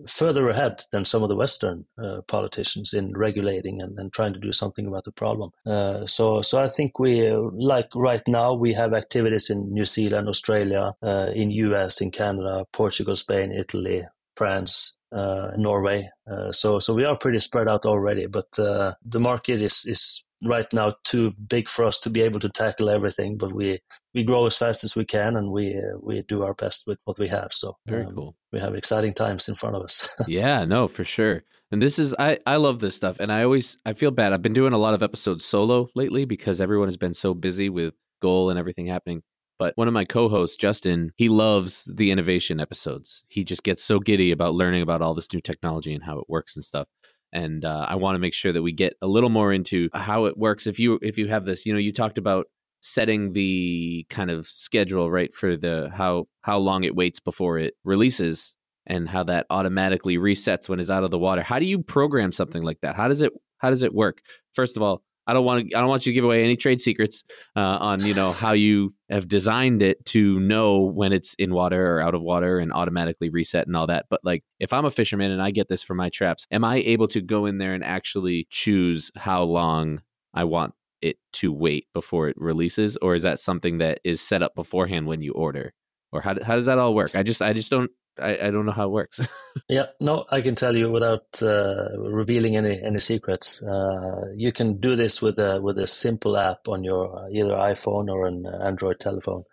further 0.07 0.49
ahead 0.49 0.83
than 0.93 1.05
some 1.05 1.23
of 1.23 1.29
the 1.29 1.37
Western 1.37 1.87
uh, 2.03 2.21
politicians 2.29 2.93
in 2.93 3.17
regulating 3.17 3.81
and, 3.81 3.99
and, 3.99 4.13
trying 4.13 4.33
to 4.35 4.41
do 4.41 4.53
something 4.53 4.87
about 4.87 5.05
the 5.05 5.13
problem. 5.13 5.51
Uh, 5.65 6.07
so, 6.07 6.43
so 6.43 6.63
I 6.63 6.69
think 6.69 6.99
we, 6.99 7.31
like 7.31 7.89
right 7.95 8.23
now, 8.27 8.53
we 8.53 8.75
have 8.75 8.93
activities 8.93 9.49
in 9.49 9.73
New 9.73 9.87
Zealand, 9.87 10.29
Australia, 10.29 10.95
uh, 11.03 11.29
in 11.35 11.51
US, 11.51 12.01
in 12.01 12.11
Canada, 12.11 12.67
Portugal, 12.73 13.17
Spain, 13.17 13.53
Italy, 13.53 14.05
France, 14.37 14.99
uh, 15.13 15.53
Norway. 15.57 16.11
so, 16.51 16.79
so 16.79 16.93
we 16.93 17.05
are 17.05 17.17
pretty 17.17 17.41
spread 17.41 17.69
out 17.69 17.87
already, 17.87 18.27
but 18.27 18.51
the 18.53 19.21
market 19.21 19.63
is 19.63 19.87
is 19.87 20.26
right 20.45 20.67
now 20.73 20.95
too 21.05 21.33
big 21.49 21.69
for 21.69 21.85
us 21.85 21.99
to 22.01 22.11
be 22.11 22.21
able 22.23 22.41
to 22.41 22.49
tackle 22.49 22.91
everything, 22.91 23.37
but 23.37 23.53
we 23.53 23.81
we 24.15 24.25
grow 24.25 24.47
as 24.47 24.57
fast 24.57 24.85
as 24.85 24.97
we 24.97 25.05
can 25.05 25.37
and 25.37 25.51
we 25.51 25.77
uh, 25.77 25.99
we 26.01 26.23
do 26.23 26.43
our 26.43 26.55
best 26.55 26.87
with 26.87 26.99
what 27.05 27.19
we 27.19 27.29
have. 27.29 27.49
So 27.53 27.77
very 27.87 28.05
um, 28.05 28.15
cool. 28.15 28.37
We 28.53 28.61
have 28.61 28.75
exciting 28.75 29.15
times 29.15 29.49
in 29.49 29.55
front 29.55 29.77
of 29.77 29.83
us. 29.83 30.09
yeah, 30.27 30.65
no, 30.65 30.89
for 30.89 31.05
sure. 31.05 31.45
And 31.71 31.83
this 31.83 31.99
is 31.99 32.15
I 32.19 32.39
I 32.47 32.57
love 32.57 32.81
this 32.81 32.97
stuff, 32.97 33.21
and 33.21 33.33
I 33.33 33.43
always 33.43 33.77
I 33.85 33.93
feel 33.95 34.11
bad. 34.11 34.33
I've 34.33 34.43
been 34.43 34.53
doing 34.53 34.73
a 34.73 34.79
lot 34.79 34.95
of 34.95 35.03
episodes 35.03 35.45
solo 35.45 35.89
lately 35.95 36.25
because 36.25 36.61
everyone 36.61 36.89
has 36.89 36.97
been 36.97 37.15
so 37.15 37.35
busy 37.35 37.69
with 37.69 37.95
goal 38.21 38.51
and 38.51 38.59
everything 38.59 38.87
happening. 38.87 39.23
But 39.59 39.73
one 39.77 39.89
of 39.89 39.95
my 39.95 40.05
co-hosts, 40.05 40.57
Justin, 40.57 41.13
he 41.17 41.31
loves 41.31 41.91
the 41.95 42.11
innovation 42.11 42.61
episodes. 42.61 43.25
He 43.29 43.43
just 43.43 43.63
gets 43.63 43.83
so 43.83 43.99
giddy 43.99 44.31
about 44.31 44.55
learning 44.55 44.83
about 44.83 45.01
all 45.01 45.15
this 45.15 45.33
new 45.33 45.41
technology 45.41 45.95
and 45.95 46.05
how 46.05 46.19
it 46.19 46.29
works 46.29 46.57
and 46.57 46.65
stuff 46.65 46.89
and 47.37 47.67
uh, 47.67 47.85
I 47.87 47.97
want 47.97 48.15
to 48.15 48.19
make 48.19 48.33
sure 48.33 48.51
that 48.51 48.63
we 48.63 48.73
get 48.73 48.95
a 49.03 49.07
little 49.07 49.29
more 49.29 49.53
into 49.53 49.91
how 49.93 50.25
it 50.25 50.39
works. 50.39 50.67
If 50.67 50.79
you 50.79 50.99
if 51.03 51.19
you 51.19 51.29
have 51.29 51.45
this, 51.45 51.67
you 51.67 51.73
know, 51.75 51.79
you 51.79 51.93
talked 51.93 52.17
about 52.17 52.47
setting 52.81 53.35
the 53.35 54.07
kind 54.09 54.31
of 54.31 54.47
schedule 54.47 55.11
right 55.11 55.35
for 55.35 55.55
the 55.55 55.91
how 55.93 56.29
how 56.41 56.57
long 56.57 56.85
it 56.85 56.97
waits 56.97 57.21
before 57.21 57.59
it 57.59 57.75
releases 57.85 58.55
and 58.87 59.07
how 59.07 59.23
that 59.25 59.45
automatically 59.51 60.17
resets 60.17 60.67
when 60.67 60.81
it's 60.81 60.89
out 60.89 61.05
of 61.05 61.11
the 61.11 61.19
water. 61.19 61.43
How 61.43 61.59
do 61.59 61.67
you 61.67 61.83
program 61.83 62.33
something 62.33 62.63
like 62.63 62.81
that? 62.81 62.97
How 62.97 63.07
does 63.07 63.21
it 63.21 63.35
how 63.59 63.69
does 63.69 63.83
it 63.83 63.93
work? 63.93 64.23
First 64.55 64.79
of 64.79 64.83
all, 64.83 65.03
I 65.27 65.33
don't 65.33 65.45
want 65.45 65.69
to. 65.69 65.77
I 65.77 65.81
don't 65.81 65.89
want 65.89 66.07
you 66.07 66.13
to 66.13 66.15
give 66.15 66.25
away 66.25 66.45
any 66.45 66.57
trade 66.57 66.81
secrets 66.81 67.25
uh, 67.57 67.61
on 67.61 68.05
you 68.05 68.15
know 68.15 68.33
how 68.33 68.53
you 68.53 68.95
have 69.11 69.29
designed 69.29 69.83
it 69.83 70.05
to 70.07 70.39
know 70.41 70.83
when 70.83 71.13
it's 71.13 71.35
in 71.35 71.53
water 71.53 71.95
or 71.95 72.01
out 72.01 72.15
of 72.15 72.23
water 72.23 72.59
and 72.59 72.73
automatically 72.73 73.31
reset 73.31 73.67
and 73.67 73.77
all 73.77 73.87
that. 73.87 74.07
But 74.09 74.21
like, 74.25 74.45
if 74.61 74.73
I'm 74.73 74.85
a 74.85 74.91
fisherman 74.91 75.31
and 75.31 75.43
I 75.43 75.51
get 75.51 75.69
this 75.69 75.83
for 75.83 75.95
my 75.95 76.09
traps, 76.11 76.47
am 76.51 76.65
I 76.65 76.77
able 76.77 77.09
to 77.09 77.21
go 77.21 77.47
in 77.47 77.59
there 77.59 77.75
and 77.75 77.85
actually 77.85 78.47
choose 78.51 79.11
how 79.17 79.43
long 79.43 80.03
I 80.35 80.45
want 80.45 80.75
it 81.03 81.19
to 81.35 81.53
wait 81.53 81.87
before 81.93 82.29
it 82.29 82.37
releases, 82.39 82.97
or 82.99 83.15
is 83.15 83.23
that 83.23 83.41
something 83.41 83.79
that 83.79 84.01
is 84.05 84.21
set 84.21 84.43
up 84.43 84.55
beforehand 84.55 85.07
when 85.07 85.23
you 85.23 85.33
order? 85.33 85.73
Or 86.13 86.21
how, 86.21 86.35
how 86.43 86.57
does 86.57 86.67
that 86.67 86.79
all 86.79 86.95
work? 86.95 87.15
I 87.15 87.23
just 87.23 87.43
I 87.43 87.53
just 87.53 87.71
don't 87.71 87.91
I, 88.21 88.39
I 88.47 88.51
don't 88.51 88.67
know 88.67 88.73
how 88.73 88.87
it 88.87 88.93
works. 88.93 89.27
yeah, 89.69 89.87
no, 90.01 90.25
I 90.31 90.41
can 90.41 90.55
tell 90.55 90.77
you 90.77 90.91
without 90.91 91.43
uh, 91.43 91.99
revealing 91.99 92.57
any 92.57 92.81
any 92.83 92.99
secrets. 92.99 93.65
Uh, 93.67 94.33
you 94.37 94.53
can 94.53 94.81
do 94.81 94.97
this 94.97 95.21
with 95.21 95.39
a 95.39 95.61
with 95.61 95.79
a 95.79 95.87
simple 95.87 96.37
app 96.37 96.69
on 96.69 96.85
your 96.85 97.19
uh, 97.19 97.29
either 97.31 97.51
iPhone 97.51 98.09
or 98.09 98.27
an 98.27 98.47
Android 98.47 99.01
telephone. 99.01 99.45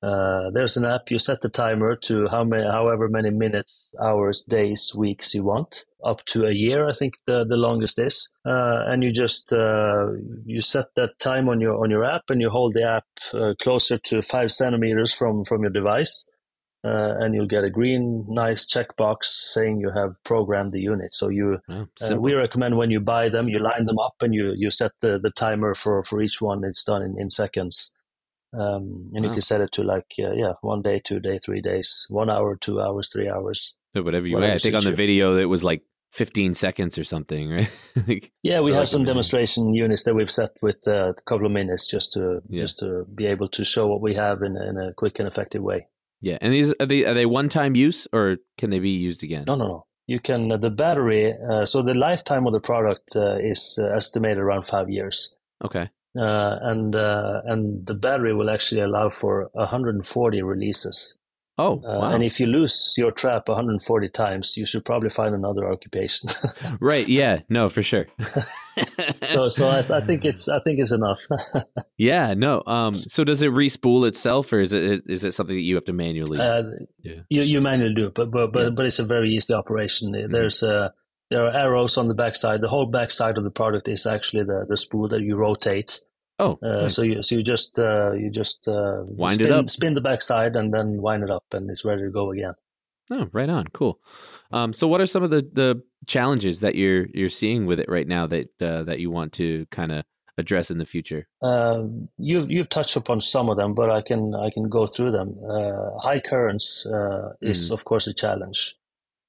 Uh, 0.00 0.50
there's 0.52 0.76
an 0.76 0.84
app. 0.84 1.10
You 1.10 1.18
set 1.18 1.40
the 1.40 1.48
timer 1.48 1.96
to 1.96 2.28
how 2.28 2.44
many, 2.44 2.70
however 2.70 3.08
many 3.08 3.30
minutes, 3.30 3.92
hours, 4.00 4.44
days, 4.48 4.94
weeks 4.96 5.34
you 5.34 5.42
want, 5.42 5.86
up 6.04 6.24
to 6.26 6.46
a 6.46 6.52
year. 6.52 6.88
I 6.88 6.92
think 6.92 7.14
the 7.26 7.44
the 7.44 7.56
longest 7.56 7.98
is, 7.98 8.32
uh, 8.46 8.84
and 8.86 9.02
you 9.02 9.12
just 9.12 9.52
uh, 9.52 10.12
you 10.46 10.60
set 10.60 10.94
that 10.94 11.18
time 11.18 11.48
on 11.48 11.60
your 11.60 11.82
on 11.82 11.90
your 11.90 12.04
app, 12.04 12.30
and 12.30 12.40
you 12.40 12.48
hold 12.48 12.74
the 12.74 12.88
app 12.88 13.58
closer 13.58 13.98
to 13.98 14.22
five 14.22 14.52
centimeters 14.52 15.14
from 15.14 15.44
from 15.44 15.62
your 15.62 15.72
device 15.72 16.30
uh, 16.84 17.14
and 17.18 17.34
you'll 17.34 17.46
get 17.46 17.64
a 17.64 17.70
green, 17.70 18.24
nice 18.28 18.64
checkbox 18.64 19.24
saying 19.24 19.80
you 19.80 19.90
have 19.90 20.22
programmed 20.24 20.72
the 20.72 20.80
unit. 20.80 21.12
So 21.12 21.28
you, 21.28 21.58
oh, 21.70 21.86
uh, 22.08 22.16
we 22.16 22.34
recommend 22.34 22.76
when 22.76 22.90
you 22.90 23.00
buy 23.00 23.28
them, 23.28 23.48
you 23.48 23.58
line 23.58 23.84
them 23.84 23.98
up 23.98 24.14
and 24.22 24.34
you 24.34 24.52
you 24.56 24.70
set 24.70 24.92
the, 25.00 25.18
the 25.18 25.30
timer 25.30 25.74
for 25.74 26.04
for 26.04 26.22
each 26.22 26.40
one. 26.40 26.64
It's 26.64 26.84
done 26.84 27.02
in, 27.02 27.16
in 27.18 27.30
seconds, 27.30 27.96
um, 28.52 29.10
and 29.12 29.24
wow. 29.24 29.28
you 29.28 29.30
can 29.30 29.42
set 29.42 29.60
it 29.60 29.72
to 29.72 29.82
like 29.82 30.06
uh, 30.20 30.32
yeah, 30.32 30.52
one 30.60 30.82
day, 30.82 31.00
two 31.02 31.18
day, 31.18 31.40
three 31.44 31.60
days, 31.60 32.06
one 32.10 32.30
hour, 32.30 32.56
two 32.56 32.80
hours, 32.80 33.10
three 33.12 33.28
hours. 33.28 33.76
So 33.96 34.02
whatever 34.02 34.28
you. 34.28 34.36
Whatever 34.36 34.54
I 34.54 34.58
think 34.58 34.74
on 34.76 34.84
the 34.84 34.90
you. 34.90 34.96
video 34.96 35.36
it 35.36 35.46
was 35.46 35.64
like 35.64 35.82
15 36.12 36.54
seconds 36.54 36.96
or 36.96 37.04
something, 37.04 37.50
right? 37.52 37.70
like, 38.06 38.30
yeah, 38.42 38.60
we 38.60 38.70
have 38.70 38.80
like 38.80 38.88
some 38.88 39.04
demonstration 39.04 39.74
units 39.74 40.04
that 40.04 40.14
we've 40.14 40.30
set 40.30 40.50
with 40.62 40.86
uh, 40.86 41.10
a 41.10 41.14
couple 41.26 41.46
of 41.46 41.52
minutes 41.52 41.88
just 41.88 42.12
to 42.12 42.40
yeah. 42.48 42.62
just 42.62 42.78
to 42.78 43.04
be 43.12 43.26
able 43.26 43.48
to 43.48 43.64
show 43.64 43.88
what 43.88 44.00
we 44.00 44.14
have 44.14 44.42
in, 44.42 44.56
in 44.56 44.78
a 44.78 44.94
quick 44.94 45.18
and 45.18 45.26
effective 45.26 45.62
way. 45.62 45.88
Yeah, 46.20 46.38
and 46.40 46.52
these 46.52 46.74
are 46.80 46.86
they 46.86 47.04
are 47.04 47.14
they 47.14 47.26
one 47.26 47.48
time 47.48 47.74
use 47.74 48.06
or 48.12 48.38
can 48.56 48.70
they 48.70 48.78
be 48.78 48.90
used 48.90 49.22
again? 49.22 49.44
No, 49.46 49.54
no, 49.54 49.66
no. 49.66 49.86
You 50.06 50.20
can 50.20 50.50
uh, 50.50 50.56
the 50.56 50.70
battery. 50.70 51.34
Uh, 51.34 51.64
so 51.64 51.82
the 51.82 51.94
lifetime 51.94 52.46
of 52.46 52.52
the 52.52 52.60
product 52.60 53.14
uh, 53.14 53.36
is 53.36 53.78
uh, 53.80 53.94
estimated 53.94 54.38
around 54.38 54.66
five 54.66 54.88
years. 54.88 55.36
Okay. 55.64 55.90
Uh, 56.18 56.58
and 56.62 56.96
uh, 56.96 57.42
and 57.44 57.86
the 57.86 57.94
battery 57.94 58.34
will 58.34 58.50
actually 58.50 58.80
allow 58.80 59.10
for 59.10 59.50
140 59.52 60.42
releases. 60.42 61.17
Oh, 61.60 61.82
uh, 61.84 61.98
wow. 61.98 62.10
and 62.12 62.22
if 62.22 62.38
you 62.38 62.46
lose 62.46 62.94
your 62.96 63.10
trap 63.10 63.48
140 63.48 64.08
times, 64.10 64.56
you 64.56 64.64
should 64.64 64.84
probably 64.84 65.10
find 65.10 65.34
another 65.34 65.70
occupation. 65.70 66.30
right? 66.80 67.06
Yeah. 67.08 67.40
No, 67.48 67.68
for 67.68 67.82
sure. 67.82 68.06
so, 69.32 69.48
so 69.48 69.68
I, 69.68 69.78
I, 69.78 70.00
think 70.00 70.24
it's 70.24 70.48
I 70.48 70.60
think 70.60 70.78
it's 70.78 70.92
enough. 70.92 71.20
yeah. 71.96 72.34
No. 72.34 72.62
Um. 72.64 72.94
So, 72.94 73.24
does 73.24 73.42
it 73.42 73.50
respool 73.50 74.06
itself, 74.06 74.52
or 74.52 74.60
is 74.60 74.72
it 74.72 75.02
is 75.08 75.24
it 75.24 75.34
something 75.34 75.56
that 75.56 75.62
you 75.62 75.74
have 75.74 75.84
to 75.86 75.92
manually? 75.92 76.38
Uh, 76.38 76.62
yeah. 77.02 77.20
You 77.28 77.42
you 77.42 77.60
manually 77.60 77.94
do 77.94 78.06
it, 78.06 78.14
but 78.14 78.30
but 78.30 78.52
but, 78.52 78.62
yeah. 78.62 78.70
but 78.70 78.86
it's 78.86 79.00
a 79.00 79.04
very 79.04 79.34
easy 79.34 79.52
operation. 79.52 80.12
Mm-hmm. 80.12 80.32
There's 80.32 80.62
uh 80.62 80.90
there 81.30 81.44
are 81.44 81.52
arrows 81.52 81.98
on 81.98 82.06
the 82.06 82.14
backside. 82.14 82.60
The 82.60 82.68
whole 82.68 82.86
backside 82.86 83.36
of 83.36 83.42
the 83.44 83.50
product 83.50 83.88
is 83.88 84.06
actually 84.06 84.44
the 84.44 84.64
the 84.68 84.76
spool 84.76 85.08
that 85.08 85.22
you 85.22 85.34
rotate. 85.34 86.00
Oh, 86.38 86.58
uh, 86.62 86.82
nice. 86.82 86.94
so 86.94 87.02
you 87.02 87.22
so 87.22 87.34
you 87.34 87.42
just 87.42 87.78
uh, 87.78 88.12
you 88.12 88.30
just 88.30 88.68
uh, 88.68 89.02
wind 89.04 89.34
spin, 89.34 89.46
it 89.46 89.52
up, 89.52 89.68
spin 89.68 89.94
the 89.94 90.00
backside, 90.00 90.54
and 90.54 90.72
then 90.72 91.02
wind 91.02 91.24
it 91.24 91.30
up, 91.30 91.44
and 91.52 91.68
it's 91.68 91.84
ready 91.84 92.02
to 92.02 92.10
go 92.10 92.30
again. 92.30 92.54
Oh, 93.10 93.28
right 93.32 93.48
on, 93.48 93.64
cool. 93.72 94.00
Um, 94.52 94.72
so, 94.72 94.86
what 94.86 95.00
are 95.00 95.06
some 95.06 95.22
of 95.22 95.30
the, 95.30 95.42
the 95.52 95.82
challenges 96.06 96.60
that 96.60 96.74
you're 96.74 97.06
you're 97.12 97.28
seeing 97.28 97.66
with 97.66 97.80
it 97.80 97.88
right 97.88 98.06
now 98.06 98.26
that 98.26 98.50
uh, 98.62 98.84
that 98.84 99.00
you 99.00 99.10
want 99.10 99.32
to 99.34 99.66
kind 99.70 99.92
of 99.92 100.04
address 100.36 100.70
in 100.70 100.78
the 100.78 100.86
future? 100.86 101.26
Uh, 101.42 101.84
you've 102.18 102.50
you've 102.50 102.68
touched 102.68 102.96
upon 102.96 103.20
some 103.20 103.48
of 103.48 103.56
them, 103.56 103.74
but 103.74 103.90
I 103.90 104.02
can 104.02 104.34
I 104.34 104.50
can 104.50 104.68
go 104.68 104.86
through 104.86 105.10
them. 105.10 105.36
Uh, 105.42 105.98
high 105.98 106.20
currents 106.20 106.86
uh, 106.86 107.32
is 107.40 107.70
mm. 107.70 107.74
of 107.74 107.84
course 107.84 108.06
a 108.06 108.14
challenge. 108.14 108.76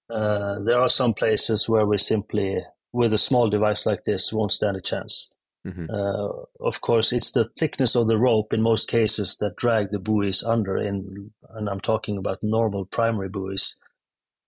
Uh, 0.09 0.59
there 0.59 0.79
are 0.79 0.89
some 0.89 1.13
places 1.13 1.69
where 1.69 1.85
we 1.85 1.97
simply, 1.97 2.63
with 2.91 3.13
a 3.13 3.17
small 3.17 3.49
device 3.49 3.85
like 3.85 4.05
this, 4.05 4.33
won't 4.33 4.53
stand 4.53 4.75
a 4.75 4.81
chance. 4.81 5.33
Mm-hmm. 5.67 5.87
Uh, 5.89 6.65
of 6.65 6.81
course, 6.81 7.11
it's 7.11 7.31
the 7.31 7.45
thickness 7.57 7.95
of 7.95 8.07
the 8.07 8.17
rope 8.17 8.53
in 8.53 8.61
most 8.61 8.89
cases 8.89 9.37
that 9.37 9.57
drag 9.57 9.91
the 9.91 9.99
buoys 9.99 10.43
under, 10.43 10.77
in, 10.77 11.31
and 11.49 11.69
I'm 11.69 11.81
talking 11.81 12.17
about 12.17 12.41
normal 12.41 12.85
primary 12.85 13.29
buoys. 13.29 13.79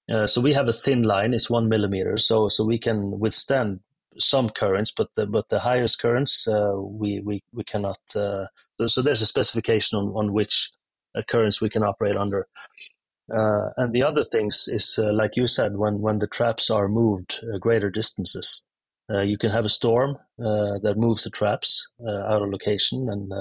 Uh, 0.09 0.25
so 0.25 0.41
we 0.41 0.53
have 0.53 0.67
a 0.67 0.73
thin 0.73 1.03
line; 1.03 1.33
it's 1.33 1.49
one 1.49 1.67
millimeter, 1.69 2.17
so 2.17 2.47
so 2.47 2.63
we 2.63 2.79
can 2.79 3.19
withstand 3.19 3.81
some 4.19 4.49
currents, 4.49 4.91
but 4.91 5.09
the 5.15 5.25
but 5.25 5.49
the 5.49 5.59
highest 5.59 6.01
currents 6.01 6.47
uh, 6.47 6.73
we 6.75 7.19
we 7.19 7.43
we 7.53 7.63
cannot. 7.63 7.99
Uh, 8.15 8.45
so, 8.79 8.87
so, 8.87 9.01
there's 9.01 9.21
a 9.21 9.27
specification 9.27 9.99
on 9.99 10.07
on 10.15 10.33
which 10.33 10.71
uh, 11.15 11.21
currents 11.29 11.61
we 11.61 11.69
can 11.69 11.83
operate 11.83 12.15
under. 12.15 12.47
And 13.29 13.93
the 13.93 14.03
other 14.03 14.23
things 14.23 14.67
is 14.67 14.99
like 14.99 15.37
you 15.37 15.47
said, 15.47 15.77
when 15.77 16.01
when 16.01 16.19
the 16.19 16.27
traps 16.27 16.69
are 16.69 16.89
moved 16.89 17.39
greater 17.61 17.89
distances, 17.89 18.65
you 19.09 19.37
can 19.37 19.51
have 19.51 19.65
a 19.65 19.69
storm 19.69 20.17
that 20.37 20.95
moves 20.97 21.23
the 21.23 21.29
traps 21.29 21.89
out 22.07 22.41
of 22.41 22.49
location, 22.49 23.09
and 23.09 23.31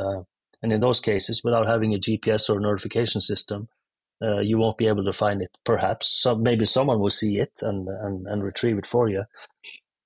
and 0.62 0.72
in 0.72 0.80
those 0.80 1.00
cases, 1.00 1.42
without 1.42 1.66
having 1.66 1.94
a 1.94 1.98
GPS 1.98 2.50
or 2.50 2.60
notification 2.60 3.20
system, 3.20 3.68
uh, 4.22 4.40
you 4.40 4.58
won't 4.58 4.78
be 4.78 4.86
able 4.86 5.04
to 5.04 5.12
find 5.12 5.40
it. 5.40 5.56
Perhaps 5.64 6.22
some, 6.22 6.42
maybe 6.42 6.66
someone 6.66 7.00
will 7.00 7.10
see 7.10 7.38
it 7.38 7.52
and, 7.62 7.88
and, 7.88 8.26
and 8.26 8.44
retrieve 8.44 8.78
it 8.78 8.86
for 8.86 9.08
you. 9.08 9.24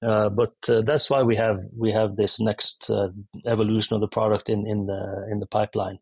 Uh, 0.05 0.29
but 0.29 0.55
uh, 0.69 0.83
that's 0.83 1.09
why 1.09 1.23
we 1.23 1.35
have 1.35 1.61
we 1.77 1.91
have 1.91 2.17
this 2.17 2.39
next 2.39 2.91
uh, 2.91 3.09
evolution 3.47 3.95
of 3.95 4.01
the 4.01 4.09
product 4.09 4.51
in 4.51 4.67
in 4.67 4.87
the 4.87 5.27
in 5.31 5.41
the 5.41 5.47
pipeline, 5.47 5.99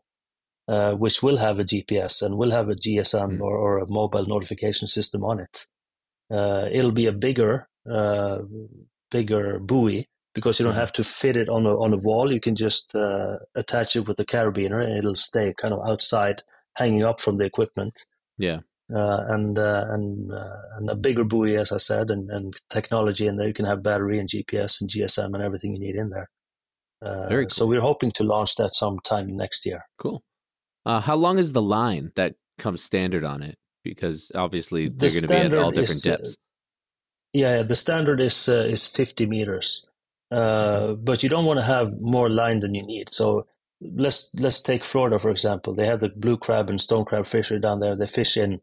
uh, 0.67 0.93
which 0.93 1.23
will 1.23 1.37
have 1.37 1.61
a 1.61 1.65
GPS 1.65 2.21
and 2.21 2.37
will 2.37 2.51
have 2.51 2.69
a 2.69 2.75
GSM 2.75 3.39
mm. 3.39 3.41
or, 3.41 3.57
or, 3.57 3.79
a 3.79 3.89
mobile 3.89 4.27
notification 4.27 4.89
system 4.89 5.23
on 5.23 5.39
it. 5.39 5.67
Uh, 6.31 6.67
it'll 6.73 6.91
be 6.91 7.07
a 7.07 7.13
bigger 7.13 7.69
bigger 9.13 9.61
buoy 9.61 10.09
because 10.35 10.59
you 10.59 10.67
don't 10.67 10.75
have 10.75 10.93
to 10.95 11.05
fit 11.05 11.37
it 11.37 11.49
on 11.49 11.67
a 11.67 11.79
on 11.79 11.93
a 11.93 11.99
wall. 11.99 12.33
You 12.33 12.41
can 12.41 12.57
just 12.57 12.95
attach 13.55 13.95
it 13.95 14.09
with 14.09 14.17
the 14.17 14.25
carabiner 14.25 14.83
and 14.83 14.97
it'll 14.97 15.15
stay 15.15 15.55
kind 15.61 15.73
of 15.73 15.87
outside, 15.87 16.43
hanging 16.77 17.05
up 17.05 17.21
from 17.21 17.37
the 17.37 17.45
equipment. 17.45 18.05
Yeah 18.39 18.61
uh, 18.95 19.25
and 19.29 19.59
uh, 19.59 19.87
and 19.89 20.33
uh, 20.33 20.57
and 20.77 20.91
a 20.91 20.95
bigger 20.95 21.25
buoy, 21.25 21.57
as 21.57 21.73
I 21.73 21.79
said, 21.79 22.11
and, 22.11 22.31
and 22.31 22.55
technology 22.69 23.27
in 23.27 23.37
there. 23.37 23.49
You 23.49 23.55
can 23.55 23.65
have 23.65 23.83
battery 23.83 24.19
and 24.19 24.29
GPS 24.29 24.81
and 24.81 24.91
GSM 24.91 25.35
and 25.35 25.43
everything 25.43 25.73
you 25.73 25.81
need 25.81 25.97
in 25.97 26.11
there. 26.11 26.29
Uh, 27.01 27.29
Very 27.29 27.45
cool. 27.45 27.51
So 27.51 27.67
we're 27.67 27.81
hoping 27.81 28.13
to 28.13 28.25
launch 28.25 28.57
that 28.57 28.75
sometime 28.75 29.35
next 29.35 29.65
year. 29.65 29.87
Cool. 29.99 30.23
Uh, 30.85 31.01
how 31.01 31.17
long 31.17 31.39
is 31.39 31.53
the 31.53 31.63
line 31.63 32.13
that 32.17 32.35
comes 32.59 32.83
standard 32.83 33.25
on 33.25 33.43
it? 33.43 33.57
Because 33.83 34.31
obviously 34.35 34.89
they're 34.89 35.09
the 35.09 35.27
going 35.27 35.43
to 35.43 35.51
be 35.51 35.57
at 35.57 35.63
all 35.63 35.71
different 35.71 35.91
is, 35.91 36.07
uh, 36.07 36.17
depths. 36.17 36.37
Yeah, 37.33 37.63
the 37.63 37.77
standard 37.77 38.21
is 38.21 38.49
is 38.49 38.87
50 38.87 39.27
meters, 39.27 39.89
but 40.31 41.23
you 41.23 41.29
don't 41.29 41.47
want 41.47 41.61
to 41.61 41.65
have 41.65 42.01
more 42.01 42.29
line 42.29 42.61
than 42.61 42.75
you 42.75 42.85
need. 42.85 43.13
So 43.13 43.47
let's 43.81 44.31
let's 44.35 44.61
take 44.61 44.85
Florida 44.85 45.19
for 45.19 45.31
example. 45.31 45.75
They 45.75 45.87
have 45.87 46.01
the 46.01 46.11
blue 46.11 46.37
crab 46.37 46.69
and 46.69 46.81
stone 46.81 47.05
crab 47.05 47.27
fishery 47.27 47.61
down 47.61 47.81
there. 47.81 47.97
They 47.97 48.07
fish 48.07 48.37
in 48.37 48.61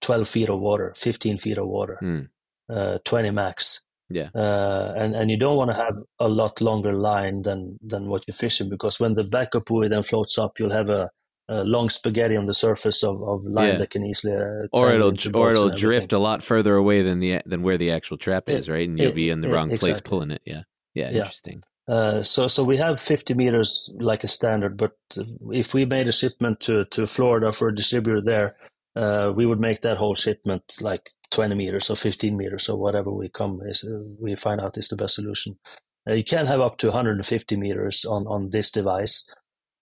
12 0.00 0.28
feet 0.28 0.48
of 0.48 0.60
water, 0.60 0.94
15 0.96 1.38
feet 1.38 1.58
of 1.58 1.66
water, 1.66 1.98
mm. 2.02 2.28
uh, 2.72 2.98
20 3.04 3.30
max. 3.30 3.86
Yeah. 4.10 4.28
Uh, 4.34 4.94
and, 4.96 5.14
and 5.14 5.30
you 5.30 5.36
don't 5.36 5.56
want 5.56 5.70
to 5.70 5.76
have 5.76 5.96
a 6.18 6.28
lot 6.28 6.60
longer 6.60 6.94
line 6.94 7.42
than, 7.42 7.78
than 7.82 8.08
what 8.08 8.24
you're 8.26 8.34
fishing 8.34 8.70
because 8.70 8.98
when 8.98 9.14
the 9.14 9.24
backup 9.24 9.66
buoy 9.66 9.88
then 9.88 10.02
floats 10.02 10.38
up, 10.38 10.58
you'll 10.58 10.72
have 10.72 10.88
a, 10.88 11.10
a 11.48 11.64
long 11.64 11.88
spaghetti 11.88 12.36
on 12.36 12.46
the 12.46 12.54
surface 12.54 13.02
of, 13.02 13.22
of 13.22 13.44
line 13.44 13.72
yeah. 13.72 13.78
that 13.78 13.90
can 13.90 14.04
easily 14.04 14.34
uh, 14.34 14.66
or 14.72 14.92
it'll 14.92 15.14
or 15.34 15.50
it'll 15.50 15.70
drift 15.70 16.12
a 16.12 16.18
lot 16.18 16.42
further 16.42 16.76
away 16.76 17.02
than 17.02 17.20
the 17.20 17.40
than 17.46 17.62
where 17.62 17.78
the 17.78 17.90
actual 17.90 18.18
trap 18.18 18.48
is, 18.48 18.68
right? 18.68 18.88
And 18.88 18.98
you'll 18.98 19.12
be 19.12 19.30
in 19.30 19.40
the 19.40 19.48
wrong 19.48 19.70
exactly. 19.70 19.88
place 19.88 20.00
pulling 20.00 20.30
it. 20.30 20.42
Yeah. 20.44 20.62
yeah, 20.94 21.10
yeah, 21.10 21.18
interesting. 21.18 21.62
Uh, 21.88 22.22
so 22.22 22.46
so 22.48 22.62
we 22.62 22.76
have 22.76 23.00
50 23.00 23.32
meters 23.32 23.94
like 23.98 24.22
a 24.24 24.28
standard, 24.28 24.76
but 24.76 24.92
if 25.50 25.72
we 25.72 25.86
made 25.86 26.06
a 26.06 26.12
shipment 26.12 26.60
to 26.60 26.84
to 26.86 27.06
Florida 27.06 27.52
for 27.52 27.68
a 27.68 27.74
distributor 27.74 28.20
there, 28.20 28.56
uh, 28.94 29.32
we 29.34 29.46
would 29.46 29.60
make 29.60 29.80
that 29.80 29.96
whole 29.96 30.14
shipment 30.14 30.62
like 30.82 31.10
20 31.30 31.54
meters 31.54 31.90
or 31.90 31.96
15 31.96 32.36
meters 32.36 32.68
or 32.68 32.78
whatever 32.78 33.10
we 33.10 33.28
come 33.28 33.60
is 33.64 33.84
uh, 33.90 34.00
we 34.20 34.34
find 34.34 34.60
out 34.60 34.76
is 34.76 34.88
the 34.88 34.96
best 34.96 35.14
solution. 35.14 35.58
Uh, 36.08 36.12
you 36.14 36.24
can 36.24 36.46
have 36.46 36.60
up 36.60 36.76
to 36.78 36.88
150 36.88 37.56
meters 37.56 38.04
on 38.04 38.26
on 38.26 38.50
this 38.50 38.70
device. 38.70 39.34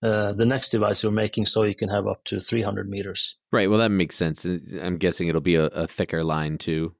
Uh, 0.03 0.33
the 0.33 0.45
next 0.45 0.69
device 0.69 1.03
we're 1.03 1.11
making 1.11 1.47
so 1.47 1.63
you 1.63 1.75
can 1.75 1.89
have 1.89 2.07
up 2.07 2.23
to 2.25 2.41
300 2.41 2.89
meters. 2.89 3.41
Right. 3.51 3.69
Well, 3.69 3.79
that 3.79 3.91
makes 3.91 4.15
sense. 4.15 4.45
I'm 4.45 4.99
guessing 4.99 5.29
it'll 5.29 5.41
be 5.41 5.55
a, 5.55 5.67
a 5.67 5.87
thicker 5.87 6.23
line 6.23 6.59
too. 6.59 6.95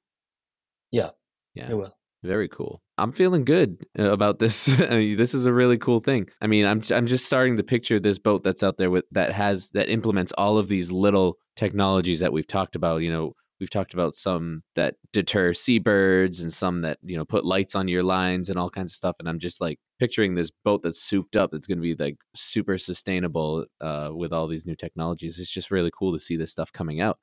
Yeah. 0.91 1.11
Yeah. 1.55 1.71
It 1.71 1.75
will. 1.75 1.97
Very 2.23 2.49
cool. 2.49 2.83
I'm 2.99 3.13
feeling 3.13 3.45
good 3.45 3.87
uh, 3.99 4.11
about 4.11 4.39
this. 4.39 4.81
I 4.91 4.97
mean, 4.99 5.17
this 5.17 5.35
is 5.35 5.47
a 5.47 5.53
really 5.53 5.79
cool 5.79 6.01
thing. 6.01 6.29
I 6.41 6.47
mean, 6.47 6.67
I'm 6.67 6.83
I'm 6.93 7.07
just 7.07 7.27
starting 7.27 7.59
to 7.59 7.63
picture 7.63 8.01
this 8.01 8.19
boat 8.19 8.43
that's 8.43 8.63
out 8.63 8.79
there 8.79 8.91
with 8.91 9.05
that 9.13 9.33
has 9.33 9.71
that 9.71 9.91
implements 9.91 10.33
all 10.37 10.59
of 10.59 10.69
these 10.69 10.91
little 10.91 11.37
technologies 11.57 12.21
that 12.21 12.33
we've 12.33 12.47
talked 12.47 12.75
about. 12.75 13.03
You 13.03 13.13
know, 13.13 13.33
we've 13.61 13.71
talked 13.71 13.95
about 13.95 14.15
some 14.15 14.63
that 14.75 14.97
deter 15.13 15.53
seabirds 15.53 16.41
and 16.41 16.53
some 16.53 16.83
that 16.83 16.99
you 17.03 17.17
know 17.17 17.25
put 17.25 17.45
lights 17.45 17.75
on 17.75 17.89
your 17.89 18.03
lines 18.03 18.49
and 18.49 18.59
all 18.59 18.71
kinds 18.71 18.93
of 18.93 18.97
stuff. 18.97 19.17
And 19.19 19.29
I'm 19.29 19.39
just 19.39 19.61
like 19.61 19.79
picturing 19.99 20.35
this 20.35 20.51
boat 20.65 20.83
that's 20.83 21.01
souped 21.01 21.37
up. 21.37 21.51
That's 21.51 21.67
going 21.67 21.79
to 21.79 21.83
be 21.83 21.95
like 21.95 22.19
super 22.35 22.79
sustainable 22.79 23.67
uh, 23.81 24.11
with 24.13 24.33
all 24.33 24.47
these 24.47 24.67
new 24.67 24.77
technologies. 24.77 25.39
It's 25.39 25.51
just 25.51 25.71
really 25.71 25.91
cool 25.97 26.13
to 26.13 26.19
see 26.19 26.37
this 26.37 26.53
stuff 26.53 26.73
coming 26.73 27.01
out. 27.01 27.19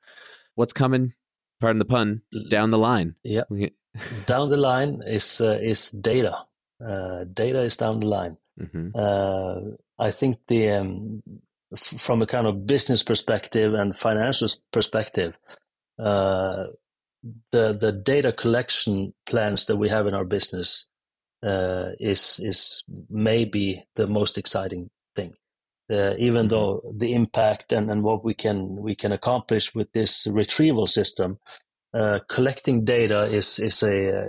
What's 0.54 0.72
coming? 0.72 1.14
Pardon 1.60 1.78
the 1.78 1.84
pun. 1.84 2.22
Down 2.50 2.70
the 2.70 2.78
line. 2.78 3.14
Yeah 3.22 3.44
down 4.26 4.50
the 4.50 4.56
line 4.56 5.02
is 5.06 5.40
uh, 5.40 5.58
is 5.62 5.90
data. 5.90 6.36
Uh, 6.84 7.24
data 7.32 7.62
is 7.62 7.76
down 7.76 8.00
the 8.00 8.06
line. 8.06 8.36
Mm-hmm. 8.60 8.88
Uh, 8.94 9.76
I 9.98 10.10
think 10.10 10.38
the 10.48 10.70
um, 10.70 11.22
f- 11.72 12.00
from 12.00 12.22
a 12.22 12.26
kind 12.26 12.46
of 12.46 12.66
business 12.66 13.02
perspective 13.02 13.74
and 13.74 13.96
financial 13.96 14.48
perspective, 14.72 15.34
uh, 15.98 16.64
the 17.52 17.76
the 17.80 17.92
data 17.92 18.32
collection 18.32 19.14
plans 19.26 19.66
that 19.66 19.76
we 19.76 19.88
have 19.88 20.06
in 20.06 20.14
our 20.14 20.24
business 20.24 20.90
uh, 21.44 21.90
is 21.98 22.40
is 22.42 22.84
maybe 23.10 23.84
the 23.96 24.06
most 24.06 24.38
exciting 24.38 24.90
thing. 25.16 25.34
Uh, 25.90 26.14
even 26.18 26.46
mm-hmm. 26.46 26.48
though 26.48 26.94
the 26.96 27.12
impact 27.12 27.72
and, 27.72 27.90
and 27.90 28.02
what 28.02 28.24
we 28.24 28.34
can 28.34 28.76
we 28.76 28.94
can 28.94 29.12
accomplish 29.12 29.74
with 29.74 29.90
this 29.92 30.26
retrieval 30.32 30.86
system 30.86 31.38
uh, 31.94 32.18
collecting 32.28 32.84
data 32.84 33.24
is 33.32 33.58
is 33.58 33.82
a, 33.82 34.26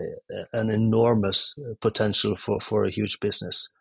an 0.53 0.69
enormous 0.69 1.57
potential 1.81 2.35
for 2.35 2.59
for 2.59 2.85
a 2.85 2.91
huge 2.91 3.19
business. 3.19 3.73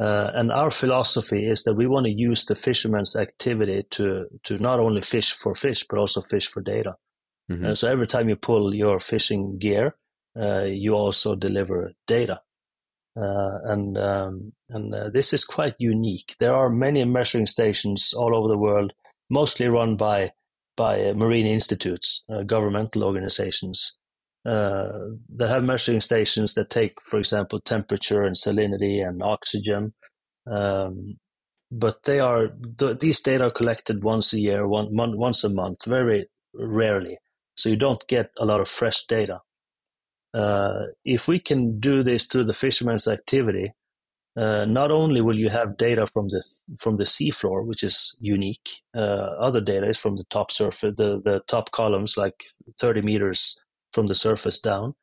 Uh, 0.00 0.30
and 0.34 0.50
our 0.50 0.72
philosophy 0.72 1.46
is 1.46 1.62
that 1.62 1.74
we 1.74 1.86
want 1.86 2.04
to 2.04 2.10
use 2.10 2.44
the 2.44 2.54
fisherman's 2.54 3.16
activity 3.16 3.84
to 3.90 4.26
to 4.42 4.58
not 4.58 4.80
only 4.80 5.00
fish 5.00 5.32
for 5.32 5.54
fish 5.54 5.86
but 5.88 5.98
also 5.98 6.20
fish 6.20 6.48
for 6.48 6.60
data. 6.62 6.96
Mm-hmm. 7.50 7.66
Uh, 7.66 7.74
so 7.74 7.90
every 7.90 8.06
time 8.06 8.28
you 8.28 8.36
pull 8.36 8.74
your 8.74 9.00
fishing 9.00 9.58
gear, 9.58 9.96
uh, 10.38 10.64
you 10.64 10.94
also 10.94 11.34
deliver 11.34 11.92
data. 12.06 12.40
Uh, 13.16 13.58
and 13.64 13.96
um, 13.96 14.52
and 14.70 15.12
this 15.12 15.32
is 15.32 15.44
quite 15.44 15.76
unique. 15.78 16.34
There 16.40 16.54
are 16.54 16.68
many 16.68 17.04
measuring 17.04 17.46
stations 17.46 18.12
all 18.12 18.36
over 18.36 18.48
the 18.48 18.58
world, 18.58 18.92
mostly 19.30 19.68
run 19.68 19.96
by 19.96 20.32
by 20.76 21.00
uh, 21.04 21.14
marine 21.14 21.46
institutes, 21.46 22.24
uh, 22.32 22.42
governmental 22.42 23.04
organizations 23.04 23.96
uh, 24.44 24.88
that 25.36 25.48
have 25.48 25.62
measuring 25.62 26.00
stations 26.00 26.54
that 26.54 26.70
take, 26.70 27.00
for 27.02 27.18
example, 27.18 27.60
temperature 27.60 28.24
and 28.24 28.34
salinity 28.34 29.06
and 29.06 29.22
oxygen. 29.22 29.94
Um, 30.50 31.16
but 31.70 32.02
they 32.04 32.20
are 32.20 32.48
th- 32.78 32.98
these 33.00 33.20
data 33.20 33.44
are 33.44 33.50
collected 33.50 34.04
once 34.04 34.32
a 34.32 34.40
year, 34.40 34.66
one, 34.68 34.88
once 34.92 35.44
a 35.44 35.48
month, 35.48 35.84
very 35.86 36.26
rarely. 36.52 37.18
So 37.56 37.68
you 37.68 37.76
don't 37.76 38.06
get 38.08 38.30
a 38.38 38.44
lot 38.44 38.60
of 38.60 38.68
fresh 38.68 39.04
data. 39.04 39.40
Uh, 40.32 40.86
if 41.04 41.28
we 41.28 41.38
can 41.38 41.78
do 41.78 42.02
this 42.02 42.26
through 42.26 42.44
the 42.44 42.52
fisherman's 42.52 43.06
activity, 43.06 43.72
uh, 44.36 44.64
not 44.64 44.90
only 44.90 45.20
will 45.20 45.38
you 45.38 45.48
have 45.48 45.76
data 45.76 46.08
from 46.08 46.28
the 46.28 46.42
from 46.80 46.96
the 46.96 47.04
seafloor, 47.04 47.64
which 47.64 47.84
is 47.84 48.16
unique, 48.20 48.68
uh, 48.96 49.28
other 49.38 49.60
data 49.60 49.88
is 49.88 50.00
from 50.00 50.16
the 50.16 50.24
top 50.30 50.50
surface, 50.50 50.94
the, 50.96 51.20
the 51.24 51.40
top 51.46 51.70
columns, 51.70 52.16
like 52.16 52.34
30 52.80 53.02
meters 53.02 53.62
from 53.92 54.08
the 54.08 54.14
surface 54.14 54.58
down. 54.58 54.94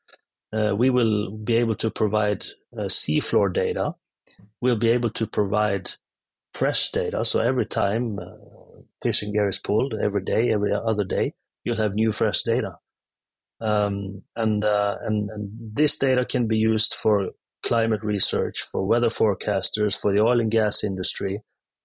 Uh, 0.52 0.76
we 0.78 0.90
will 0.90 1.32
be 1.32 1.56
able 1.56 1.76
to 1.76 1.90
provide 1.90 2.44
uh, 2.78 2.84
seafloor 2.84 3.54
data. 3.54 3.96
We'll 4.60 4.78
be 4.78 4.90
able 4.90 5.12
to 5.12 5.26
provide 5.26 5.92
fresh 6.54 6.92
data. 6.92 7.24
So 7.24 7.40
every 7.40 7.66
time 7.66 8.20
uh, 8.20 8.82
fishing 9.02 9.32
gear 9.32 9.48
is 9.48 9.60
pulled, 9.60 9.94
every 9.94 10.24
day, 10.26 10.52
every 10.52 10.74
other 10.74 11.06
day, 11.06 11.36
you'll 11.64 11.78
have 11.78 11.94
new 11.94 12.12
fresh 12.12 12.44
data. 12.44 12.76
Um, 13.60 14.24
and, 14.36 14.66
uh, 14.66 14.96
and 15.04 15.30
and 15.30 15.50
this 15.74 15.98
data 15.98 16.26
can 16.26 16.48
be 16.48 16.58
used 16.58 16.96
for 16.96 17.30
climate 17.64 18.04
research, 18.04 18.62
for 18.62 18.86
weather 18.86 19.10
forecasters, 19.10 20.00
for 20.00 20.12
the 20.12 20.20
oil 20.20 20.40
and 20.40 20.50
gas 20.50 20.84
industry, 20.84 21.44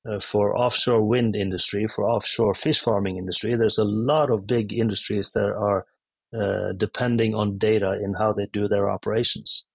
uh, 0.08 0.18
for 0.18 0.56
offshore 0.56 1.02
wind 1.02 1.36
industry, 1.36 1.86
for 1.86 2.08
offshore 2.08 2.54
fish 2.54 2.80
farming 2.80 3.18
industry. 3.18 3.54
There's 3.54 3.78
a 3.78 3.84
lot 3.84 4.30
of 4.30 4.46
big 4.46 4.72
industries 4.72 5.32
that 5.32 5.44
are 5.44 5.86
uh, 6.34 6.72
depending 6.76 7.34
on 7.34 7.58
data 7.58 7.98
in 8.02 8.14
how 8.14 8.32
they 8.32 8.46
do 8.52 8.68
their 8.68 8.90
operations. 8.90 9.66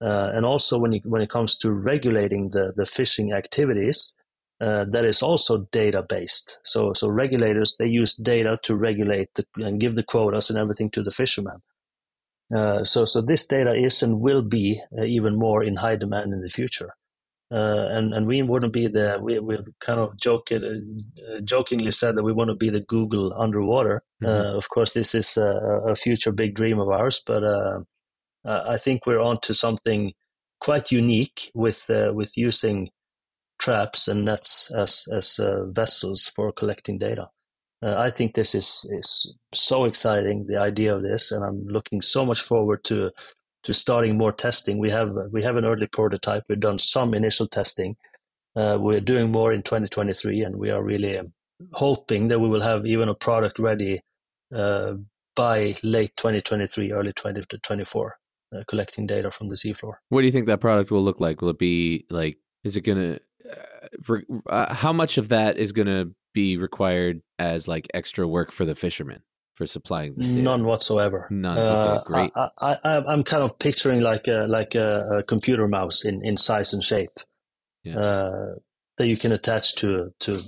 Uh, 0.00 0.30
and 0.34 0.44
also 0.44 0.78
when 0.78 0.92
it, 0.92 1.02
when 1.06 1.22
it 1.22 1.30
comes 1.30 1.56
to 1.58 1.72
regulating 1.72 2.50
the, 2.50 2.72
the 2.76 2.84
fishing 2.84 3.32
activities, 3.32 4.16
uh, 4.58 4.86
that 4.90 5.04
is 5.04 5.22
also 5.22 5.66
data 5.70 6.02
based. 6.08 6.60
So 6.64 6.94
so 6.94 7.08
regulators 7.08 7.76
they 7.78 7.86
use 7.86 8.14
data 8.14 8.58
to 8.62 8.74
regulate 8.74 9.28
the, 9.34 9.44
and 9.56 9.78
give 9.78 9.96
the 9.96 10.02
quotas 10.02 10.48
and 10.48 10.58
everything 10.58 10.90
to 10.92 11.02
the 11.02 11.10
fishermen. 11.10 11.62
Uh, 12.54 12.84
so 12.84 13.04
so 13.04 13.20
this 13.20 13.46
data 13.46 13.74
is 13.74 14.02
and 14.02 14.20
will 14.20 14.42
be 14.42 14.80
uh, 14.96 15.04
even 15.04 15.36
more 15.36 15.62
in 15.62 15.76
high 15.76 15.96
demand 15.96 16.32
in 16.32 16.40
the 16.40 16.48
future. 16.48 16.94
Uh, 17.52 17.86
and 17.90 18.14
and 18.14 18.26
we 18.26 18.42
wouldn't 18.42 18.72
be 18.72 18.88
the 18.88 19.18
we 19.20 19.38
we 19.38 19.58
kind 19.80 20.00
of 20.00 20.16
joke 20.18 20.50
uh, 20.50 20.58
jokingly 21.44 21.92
said 21.92 22.16
that 22.16 22.24
we 22.24 22.32
want 22.32 22.48
to 22.48 22.56
be 22.56 22.70
the 22.70 22.80
Google 22.80 23.34
underwater. 23.38 24.02
Mm-hmm. 24.22 24.56
of 24.56 24.68
course, 24.70 24.94
this 24.94 25.14
is 25.14 25.36
a, 25.36 25.50
a, 25.86 25.94
future 25.94 26.32
big 26.32 26.54
dream 26.54 26.80
of 26.80 26.88
ours, 26.88 27.22
but 27.24 27.44
I 28.46 28.78
think 28.78 29.04
we're 29.04 29.20
on 29.20 29.38
to 29.42 29.52
something 29.52 30.14
quite 30.60 30.90
unique 30.90 31.50
with 31.54 31.84
with 31.88 32.36
using 32.36 32.88
traps 33.58 34.08
and 34.08 34.24
nets 34.24 34.70
as 34.76 35.08
as 35.12 35.38
uh, 35.38 35.64
vessels 35.68 36.28
for 36.28 36.52
collecting 36.52 36.98
data. 36.98 37.28
Uh, 37.82 37.94
I 37.96 38.10
think 38.10 38.34
this 38.34 38.54
is 38.54 38.88
is 38.92 39.34
so 39.52 39.84
exciting. 39.84 40.46
The 40.46 40.58
idea 40.58 40.94
of 40.94 41.02
this, 41.02 41.32
and 41.32 41.44
I'm 41.44 41.66
looking 41.66 42.02
so 42.02 42.24
much 42.24 42.40
forward 42.42 42.84
to 42.84 43.10
to 43.64 43.74
starting 43.74 44.16
more 44.16 44.32
testing. 44.32 44.78
We 44.78 44.90
have 44.90 45.10
we 45.30 45.42
have 45.42 45.56
an 45.56 45.64
early 45.64 45.86
prototype. 45.86 46.44
We've 46.48 46.60
done 46.60 46.78
some 46.78 47.14
initial 47.14 47.46
testing. 47.46 47.96
Uh, 48.54 48.78
we're 48.80 49.00
doing 49.00 49.30
more 49.30 49.52
in 49.52 49.62
2023, 49.62 50.42
and 50.42 50.56
we 50.56 50.70
are 50.70 50.82
really 50.82 51.18
um, 51.18 51.26
hoping 51.72 52.28
that 52.28 52.38
we 52.38 52.48
will 52.48 52.62
have 52.62 52.86
even 52.86 53.08
a 53.10 53.14
product 53.14 53.58
ready 53.58 54.00
uh, 54.54 54.94
by 55.34 55.76
late 55.82 56.12
2023, 56.16 56.92
early 56.92 57.12
2024, 57.12 58.16
uh, 58.54 58.62
collecting 58.66 59.06
data 59.06 59.30
from 59.30 59.50
the 59.50 59.56
seafloor. 59.56 59.94
What 60.08 60.22
do 60.22 60.26
you 60.26 60.32
think 60.32 60.46
that 60.46 60.62
product 60.62 60.90
will 60.90 61.02
look 61.02 61.20
like? 61.20 61.42
Will 61.42 61.50
it 61.50 61.58
be 61.58 62.06
like? 62.08 62.38
Is 62.64 62.76
it 62.76 62.80
going 62.80 62.98
to 62.98 63.20
uh, 64.48 64.74
how 64.74 64.92
much 64.92 65.18
of 65.18 65.28
that 65.28 65.58
is 65.58 65.72
going 65.72 65.86
to 65.86 66.12
be 66.34 66.56
required 66.56 67.22
as 67.38 67.66
like 67.66 67.88
extra 67.94 68.26
work 68.26 68.52
for 68.52 68.64
the 68.64 68.74
fishermen 68.74 69.22
for 69.54 69.66
supplying 69.66 70.14
this 70.14 70.28
data? 70.28 70.42
None 70.42 70.64
whatsoever. 70.64 71.26
None. 71.30 71.58
Uh, 71.58 72.02
great. 72.04 72.32
I, 72.36 72.76
am 72.84 73.24
kind 73.24 73.42
of 73.42 73.58
picturing 73.58 74.00
like 74.00 74.26
a 74.28 74.46
like 74.48 74.74
a, 74.74 75.18
a, 75.18 75.22
computer 75.22 75.66
mouse 75.66 76.04
in, 76.04 76.24
in 76.24 76.36
size 76.36 76.72
and 76.72 76.82
shape 76.82 77.18
yeah. 77.84 77.98
uh, 77.98 78.54
that 78.98 79.06
you 79.06 79.16
can 79.16 79.32
attach 79.32 79.76
to 79.76 80.12
to 80.20 80.38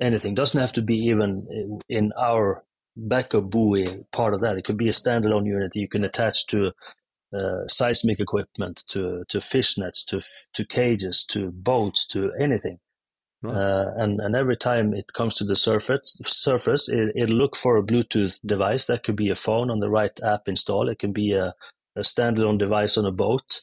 anything. 0.00 0.34
Doesn't 0.34 0.60
have 0.60 0.72
to 0.74 0.82
be 0.82 0.96
even 0.96 1.80
in 1.88 2.12
our 2.18 2.64
backup 2.96 3.50
buoy 3.50 3.86
part 4.12 4.34
of 4.34 4.40
that. 4.40 4.56
It 4.56 4.64
could 4.64 4.78
be 4.78 4.88
a 4.88 4.92
standalone 4.92 5.46
unit 5.46 5.72
that 5.72 5.80
you 5.80 5.88
can 5.88 6.04
attach 6.04 6.46
to 6.46 6.68
uh, 6.68 6.70
seismic 7.68 8.20
equipment 8.20 8.84
to 8.88 9.24
to 9.28 9.40
fish 9.40 9.76
nets 9.78 10.04
to 10.04 10.20
to 10.54 10.64
cages 10.64 11.24
to 11.24 11.50
boats 11.50 12.06
to 12.06 12.32
anything. 12.40 12.78
Uh, 13.44 13.92
and 13.96 14.20
and 14.20 14.34
every 14.34 14.56
time 14.56 14.92
it 14.94 15.12
comes 15.12 15.34
to 15.36 15.44
the 15.44 15.54
surface 15.54 16.18
surface, 16.24 16.88
it, 16.88 17.12
it 17.14 17.30
look 17.30 17.54
for 17.54 17.76
a 17.76 17.82
Bluetooth 17.82 18.40
device. 18.44 18.86
That 18.86 19.04
could 19.04 19.16
be 19.16 19.30
a 19.30 19.36
phone 19.36 19.70
on 19.70 19.80
the 19.80 19.90
right 19.90 20.18
app 20.24 20.48
install. 20.48 20.88
It 20.88 20.98
can 20.98 21.12
be 21.12 21.32
a, 21.32 21.54
a 21.94 22.00
standalone 22.00 22.58
device 22.58 22.98
on 22.98 23.06
a 23.06 23.12
boat. 23.12 23.60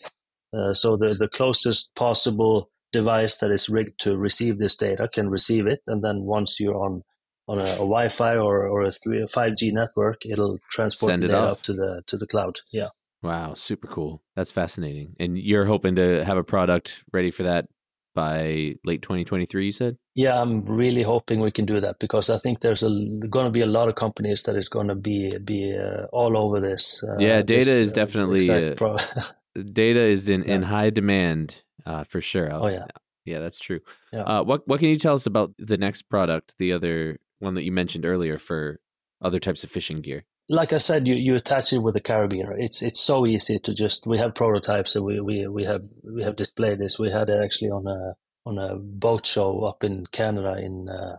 Uh, 0.55 0.74
so 0.74 0.95
the 0.95 1.09
the 1.20 1.28
closest 1.28 1.95
possible 1.95 2.70
device 2.93 3.38
that 3.38 3.51
is 3.51 3.68
rigged 3.68 3.99
to 4.01 4.16
receive 4.16 4.57
this 4.57 4.78
data 4.78 5.09
can 5.14 5.30
receive 5.30 5.68
it, 5.68 5.82
and 5.88 6.03
then 6.03 6.24
once 6.24 6.59
you're 6.59 6.78
on 6.78 7.03
on 7.47 7.59
a, 7.59 7.64
a 7.64 7.78
Wi-Fi 7.78 8.36
or, 8.38 8.68
or 8.68 8.84
a 8.84 8.91
three 8.91 9.22
a 9.22 9.28
five 9.28 9.57
G 9.57 9.72
network, 9.72 10.26
it'll 10.26 10.59
transport 10.72 11.09
Send 11.09 11.24
the 11.24 11.28
data 11.28 11.41
up 11.41 11.61
to 11.64 11.74
the 11.74 12.03
to 12.05 12.18
the 12.18 12.28
cloud. 12.28 12.55
Yeah. 12.72 12.89
Wow, 13.24 13.53
super 13.53 13.88
cool. 13.88 14.21
That's 14.36 14.51
fascinating. 14.51 15.15
And 15.19 15.38
you're 15.38 15.65
hoping 15.65 15.95
to 15.95 16.24
have 16.26 16.38
a 16.38 16.43
product 16.43 17.03
ready 17.13 17.32
for 17.32 17.43
that 17.43 17.67
by 18.13 18.76
late 18.84 19.01
2023 19.01 19.65
you 19.65 19.71
said 19.71 19.97
yeah 20.15 20.39
i'm 20.39 20.63
really 20.65 21.01
hoping 21.01 21.39
we 21.39 21.51
can 21.51 21.65
do 21.65 21.80
that 21.80 21.97
because 21.99 22.30
i 22.30 22.38
think 22.38 22.61
there's 22.61 22.84
a 22.84 22.89
going 23.30 23.45
to 23.45 23.51
be 23.51 23.61
a 23.61 23.65
lot 23.65 23.89
of 23.89 23.95
companies 23.95 24.43
that 24.43 24.55
is 24.55 24.69
going 24.69 24.88
to 24.88 24.95
be 24.95 25.36
be 25.39 25.76
uh, 25.76 26.05
all 26.11 26.38
over 26.38 26.59
this 26.59 27.03
uh, 27.03 27.17
yeah 27.17 27.41
data 27.41 27.69
this, 27.69 27.80
is 27.80 27.91
uh, 27.91 27.95
definitely 27.95 28.49
uh, 28.49 28.76
pro- 28.76 28.97
data 29.74 30.03
is 30.03 30.30
in, 30.30 30.43
yeah. 30.43 30.55
in 30.55 30.61
high 30.61 30.89
demand 30.89 31.61
uh, 31.86 32.03
for 32.03 32.21
sure 32.21 32.51
I'll, 32.53 32.65
oh 32.65 32.67
yeah 32.67 32.86
yeah 33.26 33.39
that's 33.39 33.59
true 33.59 33.80
yeah. 34.11 34.21
Uh, 34.21 34.43
what 34.43 34.67
what 34.67 34.80
can 34.80 34.89
you 34.89 34.99
tell 34.99 35.15
us 35.15 35.26
about 35.26 35.53
the 35.57 35.78
next 35.78 36.03
product 36.03 36.53
the 36.59 36.74
other 36.74 37.19
one 37.39 37.55
that 37.55 37.63
you 37.63 37.71
mentioned 37.71 38.05
earlier 38.05 38.38
for 38.38 38.80
other 39.21 39.39
types 39.39 39.63
of 39.63 39.71
fishing 39.71 40.01
gear 40.01 40.24
like 40.49 40.73
I 40.73 40.77
said, 40.77 41.07
you, 41.07 41.15
you 41.15 41.35
attach 41.35 41.73
it 41.73 41.79
with 41.79 41.93
the 41.93 42.01
carabiner. 42.01 42.55
It's 42.57 42.81
it's 42.81 43.01
so 43.01 43.25
easy 43.25 43.59
to 43.59 43.73
just 43.73 44.05
we 44.05 44.17
have 44.17 44.35
prototypes 44.35 44.95
and 44.95 45.05
we, 45.05 45.19
we, 45.19 45.47
we 45.47 45.63
have 45.65 45.83
we 46.03 46.23
have 46.23 46.35
displayed 46.35 46.79
this. 46.79 46.99
We 46.99 47.11
had 47.11 47.29
it 47.29 47.41
actually 47.43 47.71
on 47.71 47.87
a 47.87 48.15
on 48.45 48.57
a 48.57 48.75
boat 48.75 49.25
show 49.25 49.61
up 49.61 49.83
in 49.83 50.05
Canada 50.07 50.57
in 50.57 50.89
uh, 50.89 51.17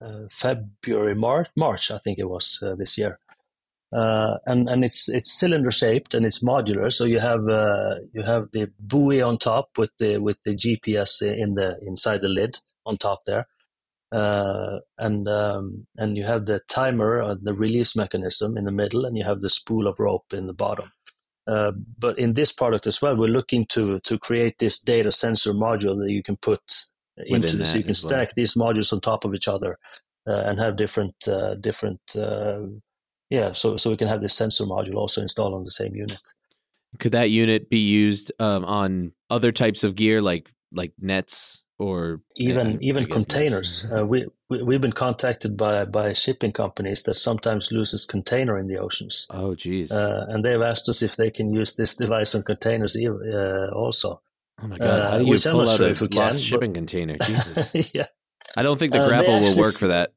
uh, 0.00 0.28
February 0.30 1.14
March 1.14 1.48
March 1.56 1.90
I 1.90 1.98
think 1.98 2.18
it 2.18 2.28
was 2.28 2.62
uh, 2.64 2.74
this 2.76 2.96
year. 2.96 3.18
Uh, 3.92 4.38
and 4.46 4.70
and 4.70 4.84
it's 4.84 5.08
it's 5.10 5.38
cylinder 5.38 5.70
shaped 5.70 6.14
and 6.14 6.24
it's 6.24 6.42
modular. 6.42 6.90
So 6.90 7.04
you 7.04 7.18
have 7.18 7.46
uh, 7.48 7.96
you 8.14 8.22
have 8.22 8.50
the 8.52 8.70
buoy 8.78 9.20
on 9.20 9.36
top 9.38 9.70
with 9.76 9.90
the 9.98 10.18
with 10.18 10.38
the 10.44 10.54
GPS 10.56 11.20
in 11.20 11.54
the 11.54 11.78
inside 11.82 12.22
the 12.22 12.28
lid 12.28 12.58
on 12.86 12.96
top 12.96 13.22
there, 13.26 13.46
uh, 14.12 14.80
and 14.98 15.26
um, 15.28 15.86
and 15.96 16.16
you 16.16 16.24
have 16.24 16.44
the 16.44 16.60
timer, 16.68 17.22
uh, 17.22 17.34
the 17.40 17.54
release 17.54 17.96
mechanism 17.96 18.58
in 18.58 18.64
the 18.64 18.70
middle, 18.70 19.06
and 19.06 19.16
you 19.16 19.24
have 19.24 19.40
the 19.40 19.50
spool 19.50 19.86
of 19.86 19.98
rope 19.98 20.32
in 20.32 20.46
the 20.46 20.52
bottom. 20.52 20.90
Uh, 21.46 21.72
but 21.98 22.18
in 22.18 22.34
this 22.34 22.52
product 22.52 22.86
as 22.86 23.00
well, 23.00 23.16
we're 23.16 23.26
looking 23.26 23.66
to 23.66 24.00
to 24.00 24.18
create 24.18 24.58
this 24.58 24.80
data 24.80 25.10
sensor 25.10 25.52
module 25.54 25.98
that 25.98 26.10
you 26.10 26.22
can 26.22 26.36
put 26.36 26.60
Within 27.16 27.42
into, 27.42 27.66
so 27.66 27.78
you 27.78 27.84
can 27.84 27.94
stack 27.94 28.28
well. 28.28 28.34
these 28.36 28.54
modules 28.54 28.92
on 28.92 29.00
top 29.00 29.24
of 29.24 29.34
each 29.34 29.48
other 29.48 29.78
uh, 30.26 30.44
and 30.46 30.58
have 30.60 30.76
different 30.76 31.16
uh, 31.26 31.54
different 31.54 32.00
yeah. 33.30 33.52
So 33.52 33.78
so 33.78 33.88
we 33.88 33.96
can 33.96 34.08
have 34.08 34.20
this 34.20 34.34
sensor 34.34 34.64
module 34.64 34.96
also 34.96 35.22
installed 35.22 35.54
on 35.54 35.64
the 35.64 35.70
same 35.70 35.96
unit. 35.96 36.20
Could 36.98 37.12
that 37.12 37.30
unit 37.30 37.70
be 37.70 37.78
used 37.78 38.30
um, 38.38 38.66
on 38.66 39.12
other 39.30 39.52
types 39.52 39.84
of 39.84 39.94
gear 39.94 40.20
like 40.20 40.52
like 40.70 40.92
nets 41.00 41.62
or 41.82 42.20
even 42.36 42.82
even 42.82 43.06
containers. 43.06 43.90
Uh, 43.94 44.06
we, 44.06 44.26
we 44.48 44.74
have 44.74 44.82
been 44.82 44.92
contacted 44.92 45.56
by 45.56 45.84
by 45.84 46.12
shipping 46.12 46.52
companies 46.52 47.02
that 47.04 47.16
sometimes 47.16 47.72
loses 47.72 48.06
container 48.06 48.58
in 48.58 48.68
the 48.68 48.78
oceans. 48.78 49.26
Oh, 49.30 49.54
geez. 49.54 49.90
Uh, 49.90 50.26
and 50.28 50.44
they've 50.44 50.62
asked 50.62 50.88
us 50.88 51.02
if 51.02 51.16
they 51.16 51.30
can 51.30 51.52
use 51.52 51.76
this 51.76 51.96
device 51.96 52.34
on 52.34 52.42
containers 52.42 52.96
uh, 52.96 53.70
also. 53.74 54.20
Oh 54.62 54.68
my 54.68 54.78
god! 54.78 55.10
How 55.10 55.18
do 55.18 55.24
uh, 55.24 55.34
you 55.34 55.38
pull 55.38 55.60
out 55.62 55.76
sure 55.76 55.88
a 55.88 55.90
lost 55.90 56.10
can, 56.10 56.32
shipping 56.38 56.72
but... 56.72 56.78
container? 56.78 57.16
Jesus. 57.22 57.94
yeah. 57.94 58.06
I 58.56 58.62
don't 58.62 58.78
think 58.78 58.92
the 58.92 59.02
uh, 59.02 59.08
grapple 59.08 59.40
will 59.40 59.58
work 59.58 59.74
for 59.74 59.88
that. 59.88 60.12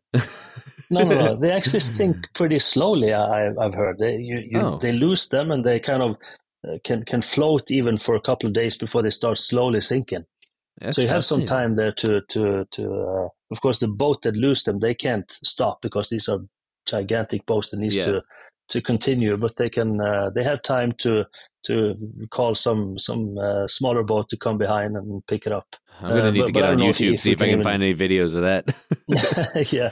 no, 0.91 1.03
no, 1.03 1.15
no. 1.15 1.35
They 1.35 1.51
actually 1.51 1.79
sink 1.97 2.17
pretty 2.33 2.59
slowly. 2.59 3.13
I, 3.13 3.51
have 3.59 3.73
heard. 3.73 3.97
They 3.97 4.17
you, 4.17 4.37
you 4.51 4.59
oh. 4.59 4.77
they 4.77 4.91
lose 4.91 5.29
them 5.29 5.51
and 5.51 5.63
they 5.63 5.79
kind 5.79 6.03
of 6.03 6.17
uh, 6.67 6.77
can 6.83 7.03
can 7.03 7.21
float 7.21 7.71
even 7.71 7.97
for 7.97 8.15
a 8.15 8.21
couple 8.21 8.47
of 8.47 8.53
days 8.53 8.77
before 8.77 9.01
they 9.01 9.09
start 9.09 9.37
slowly 9.37 9.81
sinking. 9.81 10.25
So 10.89 11.01
you 11.01 11.07
have 11.07 11.23
some 11.23 11.45
time 11.45 11.75
there 11.75 11.91
to 11.93 12.21
to 12.29 12.65
to. 12.71 12.93
Uh, 12.93 13.27
of 13.51 13.61
course, 13.61 13.79
the 13.79 13.87
boat 13.87 14.23
that 14.23 14.35
lose 14.35 14.63
them, 14.63 14.79
they 14.79 14.93
can't 14.93 15.31
stop 15.43 15.81
because 15.81 16.09
these 16.09 16.27
are 16.27 16.39
gigantic 16.85 17.45
boats 17.45 17.69
that 17.69 17.79
needs 17.79 17.97
yeah. 17.97 18.05
to 18.05 18.23
to 18.69 18.81
continue. 18.81 19.37
But 19.37 19.55
they 19.55 19.69
can. 19.69 20.01
Uh, 20.01 20.31
they 20.35 20.43
have 20.43 20.61
time 20.63 20.91
to 20.99 21.25
to 21.67 21.95
call 22.29 22.55
some 22.55 22.97
some 22.97 23.37
uh, 23.37 23.67
smaller 23.67 24.03
boat 24.03 24.27
to 24.29 24.37
come 24.37 24.57
behind 24.57 24.97
and 24.97 25.25
pick 25.27 25.45
it 25.45 25.53
up. 25.53 25.67
I'm 26.01 26.09
gonna 26.09 26.23
uh, 26.23 26.31
need 26.31 26.39
but, 26.39 26.45
to 26.47 26.51
get 26.51 26.63
on 26.65 26.77
YouTube 26.77 27.13
if, 27.13 27.21
see 27.21 27.31
if, 27.31 27.37
if 27.37 27.41
I 27.41 27.45
can 27.45 27.53
even... 27.53 27.63
find 27.63 27.81
any 27.81 27.95
videos 27.95 28.35
of 28.35 28.41
that. 28.41 28.75
yeah. 29.71 29.91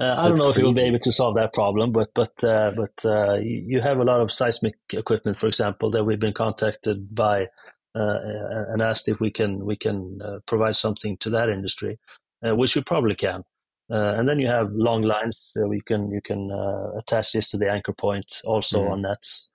Uh, 0.00 0.14
I 0.18 0.28
don't 0.28 0.38
know 0.38 0.52
crazy. 0.52 0.60
if 0.60 0.64
we'll 0.64 0.72
be 0.74 0.88
able 0.88 0.98
to 0.98 1.12
solve 1.12 1.36
that 1.36 1.54
problem, 1.54 1.92
but 1.92 2.10
but 2.14 2.32
uh, 2.44 2.72
but 2.76 3.04
uh, 3.04 3.34
you 3.34 3.80
have 3.80 3.98
a 3.98 4.04
lot 4.04 4.20
of 4.20 4.30
seismic 4.30 4.74
equipment, 4.92 5.38
for 5.38 5.46
example, 5.46 5.90
that 5.92 6.04
we've 6.04 6.20
been 6.20 6.34
contacted 6.34 7.14
by 7.14 7.46
and 7.94 8.82
asked 8.82 9.08
if 9.08 9.20
we 9.20 9.30
can 9.30 9.64
we 9.64 9.76
can 9.76 10.20
uh, 10.22 10.38
provide 10.46 10.76
something 10.76 11.16
to 11.18 11.30
that 11.30 11.48
industry, 11.48 11.98
uh, 12.46 12.54
which 12.54 12.76
we 12.76 12.82
probably 12.82 13.14
can. 13.14 13.42
and 13.88 14.28
then 14.28 14.38
you 14.38 14.48
have 14.48 14.72
long 14.72 15.02
lines. 15.02 15.36
So 15.52 15.70
you 15.72 15.82
can 15.82 16.10
you 16.10 16.20
can 16.22 16.50
attach 16.98 17.32
this 17.32 17.50
to 17.50 17.58
the 17.58 17.70
anchor 17.70 17.92
point 17.92 18.40
also 18.44 18.82
mm-hmm. 18.82 18.92
on 18.92 19.02
nets, 19.02 19.52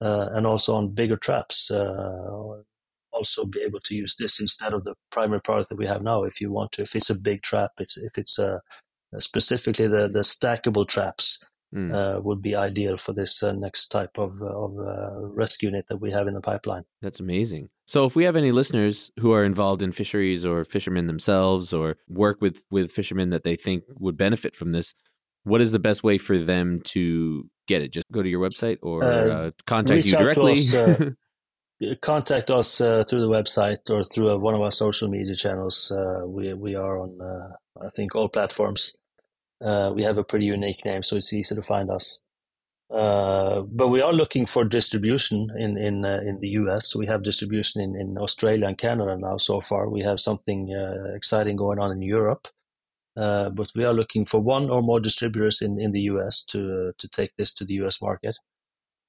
and 0.00 0.46
also 0.46 0.76
on 0.76 0.94
bigger 0.94 1.16
traps 1.16 1.70
also 3.12 3.44
be 3.44 3.60
able 3.60 3.80
to 3.80 3.94
use 3.94 4.16
this 4.16 4.40
instead 4.40 4.72
of 4.72 4.84
the 4.84 4.94
primary 5.10 5.40
product 5.40 5.68
that 5.68 5.78
we 5.78 5.86
have 5.86 6.02
now 6.02 6.22
if 6.24 6.40
you 6.40 6.50
want 6.50 6.72
to 6.72 6.82
if 6.82 6.94
it's 6.94 7.10
a 7.10 7.18
big 7.18 7.42
trap 7.42 7.72
it's 7.78 7.98
if 7.98 8.16
it's 8.16 8.38
a, 8.38 8.60
specifically 9.18 9.88
the 9.88 10.08
the 10.08 10.20
stackable 10.20 10.86
traps 10.86 11.44
mm. 11.74 11.92
uh, 11.94 12.20
would 12.20 12.42
be 12.42 12.54
ideal 12.54 12.96
for 12.96 13.12
this 13.12 13.42
uh, 13.42 13.52
next 13.52 13.88
type 13.88 14.16
of, 14.16 14.40
uh, 14.40 14.46
of 14.46 14.78
uh, 14.78 15.26
rescue 15.26 15.68
unit 15.68 15.86
that 15.88 15.98
we 15.98 16.10
have 16.10 16.26
in 16.26 16.34
the 16.34 16.40
pipeline. 16.40 16.84
That's 17.02 17.20
amazing. 17.20 17.70
So, 17.86 18.04
if 18.04 18.14
we 18.14 18.24
have 18.24 18.36
any 18.36 18.52
listeners 18.52 19.10
who 19.18 19.32
are 19.32 19.44
involved 19.44 19.82
in 19.82 19.92
fisheries 19.92 20.44
or 20.44 20.64
fishermen 20.64 21.06
themselves, 21.06 21.72
or 21.72 21.96
work 22.08 22.40
with 22.40 22.62
with 22.70 22.92
fishermen 22.92 23.30
that 23.30 23.42
they 23.42 23.56
think 23.56 23.84
would 23.98 24.16
benefit 24.16 24.54
from 24.54 24.72
this, 24.72 24.94
what 25.44 25.60
is 25.60 25.72
the 25.72 25.78
best 25.78 26.04
way 26.04 26.18
for 26.18 26.38
them 26.38 26.80
to 26.84 27.48
get 27.66 27.82
it? 27.82 27.92
Just 27.92 28.06
go 28.12 28.22
to 28.22 28.28
your 28.28 28.40
website 28.40 28.78
or 28.82 29.04
uh, 29.04 29.28
uh 29.28 29.50
contact 29.66 30.06
you 30.06 30.12
directly. 30.12 30.56
contact 32.02 32.50
us 32.50 32.80
uh, 32.80 33.04
through 33.08 33.22
the 33.22 33.28
website 33.28 33.88
or 33.88 34.04
through 34.04 34.30
uh, 34.30 34.36
one 34.36 34.54
of 34.54 34.60
our 34.60 34.70
social 34.70 35.08
media 35.08 35.34
channels. 35.34 35.90
Uh, 35.90 36.26
we 36.26 36.52
we 36.52 36.74
are 36.74 36.98
on 36.98 37.20
uh, 37.20 37.84
I 37.84 37.90
think 37.90 38.14
all 38.14 38.28
platforms. 38.28 38.96
Uh, 39.62 39.92
we 39.94 40.02
have 40.02 40.18
a 40.18 40.24
pretty 40.24 40.46
unique 40.46 40.84
name, 40.84 41.02
so 41.02 41.16
it's 41.16 41.32
easy 41.32 41.54
to 41.54 41.62
find 41.62 41.90
us. 41.90 42.22
Uh, 42.90 43.60
but 43.60 43.88
we 43.88 44.00
are 44.00 44.12
looking 44.12 44.46
for 44.46 44.64
distribution 44.64 45.48
in 45.56 45.76
in 45.78 46.04
in 46.04 46.40
the 46.40 46.48
US. 46.60 46.96
We 46.96 47.06
have 47.06 47.22
distribution 47.22 47.80
in, 47.82 47.94
in 47.94 48.18
Australia 48.18 48.66
and 48.66 48.76
Canada 48.78 49.16
now. 49.16 49.36
So 49.36 49.60
far, 49.60 49.88
we 49.88 50.02
have 50.02 50.18
something 50.18 50.70
exciting 51.14 51.56
going 51.56 51.78
on 51.78 51.92
in 51.92 52.02
Europe. 52.02 52.48
but 53.14 53.72
we 53.76 53.84
are 53.84 53.94
looking 53.94 54.24
for 54.24 54.40
one 54.40 54.70
or 54.70 54.82
more 54.82 55.00
distributors 55.00 55.62
in, 55.62 55.80
in 55.80 55.92
the 55.92 56.02
US 56.12 56.44
to 56.52 56.92
to 56.98 57.08
take 57.08 57.32
this 57.36 57.52
to 57.54 57.64
the 57.64 57.74
US 57.74 58.02
market. 58.02 58.36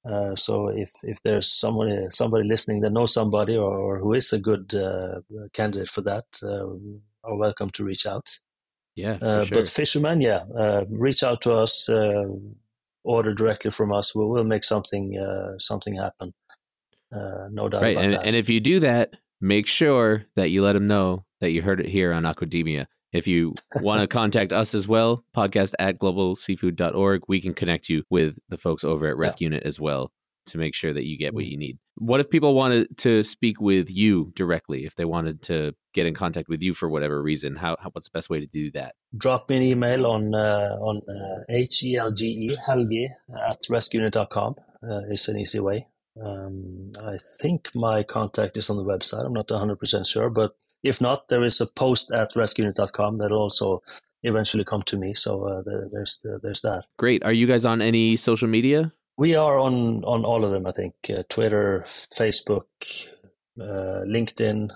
Uh, 0.04 0.34
so 0.34 0.68
if 0.68 0.90
if 1.04 1.22
there's 1.22 1.48
somebody 1.48 2.06
somebody 2.10 2.46
listening 2.46 2.80
that 2.80 2.92
knows 2.92 3.14
somebody 3.14 3.56
or, 3.56 3.78
or 3.78 3.98
who 3.98 4.14
is 4.14 4.32
a 4.32 4.38
good 4.38 4.74
uh, 4.74 5.20
candidate 5.52 5.88
for 5.88 6.00
that, 6.00 6.24
uh, 6.42 6.66
are 7.24 7.36
welcome 7.36 7.70
to 7.70 7.84
reach 7.84 8.04
out. 8.06 8.38
Yeah, 8.94 9.18
uh, 9.22 9.44
sure. 9.44 9.58
but 9.58 9.68
fisherman, 9.68 10.20
yeah, 10.20 10.44
uh, 10.56 10.84
reach 10.90 11.22
out 11.22 11.40
to 11.42 11.54
us, 11.54 11.88
order 13.04 13.34
directly 13.34 13.70
from 13.70 13.92
us. 13.92 14.14
We'll, 14.14 14.28
we'll 14.28 14.44
make 14.44 14.64
something 14.64 15.54
something 15.58 15.96
happen. 15.96 16.34
no 17.10 17.68
doubt. 17.68 17.82
Right, 17.82 17.96
and, 17.96 18.12
that. 18.14 18.24
and 18.24 18.36
if 18.36 18.48
you 18.48 18.60
do 18.60 18.80
that, 18.80 19.14
make 19.40 19.66
sure 19.66 20.24
that 20.36 20.50
you 20.50 20.62
let 20.62 20.74
them 20.74 20.86
know 20.86 21.24
that 21.40 21.50
you 21.50 21.62
heard 21.62 21.80
it 21.80 21.88
here 21.88 22.12
on 22.12 22.22
Aquademia. 22.22 22.86
If 23.12 23.26
you 23.26 23.54
want 23.76 24.00
to 24.00 24.06
contact 24.20 24.52
us 24.52 24.74
as 24.74 24.88
well, 24.88 25.24
podcast 25.36 25.74
at 25.78 25.98
globalseafood.org, 25.98 27.22
we 27.28 27.40
can 27.40 27.52
connect 27.52 27.88
you 27.88 28.04
with 28.08 28.38
the 28.48 28.56
folks 28.56 28.84
over 28.84 29.06
at 29.06 29.16
ResQunit 29.16 29.62
as 29.62 29.78
well 29.78 30.10
to 30.46 30.58
make 30.58 30.74
sure 30.74 30.92
that 30.92 31.04
you 31.04 31.18
get 31.18 31.34
what 31.34 31.44
mm. 31.44 31.50
you 31.50 31.58
need. 31.58 31.78
What 31.96 32.20
if 32.20 32.30
people 32.30 32.54
wanted 32.54 32.96
to 32.98 33.22
speak 33.22 33.60
with 33.60 33.90
you 33.90 34.32
directly? 34.34 34.86
If 34.86 34.94
they 34.94 35.04
wanted 35.04 35.42
to 35.42 35.74
get 35.92 36.06
in 36.06 36.14
contact 36.14 36.48
with 36.48 36.62
you 36.62 36.72
for 36.74 36.88
whatever 36.88 37.22
reason, 37.22 37.56
how, 37.56 37.76
how 37.78 37.90
what's 37.90 38.08
the 38.08 38.16
best 38.16 38.30
way 38.30 38.40
to 38.40 38.46
do 38.46 38.70
that? 38.72 38.94
Drop 39.16 39.48
me 39.50 39.56
an 39.56 39.62
email 39.62 40.06
on 40.06 40.34
uh, 40.34 40.76
on 40.80 41.02
uh, 41.08 41.44
h 41.48 41.82
e 41.84 41.96
l 41.96 42.12
g 42.12 42.26
e 42.26 42.56
helge 42.66 43.08
at 43.48 43.60
resqunit.com. 43.70 44.54
Uh, 44.82 45.00
it's 45.10 45.28
an 45.28 45.38
easy 45.38 45.60
way. 45.60 45.86
Um, 46.20 46.92
I 47.02 47.18
think 47.40 47.68
my 47.74 48.02
contact 48.02 48.56
is 48.56 48.68
on 48.70 48.76
the 48.76 48.84
website. 48.84 49.24
I'm 49.24 49.32
not 49.32 49.48
100% 49.48 50.06
sure, 50.06 50.28
but 50.28 50.54
if 50.82 51.00
not, 51.00 51.28
there 51.28 51.44
is 51.44 51.60
a 51.60 51.66
post 51.66 52.12
at 52.12 52.34
resqunit.com 52.34 53.18
that'll 53.18 53.38
also 53.38 53.82
eventually 54.22 54.64
come 54.64 54.82
to 54.82 54.96
me. 54.96 55.14
So 55.14 55.46
uh, 55.46 55.62
there's 55.90 56.24
there's 56.42 56.60
that. 56.62 56.84
Great. 56.98 57.22
Are 57.24 57.32
you 57.32 57.46
guys 57.46 57.64
on 57.64 57.80
any 57.80 58.16
social 58.16 58.48
media? 58.48 58.92
We 59.16 59.34
are 59.34 59.58
on 59.58 60.04
on 60.04 60.24
all 60.24 60.44
of 60.44 60.52
them. 60.52 60.66
I 60.66 60.72
think 60.72 60.94
uh, 61.10 61.22
Twitter, 61.28 61.84
Facebook, 61.88 62.64
uh, 63.60 64.02
LinkedIn, 64.06 64.70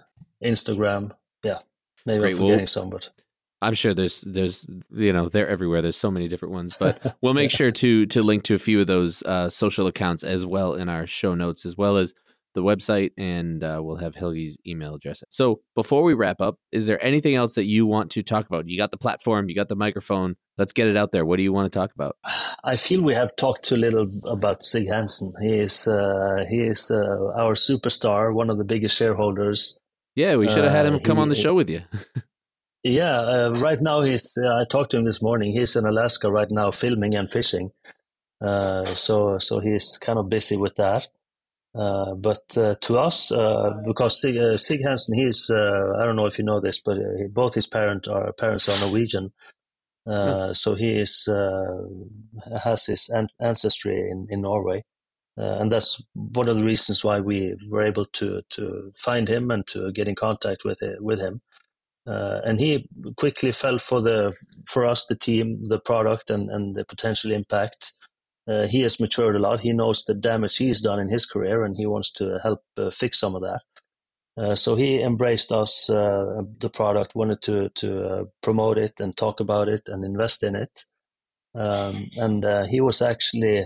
Instagram. 0.45 1.13
Yeah, 1.43 1.59
maybe 2.05 2.21
Great. 2.21 2.35
I'm 2.35 2.39
forgetting 2.39 2.59
well, 2.59 2.67
some, 2.67 2.91
but 2.91 3.11
I'm 3.63 3.75
sure 3.75 3.95
there's 3.95 4.21
there's 4.21 4.67
you 4.91 5.13
know 5.13 5.29
they're 5.29 5.49
everywhere. 5.49 5.83
There's 5.83 5.97
so 5.97 6.11
many 6.11 6.29
different 6.29 6.53
ones, 6.55 6.77
but 6.79 7.17
we'll 7.23 7.35
make 7.35 7.51
yeah. 7.53 7.57
sure 7.57 7.71
to 7.71 8.07
to 8.07 8.23
link 8.23 8.45
to 8.45 8.55
a 8.55 8.59
few 8.59 8.81
of 8.81 8.87
those 8.87 9.23
uh, 9.23 9.49
social 9.49 9.87
accounts 9.87 10.23
as 10.23 10.45
well 10.45 10.75
in 10.75 10.89
our 10.89 11.07
show 11.07 11.35
notes, 11.35 11.65
as 11.65 11.77
well 11.77 11.97
as 11.97 12.13
the 12.57 12.63
website, 12.63 13.11
and 13.17 13.63
uh, 13.63 13.81
we'll 13.81 13.97
have 13.97 14.17
Helge's 14.17 14.59
email 14.67 14.97
address. 14.97 15.23
So 15.29 15.61
before 15.77 16.03
we 16.03 16.15
wrap 16.15 16.41
up, 16.41 16.59
is 16.73 16.87
there 16.87 17.03
anything 17.05 17.37
else 17.37 17.55
that 17.55 17.67
you 17.67 17.87
want 17.87 18.11
to 18.13 18.25
talk 18.25 18.49
about? 18.49 18.69
You 18.69 18.77
got 18.77 18.91
the 18.91 18.97
platform, 18.97 19.49
you 19.49 19.55
got 19.55 19.69
the 19.69 19.77
microphone. 19.77 20.35
Let's 20.59 20.73
get 20.73 20.89
it 20.89 20.97
out 20.97 21.13
there. 21.13 21.25
What 21.25 21.37
do 21.37 21.43
you 21.45 21.53
want 21.53 21.71
to 21.71 21.79
talk 21.79 21.93
about? 21.95 22.17
I 22.65 22.77
feel 22.77 23.03
we 23.03 23.15
have 23.15 23.37
talked 23.37 23.65
too 23.65 23.77
little 23.77 24.11
about 24.25 24.65
Sig 24.65 24.89
Hansen. 24.89 25.33
He 25.41 25.59
is 25.59 25.87
uh, 25.87 26.45
he 26.49 26.63
is 26.63 26.91
uh, 26.91 27.33
our 27.37 27.55
superstar, 27.55 28.35
one 28.35 28.51
of 28.51 28.59
the 28.59 28.65
biggest 28.65 28.97
shareholders. 28.97 29.79
Yeah, 30.17 30.37
we 30.37 30.49
should 30.49 30.65
have 30.65 30.73
had 30.73 30.87
him 30.87 30.95
uh, 30.97 30.99
come 31.01 31.19
he, 31.19 31.23
on 31.23 31.29
the 31.29 31.35
show 31.35 31.55
with 31.55 31.69
you. 31.69 31.83
yeah, 32.83 33.19
uh, 33.21 33.55
right 33.63 33.81
now 33.81 34.01
he's. 34.01 34.33
I 34.39 34.65
talked 34.65 34.93
to 34.93 34.97
him 34.97 35.05
this 35.05 35.23
morning. 35.23 35.53
He's 35.53 35.77
in 35.77 35.85
Alaska 35.85 36.33
right 36.33 36.51
now, 36.51 36.71
filming 36.71 37.15
and 37.15 37.31
fishing. 37.31 37.71
Uh, 38.41 38.85
so 38.85 39.39
so 39.39 39.61
he's 39.61 39.99
kind 39.99 40.19
of 40.19 40.29
busy 40.31 40.57
with 40.57 40.77
that. 40.77 41.07
Uh, 41.77 42.15
but 42.15 42.41
uh, 42.57 42.75
to 42.81 42.97
us, 42.97 43.31
uh, 43.31 43.71
because 43.87 44.21
Sig, 44.21 44.39
uh, 44.39 44.57
Sig 44.57 44.81
Hansen, 44.83 45.19
he's 45.19 45.51
uh, 45.51 45.93
I 46.01 46.07
don't 46.07 46.17
know 46.17 46.25
if 46.25 46.39
you 46.39 46.45
know 46.45 46.59
this, 46.59 46.81
but 46.81 46.97
uh, 46.97 47.29
both 47.31 47.55
his 47.55 47.67
parent 47.67 48.09
are 48.09 48.33
parents 48.33 48.67
are 48.69 48.87
Norwegian, 48.87 49.31
mm. 50.09 50.57
so 50.57 50.75
he 50.75 50.93
is 50.99 51.29
has 52.65 52.87
his 52.87 53.11
an- 53.11 53.29
ancestry 53.43 54.09
in 54.11 54.27
in 54.31 54.41
Norway, 54.41 54.85
and 55.37 55.71
that's 55.71 56.03
one 56.15 56.49
of 56.49 56.57
the 56.57 56.65
reasons 56.65 57.05
why 57.05 57.21
we 57.21 57.55
were 57.69 57.85
able 57.85 58.07
to 58.07 58.41
to 58.51 58.91
find 58.97 59.29
him 59.29 59.51
and 59.51 59.67
to 59.67 59.93
get 59.93 60.09
in 60.09 60.15
contact 60.15 60.65
with 60.65 60.79
with 61.01 61.21
him. 61.21 61.43
and 62.07 62.59
he 62.59 62.89
quickly 63.17 63.53
fell 63.53 63.79
for 63.79 64.01
the 64.01 64.33
for 64.67 64.87
us 64.87 65.05
the 65.07 65.17
team, 65.17 65.63
the 65.69 65.81
product, 65.81 66.31
and 66.31 66.49
and 66.49 66.75
the 66.75 66.87
potential 66.87 67.33
impact 67.33 67.93
uh, 68.49 68.67
he 68.67 68.81
has 68.83 69.01
matured 69.01 69.35
a 69.35 69.41
lot. 69.41 69.61
He 69.61 69.73
knows 69.73 70.05
the 70.05 70.15
damage 70.15 70.57
he's 70.57 70.81
done 70.81 71.01
in 71.01 71.09
his 71.09 71.27
career, 71.27 71.65
and 71.65 71.77
he 71.77 71.87
wants 71.87 72.13
to 72.13 72.39
help 72.43 72.61
uh, 72.77 72.91
fix 72.91 73.19
some 73.19 73.35
of 73.35 73.43
that. 73.43 73.63
Uh, 74.39 74.55
so 74.55 74.77
he 74.77 75.03
embraced 75.03 75.51
us, 75.51 75.91
uh, 75.91 76.43
the 76.59 76.71
product, 76.71 77.15
wanted 77.15 77.43
to 77.43 77.71
to 77.71 78.05
uh, 78.05 78.25
promote 78.43 78.79
it 78.79 79.01
and 79.01 79.17
talk 79.17 79.41
about 79.41 79.69
it 79.69 79.83
and 79.89 80.05
invest 80.05 80.43
in 80.43 80.55
it. 80.55 80.85
Um, 81.55 82.11
and 82.17 82.45
uh, 82.45 82.67
he 82.67 82.81
was 82.81 83.01
actually 83.03 83.65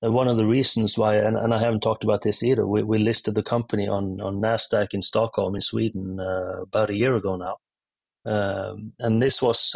one 0.00 0.28
of 0.28 0.36
the 0.36 0.44
reasons 0.44 0.98
why, 0.98 1.16
and, 1.16 1.36
and, 1.36 1.54
I 1.54 1.58
haven't 1.58 1.80
talked 1.80 2.04
about 2.04 2.22
this 2.22 2.42
either. 2.42 2.66
We, 2.66 2.82
we 2.82 2.98
listed 2.98 3.34
the 3.34 3.42
company 3.42 3.88
on 3.88 4.20
on 4.20 4.40
Nasdaq 4.40 4.88
in 4.92 5.02
Stockholm 5.02 5.54
in 5.54 5.60
Sweden 5.60 6.20
about 6.20 6.90
a 6.90 6.96
year 6.96 7.16
ago 7.16 7.36
now. 7.36 7.56
Um, 8.24 8.92
and 9.00 9.20
this 9.20 9.42
was 9.42 9.74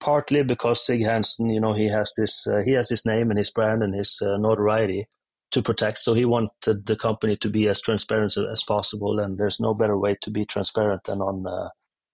partly 0.00 0.42
because 0.42 0.84
Sig 0.84 1.04
Hansen, 1.04 1.50
you 1.50 1.60
know, 1.60 1.74
he 1.74 1.88
has 1.88 2.12
this, 2.16 2.46
uh, 2.46 2.62
he 2.64 2.72
has 2.72 2.88
his 2.88 3.06
name 3.06 3.30
and 3.30 3.38
his 3.38 3.50
brand 3.50 3.82
and 3.82 3.94
his 3.94 4.22
uh, 4.24 4.36
notoriety 4.36 5.06
to 5.52 5.62
protect. 5.62 5.98
So 6.00 6.14
he 6.14 6.24
wanted 6.24 6.86
the 6.86 6.96
company 6.96 7.36
to 7.36 7.48
be 7.48 7.68
as 7.68 7.80
transparent 7.80 8.36
as 8.36 8.62
possible, 8.62 9.18
and 9.18 9.38
there's 9.38 9.60
no 9.60 9.74
better 9.74 9.98
way 9.98 10.16
to 10.22 10.30
be 10.30 10.44
transparent 10.44 11.04
than 11.04 11.20
on 11.20 11.46
uh, 11.46 11.68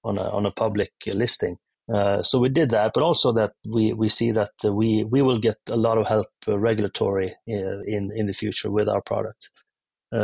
on 0.04 0.18
a, 0.18 0.28
on 0.30 0.46
a 0.46 0.50
public 0.50 0.92
listing. 1.06 1.58
Uh, 1.92 2.22
so 2.22 2.38
we 2.40 2.48
did 2.48 2.70
that, 2.70 2.92
but 2.94 3.02
also 3.02 3.32
that 3.32 3.52
we, 3.68 3.92
we 3.92 4.08
see 4.08 4.32
that 4.32 4.50
uh, 4.64 4.72
we 4.72 5.04
we 5.04 5.22
will 5.22 5.38
get 5.38 5.58
a 5.68 5.76
lot 5.76 5.98
of 5.98 6.06
help 6.06 6.28
regulatory 6.46 7.34
in 7.46 8.12
in 8.14 8.26
the 8.26 8.32
future 8.32 8.70
with 8.70 8.88
our 8.88 9.02
product. 9.02 9.50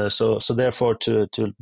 so 0.08 0.38
so 0.38 0.54
therefore 0.54 0.94
to 0.94 1.26
to 1.28 1.52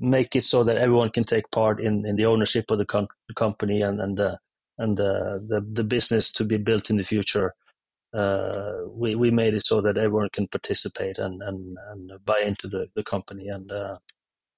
make 0.00 0.36
it 0.36 0.44
so 0.44 0.64
that 0.64 0.76
everyone 0.76 1.10
can 1.10 1.24
take 1.24 1.50
part 1.50 1.80
in, 1.80 2.04
in 2.06 2.16
the 2.16 2.26
ownership 2.26 2.70
of 2.70 2.78
the 2.78 2.84
com- 2.84 3.08
company 3.36 3.82
and 3.82 4.00
and 4.00 4.20
uh, 4.20 4.36
and 4.78 4.98
uh, 5.00 5.38
the 5.38 5.64
the 5.68 5.84
business 5.84 6.30
to 6.32 6.44
be 6.44 6.56
built 6.56 6.90
in 6.90 6.96
the 6.96 7.04
future. 7.04 7.54
Uh, 8.12 8.52
we 8.88 9.14
we 9.14 9.30
made 9.30 9.54
it 9.54 9.66
so 9.66 9.80
that 9.80 9.98
everyone 9.98 10.28
can 10.32 10.46
participate 10.48 11.18
and 11.18 11.42
and, 11.42 11.76
and 11.90 12.12
buy 12.24 12.40
into 12.40 12.68
the, 12.68 12.86
the 12.94 13.02
company 13.02 13.48
and. 13.48 13.70
Uh, 13.70 13.96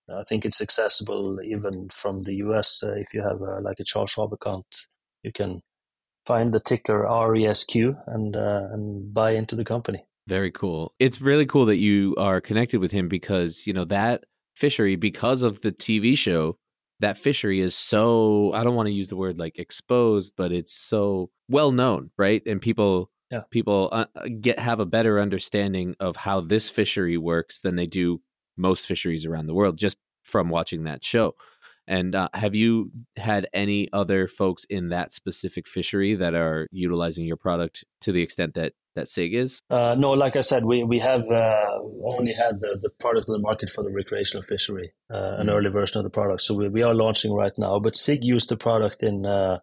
I 0.08 0.22
think 0.22 0.44
it's 0.44 0.62
accessible 0.62 1.40
even 1.42 1.88
from 1.88 2.22
the 2.22 2.36
US. 2.36 2.80
Uh, 2.80 2.92
if 2.92 3.12
you 3.12 3.22
have 3.22 3.40
like 3.40 3.80
a 3.80 3.84
Charles 3.84 4.12
Schwab 4.12 4.32
account, 4.32 4.86
you 5.24 5.32
can 5.32 5.62
find 6.26 6.52
the 6.52 6.60
ticker 6.60 7.04
RESQ 7.04 7.96
and 8.06 8.36
uh, 8.36 8.68
and 8.72 9.14
buy 9.14 9.32
into 9.32 9.56
the 9.56 9.64
company. 9.64 10.04
Very 10.26 10.50
cool. 10.50 10.92
It's 10.98 11.20
really 11.20 11.46
cool 11.46 11.66
that 11.66 11.76
you 11.76 12.14
are 12.18 12.40
connected 12.40 12.80
with 12.80 12.92
him 12.92 13.08
because 13.08 13.66
you 13.66 13.72
know 13.72 13.84
that 13.86 14.24
fishery 14.54 14.96
because 14.96 15.42
of 15.42 15.60
the 15.60 15.72
TV 15.72 16.18
show. 16.18 16.58
That 17.00 17.18
fishery 17.18 17.60
is 17.60 17.74
so 17.74 18.52
I 18.52 18.64
don't 18.64 18.74
want 18.74 18.86
to 18.86 18.92
use 18.92 19.08
the 19.08 19.16
word 19.16 19.38
like 19.38 19.58
exposed, 19.58 20.34
but 20.36 20.52
it's 20.52 20.72
so 20.72 21.30
well 21.48 21.72
known, 21.72 22.10
right? 22.16 22.42
And 22.46 22.60
people 22.60 23.10
yeah. 23.30 23.42
people 23.50 23.88
uh, 23.92 24.06
uh, 24.14 24.28
get 24.40 24.58
have 24.58 24.80
a 24.80 24.86
better 24.86 25.20
understanding 25.20 25.94
of 26.00 26.16
how 26.16 26.40
this 26.40 26.68
fishery 26.68 27.18
works 27.18 27.60
than 27.60 27.76
they 27.76 27.86
do 27.86 28.20
most 28.56 28.86
fisheries 28.86 29.26
around 29.26 29.46
the 29.46 29.54
world 29.54 29.76
just 29.76 29.96
from 30.24 30.48
watching 30.48 30.84
that 30.84 31.04
show. 31.04 31.34
And 31.88 32.14
uh, 32.14 32.28
have 32.34 32.54
you 32.54 32.90
had 33.16 33.46
any 33.52 33.88
other 33.92 34.26
folks 34.26 34.64
in 34.64 34.88
that 34.88 35.12
specific 35.12 35.68
fishery 35.68 36.16
that 36.16 36.34
are 36.34 36.66
utilizing 36.72 37.24
your 37.26 37.36
product 37.36 37.84
to 38.00 38.12
the 38.12 38.22
extent 38.22 38.54
that 38.54 38.72
that 38.96 39.08
Sig 39.08 39.34
is? 39.34 39.62
Uh, 39.70 39.94
no, 39.96 40.10
like 40.10 40.34
I 40.34 40.40
said, 40.40 40.64
we 40.64 40.82
we 40.82 40.98
have 40.98 41.30
uh, 41.30 41.78
only 42.04 42.34
had 42.34 42.60
the, 42.60 42.78
the 42.82 42.90
product 42.98 43.28
in 43.28 43.34
the 43.34 43.38
market 43.38 43.70
for 43.70 43.84
the 43.84 43.90
recreational 43.90 44.42
fishery, 44.42 44.92
uh, 45.12 45.36
an 45.38 45.46
mm. 45.46 45.52
early 45.52 45.70
version 45.70 45.98
of 45.98 46.04
the 46.04 46.10
product. 46.10 46.42
So 46.42 46.54
we, 46.54 46.68
we 46.68 46.82
are 46.82 46.94
launching 46.94 47.32
right 47.32 47.52
now. 47.56 47.78
But 47.78 47.96
Sig 47.96 48.24
used 48.24 48.48
the 48.48 48.56
product 48.56 49.02
in 49.02 49.24
uh, 49.24 49.60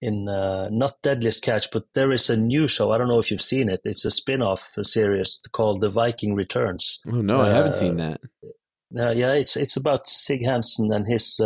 in 0.00 0.28
uh, 0.28 0.68
not 0.70 1.02
Deadliest 1.02 1.42
Catch, 1.42 1.70
but 1.72 1.84
there 1.94 2.12
is 2.12 2.30
a 2.30 2.36
new 2.36 2.68
show. 2.68 2.92
I 2.92 2.98
don't 2.98 3.08
know 3.08 3.18
if 3.18 3.30
you've 3.30 3.42
seen 3.42 3.68
it. 3.68 3.80
It's 3.84 4.04
a 4.04 4.10
spin-off 4.10 4.60
series 4.82 5.42
called 5.52 5.80
The 5.80 5.88
Viking 5.88 6.34
Returns. 6.34 7.00
Oh 7.10 7.22
no, 7.22 7.40
I 7.40 7.48
haven't 7.48 7.74
seen 7.74 8.00
uh, 8.00 8.16
that. 8.92 9.16
yeah, 9.16 9.32
it's 9.32 9.56
it's 9.56 9.76
about 9.76 10.06
Sig 10.06 10.44
Hansen 10.44 10.92
and 10.92 11.06
his 11.06 11.40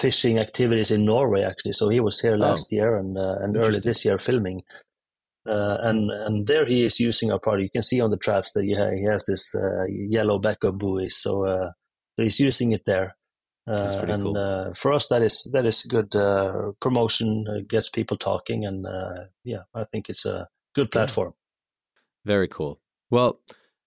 fishing 0.00 0.38
activities 0.38 0.92
in 0.92 1.04
Norway 1.04 1.42
actually. 1.42 1.72
So 1.72 1.88
he 1.88 1.98
was 2.00 2.20
here 2.20 2.34
oh. 2.34 2.38
last 2.38 2.68
oh, 2.72 2.76
year 2.76 2.96
and 2.96 3.18
and 3.18 3.56
early 3.56 3.80
this 3.80 4.04
year 4.04 4.18
filming. 4.18 4.62
Uh, 5.48 5.78
and 5.82 6.10
and 6.10 6.46
there 6.46 6.66
he 6.66 6.84
is 6.84 7.00
using 7.00 7.32
our 7.32 7.38
product. 7.38 7.62
You 7.62 7.70
can 7.70 7.82
see 7.82 8.00
on 8.00 8.10
the 8.10 8.18
traps 8.18 8.52
that 8.52 8.64
he, 8.64 8.74
ha- 8.74 8.90
he 8.90 9.04
has 9.04 9.24
this 9.24 9.54
uh, 9.54 9.84
yellow 9.86 10.38
backup 10.38 10.76
buoy, 10.78 11.08
so, 11.08 11.46
uh, 11.46 11.72
so 12.16 12.22
he's 12.22 12.38
using 12.38 12.72
it 12.72 12.84
there. 12.84 13.16
Uh, 13.66 14.04
and 14.08 14.22
cool. 14.22 14.38
uh, 14.38 14.72
for 14.74 14.92
us, 14.92 15.08
that 15.08 15.22
is 15.22 15.48
that 15.52 15.66
is 15.66 15.82
good 15.82 16.14
uh, 16.16 16.72
promotion. 16.80 17.46
Uh, 17.48 17.60
gets 17.68 17.88
people 17.88 18.16
talking, 18.16 18.64
and 18.64 18.86
uh, 18.86 19.24
yeah, 19.44 19.62
I 19.74 19.84
think 19.84 20.08
it's 20.08 20.24
a 20.24 20.48
good 20.74 20.90
platform. 20.90 21.34
Very 22.24 22.48
cool. 22.48 22.80
Well, 23.10 23.40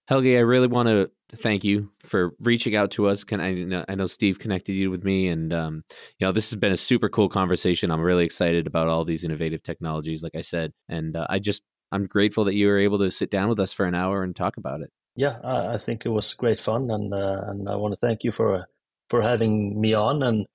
Helge, 0.08 0.36
I 0.36 0.40
really 0.40 0.68
want 0.68 0.88
to 0.88 1.12
thank 1.36 1.64
you 1.64 1.92
for 2.04 2.34
reaching 2.40 2.76
out 2.76 2.92
to 2.92 3.08
us. 3.08 3.24
Can 3.24 3.40
I 3.40 3.54
know, 3.54 3.86
I 3.88 3.96
know 3.96 4.08
Steve 4.08 4.40
connected 4.40 4.74
you 4.74 4.92
with 4.92 5.04
me, 5.04 5.28
and 5.28 5.54
um, 5.54 5.84
you 6.20 6.28
know 6.28 6.32
this 6.32 6.50
has 6.52 6.60
been 6.60 6.72
a 6.72 6.78
super 6.78 7.10
cool 7.10 7.30
conversation. 7.30 7.92
I'm 7.92 8.02
really 8.02 8.26
excited 8.26 8.68
about 8.68 8.88
all 8.88 9.06
these 9.06 9.24
innovative 9.24 9.64
technologies, 9.64 10.24
like 10.24 10.36
I 10.36 10.42
said, 10.42 10.74
and 10.90 11.16
uh, 11.16 11.28
I 11.30 11.40
just 11.40 11.64
I'm 11.92 12.08
grateful 12.08 12.46
that 12.46 12.56
you 12.56 12.68
were 12.68 12.80
able 12.80 13.00
to 13.00 13.12
sit 13.12 13.32
down 13.32 13.50
with 13.50 13.60
us 13.60 13.74
for 13.74 13.86
an 13.86 13.96
hour 13.96 14.24
and 14.24 14.36
talk 14.36 14.58
about 14.58 14.82
it. 14.82 14.90
Yeah, 15.16 15.40
I, 15.44 15.78
think 15.78 16.06
it 16.06 16.10
was 16.10 16.34
great 16.34 16.60
fun, 16.60 16.90
and 16.90 17.14
uh, 17.14 17.42
and 17.48 17.68
I 17.68 17.76
want 17.76 17.94
to 17.94 18.00
thank 18.00 18.24
you 18.24 18.32
for 18.32 18.68
for 19.10 19.22
having 19.22 19.80
me 19.80 19.94
on 19.94 20.24
and 20.24 20.46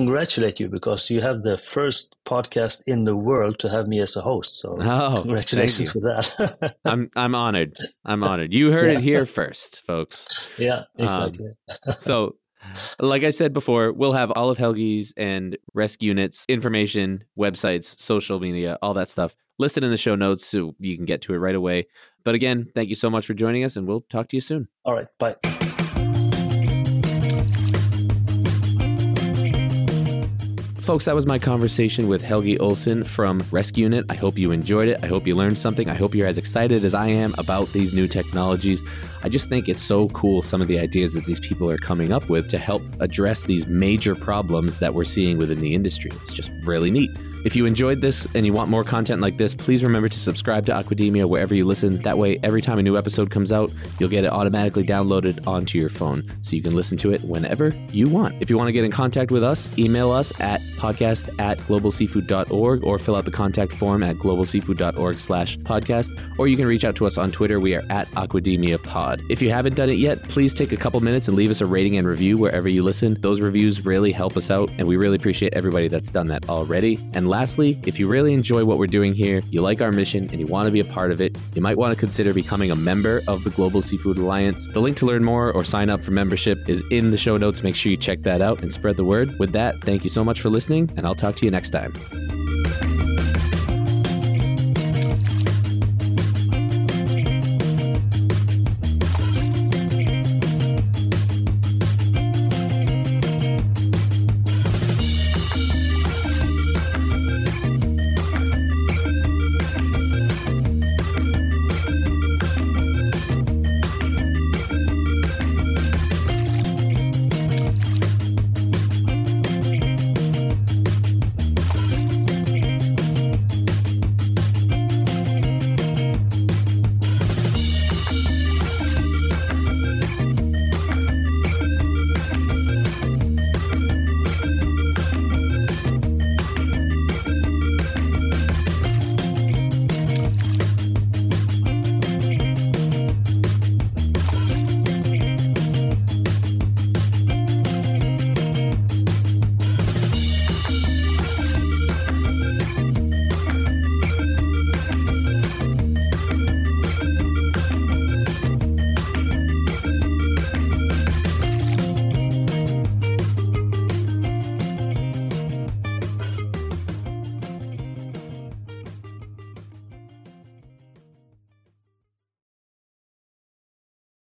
congratulate 0.00 0.56
you 0.60 0.68
because 0.68 1.10
you 1.10 1.20
have 1.28 1.38
the 1.42 1.56
first 1.74 2.14
podcast 2.32 2.78
in 2.86 3.04
the 3.08 3.16
world 3.16 3.54
to 3.62 3.68
have 3.74 3.86
me 3.92 3.98
as 4.06 4.16
a 4.16 4.20
host. 4.30 4.50
So 4.60 4.68
Oh, 4.80 5.20
congratulations 5.22 5.88
for 5.92 6.00
that. 6.10 6.26
I'm 6.84 7.08
I'm 7.16 7.34
honored. 7.34 7.72
I'm 8.04 8.22
honored. 8.22 8.52
You 8.52 8.70
heard 8.76 8.90
Yeah. 8.92 8.98
it 8.98 9.04
here 9.10 9.24
first, 9.26 9.70
folks. 9.86 10.16
yeah, 10.58 10.80
Um, 10.98 11.04
exactly. 11.06 11.48
so 11.98 12.36
like 12.98 13.22
i 13.22 13.30
said 13.30 13.52
before 13.52 13.92
we'll 13.92 14.12
have 14.22 14.30
all 14.32 14.50
of 14.50 14.58
Helge's 14.58 15.14
and 15.16 15.56
ResQunit's 15.80 16.44
information 16.48 17.22
websites 17.38 17.94
social 18.00 18.40
media 18.40 18.76
all 18.82 18.94
that 18.94 19.08
stuff 19.08 19.36
listed 19.62 19.84
in 19.84 19.90
the 19.92 19.96
show 20.06 20.16
notes 20.16 20.44
so 20.44 20.74
you 20.80 20.96
can 20.98 21.06
get 21.06 21.22
to 21.22 21.32
it 21.34 21.38
right 21.38 21.54
away 21.54 21.86
but 22.24 22.34
again 22.34 22.66
thank 22.74 22.88
you 22.90 22.96
so 22.96 23.08
much 23.08 23.24
for 23.24 23.34
joining 23.34 23.62
us 23.62 23.76
and 23.76 23.86
we'll 23.86 24.04
talk 24.10 24.26
to 24.30 24.36
you 24.36 24.40
soon 24.50 24.66
All 24.84 24.94
right, 24.98 25.06
bye. 25.22 25.36
Folks, 30.86 31.06
that 31.06 31.16
was 31.16 31.26
my 31.26 31.36
conversation 31.36 32.06
with 32.06 32.22
Helge 32.22 32.60
Olsen 32.60 33.02
from 33.02 33.40
ResQunit. 33.50 34.04
I 34.08 34.14
hope 34.14 34.38
you 34.38 34.52
enjoyed 34.52 34.86
it. 34.86 35.02
I 35.02 35.08
hope 35.08 35.26
you 35.26 35.34
learned 35.34 35.58
something. 35.58 35.90
I 35.90 35.94
hope 35.94 36.14
you're 36.14 36.28
as 36.28 36.38
excited 36.38 36.84
as 36.84 36.94
I 36.94 37.08
am 37.08 37.34
about 37.38 37.72
these 37.72 37.92
new 37.92 38.06
technologies. 38.06 38.84
I 39.24 39.28
just 39.28 39.48
think 39.48 39.68
it's 39.68 39.82
so 39.82 40.08
cool 40.10 40.42
some 40.42 40.62
of 40.62 40.68
the 40.68 40.78
ideas 40.78 41.12
that 41.14 41.24
these 41.24 41.40
people 41.40 41.68
are 41.68 41.76
coming 41.76 42.12
up 42.12 42.28
with 42.28 42.48
to 42.50 42.58
help 42.58 42.82
address 43.00 43.46
these 43.46 43.66
major 43.66 44.14
problems 44.14 44.78
that 44.78 44.94
we're 44.94 45.02
seeing 45.04 45.38
within 45.38 45.58
the 45.58 45.74
industry. 45.74 46.12
It's 46.20 46.32
just 46.32 46.52
really 46.62 46.92
neat. 46.92 47.10
If 47.46 47.54
you 47.54 47.64
enjoyed 47.64 48.00
this 48.00 48.26
and 48.34 48.44
you 48.44 48.52
want 48.52 48.70
more 48.70 48.82
content 48.82 49.22
like 49.22 49.36
this, 49.36 49.54
please 49.54 49.84
remember 49.84 50.08
to 50.08 50.18
subscribe 50.18 50.66
to 50.66 50.72
Aquademia 50.72 51.28
wherever 51.28 51.54
you 51.54 51.64
listen. 51.64 52.02
That 52.02 52.18
way, 52.18 52.40
every 52.42 52.60
time 52.60 52.80
a 52.80 52.82
new 52.82 52.96
episode 52.96 53.30
comes 53.30 53.52
out, 53.52 53.72
you'll 54.00 54.08
get 54.08 54.24
it 54.24 54.32
automatically 54.32 54.82
downloaded 54.82 55.46
onto 55.46 55.78
your 55.78 55.88
phone 55.88 56.24
so 56.42 56.56
you 56.56 56.62
can 56.62 56.74
listen 56.74 56.98
to 56.98 57.12
it 57.12 57.22
whenever 57.22 57.72
you 57.92 58.08
want. 58.08 58.34
If 58.42 58.50
you 58.50 58.58
want 58.58 58.66
to 58.66 58.72
get 58.72 58.82
in 58.82 58.90
contact 58.90 59.30
with 59.30 59.44
us, 59.44 59.70
email 59.78 60.10
us 60.10 60.32
at 60.40 60.60
podcast 60.76 61.32
at 61.38 61.58
globalseafood.org 61.58 62.82
or 62.82 62.98
fill 62.98 63.14
out 63.14 63.24
the 63.24 63.30
contact 63.30 63.72
form 63.72 64.02
at 64.02 64.16
globalseafood.org 64.16 65.20
slash 65.20 65.56
podcast, 65.58 66.20
or 66.38 66.48
you 66.48 66.56
can 66.56 66.66
reach 66.66 66.84
out 66.84 66.96
to 66.96 67.06
us 67.06 67.16
on 67.16 67.30
Twitter. 67.30 67.60
We 67.60 67.76
are 67.76 67.84
at 67.90 68.10
Aquademia 68.10 68.82
Pod. 68.82 69.22
If 69.30 69.40
you 69.40 69.52
haven't 69.52 69.76
done 69.76 69.88
it 69.88 69.98
yet, 69.98 70.28
please 70.28 70.52
take 70.52 70.72
a 70.72 70.76
couple 70.76 70.98
minutes 70.98 71.28
and 71.28 71.36
leave 71.36 71.52
us 71.52 71.60
a 71.60 71.66
rating 71.66 71.96
and 71.96 72.08
review 72.08 72.38
wherever 72.38 72.68
you 72.68 72.82
listen. 72.82 73.14
Those 73.20 73.40
reviews 73.40 73.86
really 73.86 74.10
help 74.10 74.36
us 74.36 74.50
out, 74.50 74.68
and 74.78 74.88
we 74.88 74.96
really 74.96 75.14
appreciate 75.14 75.54
everybody 75.54 75.86
that's 75.86 76.10
done 76.10 76.26
that 76.26 76.48
already. 76.48 76.98
And 77.12 77.35
lastly, 77.36 77.78
if 77.84 77.98
you 77.98 78.08
really 78.08 78.32
enjoy 78.32 78.64
what 78.64 78.78
we're 78.78 78.86
doing 78.86 79.12
here, 79.12 79.42
you 79.50 79.60
like 79.60 79.82
our 79.82 79.92
mission, 79.92 80.30
and 80.30 80.40
you 80.40 80.46
want 80.46 80.66
to 80.66 80.72
be 80.72 80.80
a 80.80 80.84
part 80.84 81.10
of 81.12 81.20
it, 81.20 81.36
you 81.54 81.60
might 81.60 81.76
want 81.76 81.92
to 81.92 82.00
consider 82.00 82.32
becoming 82.32 82.70
a 82.70 82.76
member 82.76 83.20
of 83.28 83.44
the 83.44 83.50
Global 83.50 83.82
Seafood 83.82 84.16
Alliance. 84.16 84.66
The 84.72 84.80
link 84.80 84.96
to 84.98 85.06
learn 85.06 85.22
more 85.22 85.52
or 85.52 85.62
sign 85.62 85.90
up 85.90 86.02
for 86.02 86.12
membership 86.12 86.58
is 86.66 86.82
in 86.90 87.10
the 87.10 87.18
show 87.18 87.36
notes. 87.36 87.62
Make 87.62 87.76
sure 87.76 87.90
you 87.90 87.98
check 87.98 88.22
that 88.22 88.40
out 88.40 88.62
and 88.62 88.72
spread 88.72 88.96
the 88.96 89.04
word. 89.04 89.38
With 89.38 89.52
that, 89.52 89.82
thank 89.82 90.02
you 90.02 90.08
so 90.08 90.24
much 90.24 90.40
for 90.40 90.48
listening, 90.48 90.90
and 90.96 91.06
I'll 91.06 91.14
talk 91.14 91.36
to 91.36 91.44
you 91.44 91.50
next 91.50 91.70
time. 91.70 91.92